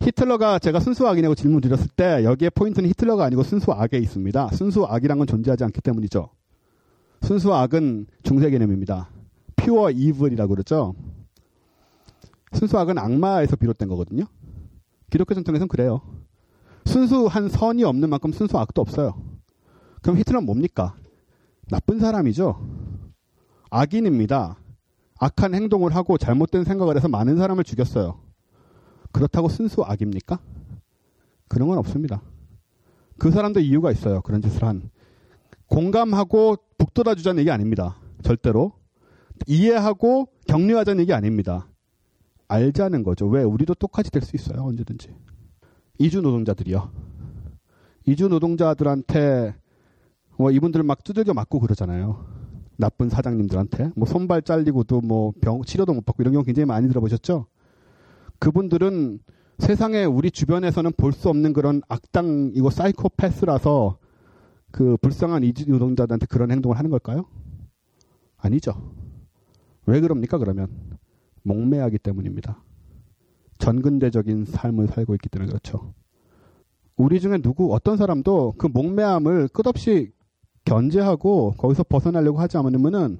히틀러가 0.00 0.58
제가 0.58 0.78
순수 0.80 1.06
악이냐고 1.08 1.34
질문 1.34 1.60
드렸을 1.60 1.88
때 1.96 2.22
여기에 2.22 2.50
포인트는 2.50 2.88
히틀러가 2.90 3.24
아니고 3.24 3.42
순수 3.42 3.72
악에 3.72 3.98
있습니다. 3.98 4.50
순수 4.52 4.84
악이란 4.84 5.18
건 5.18 5.26
존재하지 5.26 5.64
않기 5.64 5.80
때문이죠. 5.80 6.28
순수 7.22 7.52
악은 7.54 8.06
중세 8.22 8.50
개념입니다. 8.50 9.08
퓨어 9.56 9.90
이블이라고 9.90 10.54
그러죠. 10.54 10.94
순수 12.52 12.78
악은 12.78 12.98
악마에서 12.98 13.56
비롯된 13.56 13.88
거거든요. 13.88 14.24
기독교 15.10 15.34
전통에서는 15.34 15.68
그래요. 15.68 16.02
순수한 16.84 17.48
선이 17.48 17.82
없는 17.84 18.08
만큼 18.08 18.32
순수 18.32 18.58
악도 18.58 18.80
없어요. 18.82 19.14
그럼 20.02 20.18
히틀러는 20.18 20.46
뭡니까? 20.46 20.94
나쁜 21.68 21.98
사람이죠. 21.98 22.75
악인입니다. 23.70 24.56
악한 25.18 25.54
행동을 25.54 25.94
하고 25.94 26.18
잘못된 26.18 26.64
생각을 26.64 26.96
해서 26.96 27.08
많은 27.08 27.36
사람을 27.36 27.64
죽였어요. 27.64 28.20
그렇다고 29.12 29.48
순수 29.48 29.82
악입니까? 29.82 30.38
그런 31.48 31.68
건 31.68 31.78
없습니다. 31.78 32.20
그 33.18 33.30
사람도 33.30 33.60
이유가 33.60 33.90
있어요. 33.90 34.20
그런 34.20 34.42
짓을 34.42 34.62
한. 34.64 34.90
공감하고 35.68 36.56
북돋아 36.78 37.14
주자는 37.14 37.40
얘기 37.40 37.50
아닙니다. 37.50 37.96
절대로. 38.22 38.72
이해하고 39.46 40.28
격려하자는 40.46 41.00
얘기 41.00 41.12
아닙니다. 41.12 41.68
알자는 42.48 43.02
거죠. 43.02 43.26
왜? 43.26 43.42
우리도 43.42 43.74
똑같이 43.74 44.10
될 44.10 44.22
수 44.22 44.36
있어요. 44.36 44.62
언제든지. 44.64 45.14
이주 45.98 46.20
노동자들이요. 46.20 46.90
이주 48.04 48.28
노동자들한테 48.28 49.54
뭐 50.36 50.50
이분들 50.50 50.82
막 50.82 51.02
두들겨 51.02 51.32
맞고 51.34 51.60
그러잖아요. 51.60 52.35
나쁜 52.78 53.08
사장님들한테 53.08 53.92
뭐 53.96 54.06
손발 54.06 54.42
잘리고도 54.42 55.00
뭐 55.00 55.32
병 55.40 55.62
치료도 55.62 55.94
못 55.94 56.04
받고 56.04 56.22
이런 56.22 56.32
경우 56.32 56.44
굉장히 56.44 56.66
많이 56.66 56.88
들어보셨죠? 56.88 57.46
그분들은 58.38 59.18
세상에 59.58 60.04
우리 60.04 60.30
주변에서는 60.30 60.92
볼 60.96 61.12
수 61.12 61.28
없는 61.30 61.52
그런 61.54 61.80
악당이고 61.88 62.68
사이코패스라서 62.70 63.98
그 64.70 64.96
불쌍한 65.00 65.44
이주 65.44 65.70
노동자들한테 65.70 66.26
그런 66.26 66.50
행동을 66.50 66.76
하는 66.76 66.90
걸까요? 66.90 67.24
아니죠. 68.36 68.92
왜 69.86 70.00
그럽니까 70.00 70.36
그러면 70.36 70.68
목매하기 71.42 71.98
때문입니다. 71.98 72.62
전근대적인 73.58 74.44
삶을 74.44 74.88
살고 74.88 75.14
있기 75.14 75.30
때문에 75.30 75.48
그렇죠. 75.48 75.94
우리 76.96 77.20
중에 77.20 77.38
누구 77.38 77.74
어떤 77.74 77.96
사람도 77.96 78.54
그 78.58 78.66
목매함을 78.66 79.48
끝없이 79.48 80.12
견제하고 80.66 81.54
거기서 81.56 81.84
벗어나려고 81.84 82.38
하지 82.38 82.58
않으면은 82.58 83.18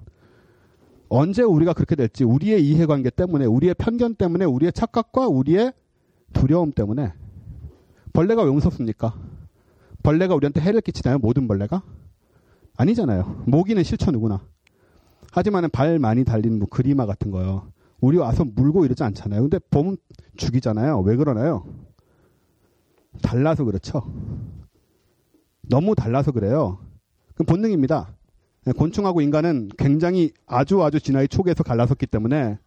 언제 1.08 1.42
우리가 1.42 1.72
그렇게 1.72 1.94
될지 1.94 2.24
우리의 2.24 2.66
이해관계 2.66 3.10
때문에 3.10 3.46
우리의 3.46 3.74
편견 3.74 4.16
때문에 4.16 4.44
우리의 4.44 4.72
착각과 4.72 5.28
우리의 5.28 5.72
두려움 6.32 6.72
때문에 6.72 7.12
벌레가 8.12 8.42
왜 8.42 8.50
무섭습니까? 8.50 9.14
벌레가 10.02 10.34
우리한테 10.34 10.60
해를 10.60 10.80
끼치나요? 10.80 11.18
모든 11.18 11.46
벌레가? 11.48 11.82
아니잖아요. 12.76 13.44
모기는 13.46 13.82
싫죠 13.82 14.10
누구나. 14.10 14.42
하지만은 15.30 15.70
발 15.70 15.98
많이 15.98 16.24
달린 16.24 16.58
뭐 16.58 16.66
그리마 16.68 17.06
같은 17.06 17.30
거요. 17.30 17.68
우리 18.00 18.18
와서 18.18 18.44
물고 18.44 18.84
이러지 18.84 19.02
않잖아요. 19.04 19.42
근데 19.42 19.58
보면 19.70 19.96
죽이잖아요. 20.36 21.00
왜 21.00 21.16
그러나요? 21.16 21.64
달라서 23.22 23.64
그렇죠. 23.64 24.02
너무 25.62 25.94
달라서 25.94 26.32
그래요. 26.32 26.78
그 27.36 27.44
본능입니다. 27.44 28.08
곤충하고 28.76 29.20
인간은 29.20 29.70
굉장히 29.78 30.32
아주 30.46 30.82
아주 30.82 30.98
진화의 30.98 31.28
초기에서 31.28 31.62
갈라섰기 31.62 32.06
때문에 32.06 32.58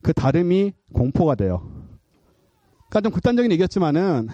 그 0.00 0.12
다름이 0.12 0.72
공포가 0.92 1.36
돼요. 1.36 1.62
그러니까 2.88 3.00
좀 3.02 3.12
극단적인 3.12 3.52
얘기였지만은 3.52 4.28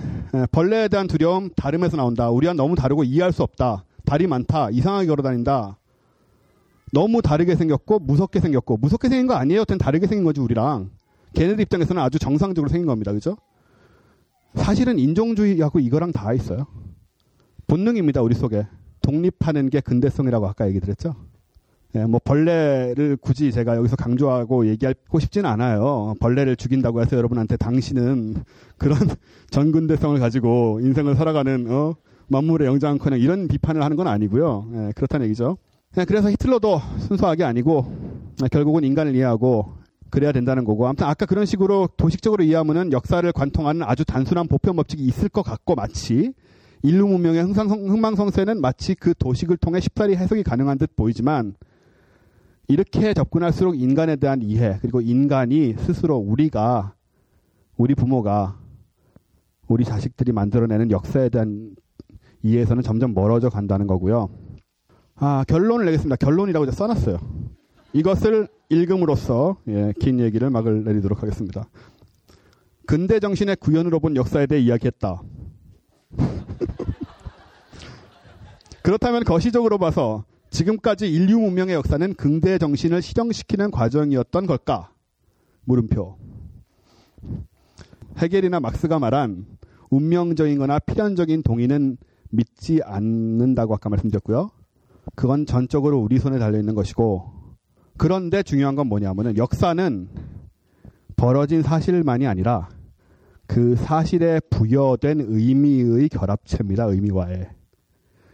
벌레에 0.50 0.88
대한 0.88 1.06
두려움 1.06 1.50
다름에서 1.50 1.96
나온다. 1.96 2.30
우리와 2.30 2.54
너무 2.54 2.74
다르고 2.74 3.04
이해할 3.04 3.32
수 3.32 3.42
없다. 3.42 3.84
다리 4.04 4.26
많다. 4.26 4.70
이상하게 4.70 5.06
걸어다닌다. 5.08 5.76
너무 6.92 7.20
다르게 7.20 7.54
생겼고 7.54 7.98
무섭게 7.98 8.40
생겼고 8.40 8.78
무섭게 8.78 9.08
생긴 9.10 9.26
거 9.26 9.34
아니에요. 9.34 9.64
땐 9.64 9.76
다르게 9.76 10.06
생긴 10.06 10.24
거지 10.24 10.40
우리랑. 10.40 10.90
걔네들 11.34 11.60
입장에서는 11.60 12.00
아주 12.00 12.18
정상적으로 12.18 12.70
생긴 12.70 12.86
겁니다. 12.86 13.12
그죠? 13.12 13.36
사실은 14.54 14.98
인종주의하고 14.98 15.80
이거랑 15.80 16.12
다 16.12 16.32
있어요. 16.32 16.66
본능입니다. 17.66 18.22
우리 18.22 18.34
속에. 18.34 18.66
독립하는 19.08 19.70
게 19.70 19.80
근대성이라고 19.80 20.46
아까 20.46 20.68
얘기 20.68 20.80
드렸죠. 20.80 21.14
예, 21.94 22.04
뭐 22.04 22.20
벌레를 22.22 23.16
굳이 23.16 23.50
제가 23.50 23.76
여기서 23.76 23.96
강조하고 23.96 24.66
얘기하고 24.66 25.18
싶지는 25.18 25.48
않아요. 25.48 26.14
벌레를 26.20 26.54
죽인다고 26.54 27.00
해서 27.00 27.16
여러분한테 27.16 27.56
당신은 27.56 28.44
그런 28.76 28.98
전근대성을 29.50 30.18
가지고 30.18 30.80
인생을 30.82 31.16
살아가는 31.16 31.66
어, 31.70 31.94
만물의 32.26 32.68
영장커녕 32.68 33.18
이런 33.18 33.48
비판을 33.48 33.82
하는 33.82 33.96
건 33.96 34.06
아니고요. 34.06 34.68
예, 34.74 34.92
그렇다는 34.94 35.24
얘기죠. 35.26 35.56
예, 35.96 36.04
그래서 36.04 36.30
히틀러도 36.30 36.78
순수하게 36.98 37.44
아니고 37.44 37.90
예, 38.42 38.48
결국은 38.48 38.84
인간을 38.84 39.14
이해하고 39.14 39.72
그래야 40.10 40.32
된다는 40.32 40.64
거고 40.64 40.86
아무튼 40.86 41.06
아까 41.06 41.24
그런 41.24 41.46
식으로 41.46 41.88
도식적으로 41.96 42.44
이해하면은 42.44 42.92
역사를 42.92 43.30
관통하는 43.32 43.82
아주 43.84 44.04
단순한 44.04 44.48
보편 44.48 44.76
법칙이 44.76 45.02
있을 45.02 45.30
것 45.30 45.42
같고 45.42 45.74
마치 45.74 46.34
인류 46.82 47.06
문명의 47.06 47.42
흥망성쇠는 47.42 48.60
마치 48.60 48.94
그 48.94 49.14
도식을 49.14 49.56
통해 49.56 49.80
쉽사리 49.80 50.16
해석이 50.16 50.42
가능한 50.42 50.78
듯 50.78 50.94
보이지만 50.96 51.54
이렇게 52.68 53.14
접근할수록 53.14 53.80
인간에 53.80 54.16
대한 54.16 54.42
이해 54.42 54.78
그리고 54.80 55.00
인간이 55.00 55.74
스스로 55.78 56.16
우리가 56.16 56.94
우리 57.76 57.94
부모가 57.94 58.58
우리 59.66 59.84
자식들이 59.84 60.32
만들어내는 60.32 60.90
역사에 60.90 61.28
대한 61.28 61.74
이해에서는 62.42 62.82
점점 62.82 63.14
멀어져 63.14 63.48
간다는 63.48 63.86
거고요. 63.86 64.28
아 65.16 65.44
결론을 65.48 65.86
내겠습니다. 65.86 66.16
결론이라고 66.16 66.66
이제 66.66 66.76
써놨어요. 66.76 67.18
이것을 67.92 68.48
읽음으로써 68.68 69.56
예, 69.68 69.92
긴 69.98 70.20
얘기를 70.20 70.50
막을 70.50 70.84
내리도록 70.84 71.22
하겠습니다. 71.22 71.68
근대 72.86 73.18
정신의 73.18 73.56
구현으로 73.56 73.98
본 74.00 74.14
역사에 74.16 74.46
대해 74.46 74.60
이야기했다. 74.60 75.22
그렇다면 78.82 79.24
거시적으로 79.24 79.78
봐서 79.78 80.24
지금까지 80.50 81.12
인류 81.12 81.38
문명의 81.38 81.74
역사는 81.74 82.14
근대 82.14 82.58
정신을 82.58 83.02
실현시키는 83.02 83.70
과정이었던 83.70 84.46
걸까? 84.46 84.92
물음표. 85.64 86.16
헤겔이나 88.18 88.60
막스가 88.60 88.98
말한 88.98 89.46
운명적인거나 89.90 90.78
필연적인 90.80 91.42
동의는 91.42 91.98
믿지 92.30 92.80
않는다고 92.84 93.74
아까 93.74 93.88
말씀드렸고요. 93.90 94.50
그건 95.14 95.46
전적으로 95.46 95.98
우리 95.98 96.18
손에 96.18 96.38
달려 96.38 96.58
있는 96.58 96.74
것이고 96.74 97.32
그런데 97.96 98.42
중요한 98.42 98.76
건 98.76 98.86
뭐냐면은 98.86 99.36
역사는 99.36 100.08
벌어진 101.16 101.62
사실만이 101.62 102.26
아니라 102.26 102.68
그 103.48 103.74
사실에 103.76 104.40
부여된 104.50 105.24
의미의 105.26 106.10
결합체입니다. 106.10 106.84
의미와의. 106.84 107.48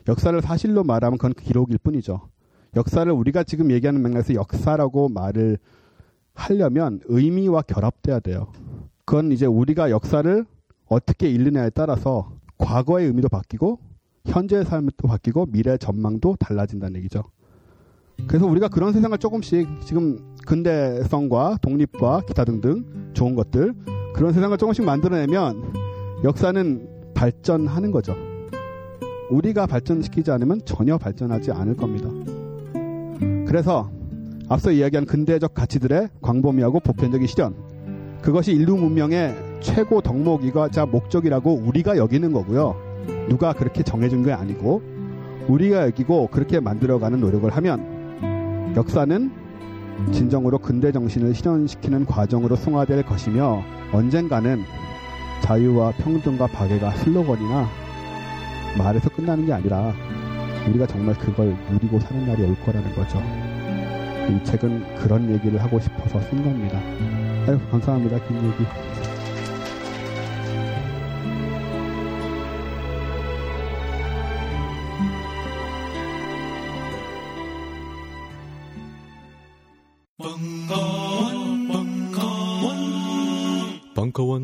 역사를 0.09 0.39
사실로 0.43 0.83
말하면 0.85 1.19
그건 1.19 1.33
기록일 1.33 1.79
뿐이죠. 1.79 2.29
역사를 2.77 3.11
우리가 3.11 3.45
지금 3.45 3.71
얘기하는 3.71 4.03
맥락에서 4.03 4.35
역사라고 4.35 5.09
말을 5.09 5.59
하려면 6.35 7.01
의미와 7.05 7.63
결합돼야 7.63 8.19
돼요. 8.19 8.53
그건 9.05 9.31
이제 9.31 9.47
우리가 9.47 9.91
역사를 9.91 10.45
어떻게 10.87 11.31
읽느냐에 11.31 11.71
따라서 11.71 12.33
과거의 12.59 13.07
의미도 13.07 13.29
바뀌고 13.29 13.79
현재의 14.27 14.65
삶도 14.65 15.07
바뀌고 15.07 15.47
미래 15.47 15.79
전망도 15.79 16.37
달라진다는 16.41 16.97
얘기죠. 16.99 17.23
그래서 18.27 18.47
우리가 18.47 18.67
그런 18.69 18.93
세상을 18.93 19.17
조금씩 19.19 19.69
지금 19.87 20.35
근대성과 20.45 21.59
독립과 21.63 22.23
기타 22.27 22.45
등등 22.45 23.13
좋은 23.15 23.37
것들 23.37 23.75
그런 24.15 24.33
세상을 24.33 24.57
조금씩 24.57 24.85
만들어내면 24.85 25.73
역사는 26.23 26.89
발전하는 27.15 27.91
거죠. 27.91 28.17
우리가 29.29 29.67
발전시키지 29.67 30.31
않으면 30.31 30.61
전혀 30.65 30.97
발전하지 30.97 31.51
않을 31.51 31.77
겁니다. 31.77 32.09
그래서 33.47 33.91
앞서 34.49 34.71
이야기한 34.71 35.05
근대적 35.05 35.55
가치들의 35.55 36.11
광범위하고 36.23 36.81
보편적인 36.81 37.27
실현. 37.27 37.55
그것이 38.23 38.53
인류 38.53 38.77
문명의 38.77 39.35
최고 39.61 40.01
덕목이자 40.01 40.87
목적이라고 40.87 41.53
우리가 41.53 41.97
여기는 41.97 42.33
거고요. 42.33 42.77
누가 43.29 43.53
그렇게 43.53 43.83
정해준 43.83 44.23
게 44.23 44.33
아니고 44.33 44.83
우리가 45.49 45.87
여기고 45.87 46.29
그렇게 46.29 46.61
만들어가는 46.61 47.19
노력을 47.21 47.51
하면 47.51 48.75
역사는 48.77 49.44
진정으로 50.13 50.59
근대 50.59 50.93
정신을 50.93 51.35
실현시키는 51.35 52.07
과정으로 52.07 52.57
승화될 52.57 53.05
것이며 53.05 53.63
언젠가는 53.93 54.63
자유와 55.43 55.93
평등과 55.93 56.47
박애가 56.49 56.93
슬로건이나 56.97 57.69
말에서 58.79 59.09
끝나는 59.11 59.47
게 59.47 59.53
아니라 59.53 59.95
우리가 60.69 60.87
정말 60.87 61.15
그걸 61.17 61.57
누리고 61.71 62.01
사는 62.01 62.27
날이 62.27 62.43
올 62.43 62.55
거라는 62.65 62.95
거죠. 62.95 63.23
이 64.29 64.43
책은 64.45 64.97
그런 64.97 65.31
얘기를 65.31 65.63
하고 65.63 65.79
싶어서 65.79 66.21
쓴 66.23 66.43
겁니다. 66.43 66.79
아유, 67.47 67.59
감사합니다. 67.71 68.19
긴 68.27 68.37
얘기. 68.39 69.04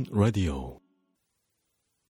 벙커 0.04 0.80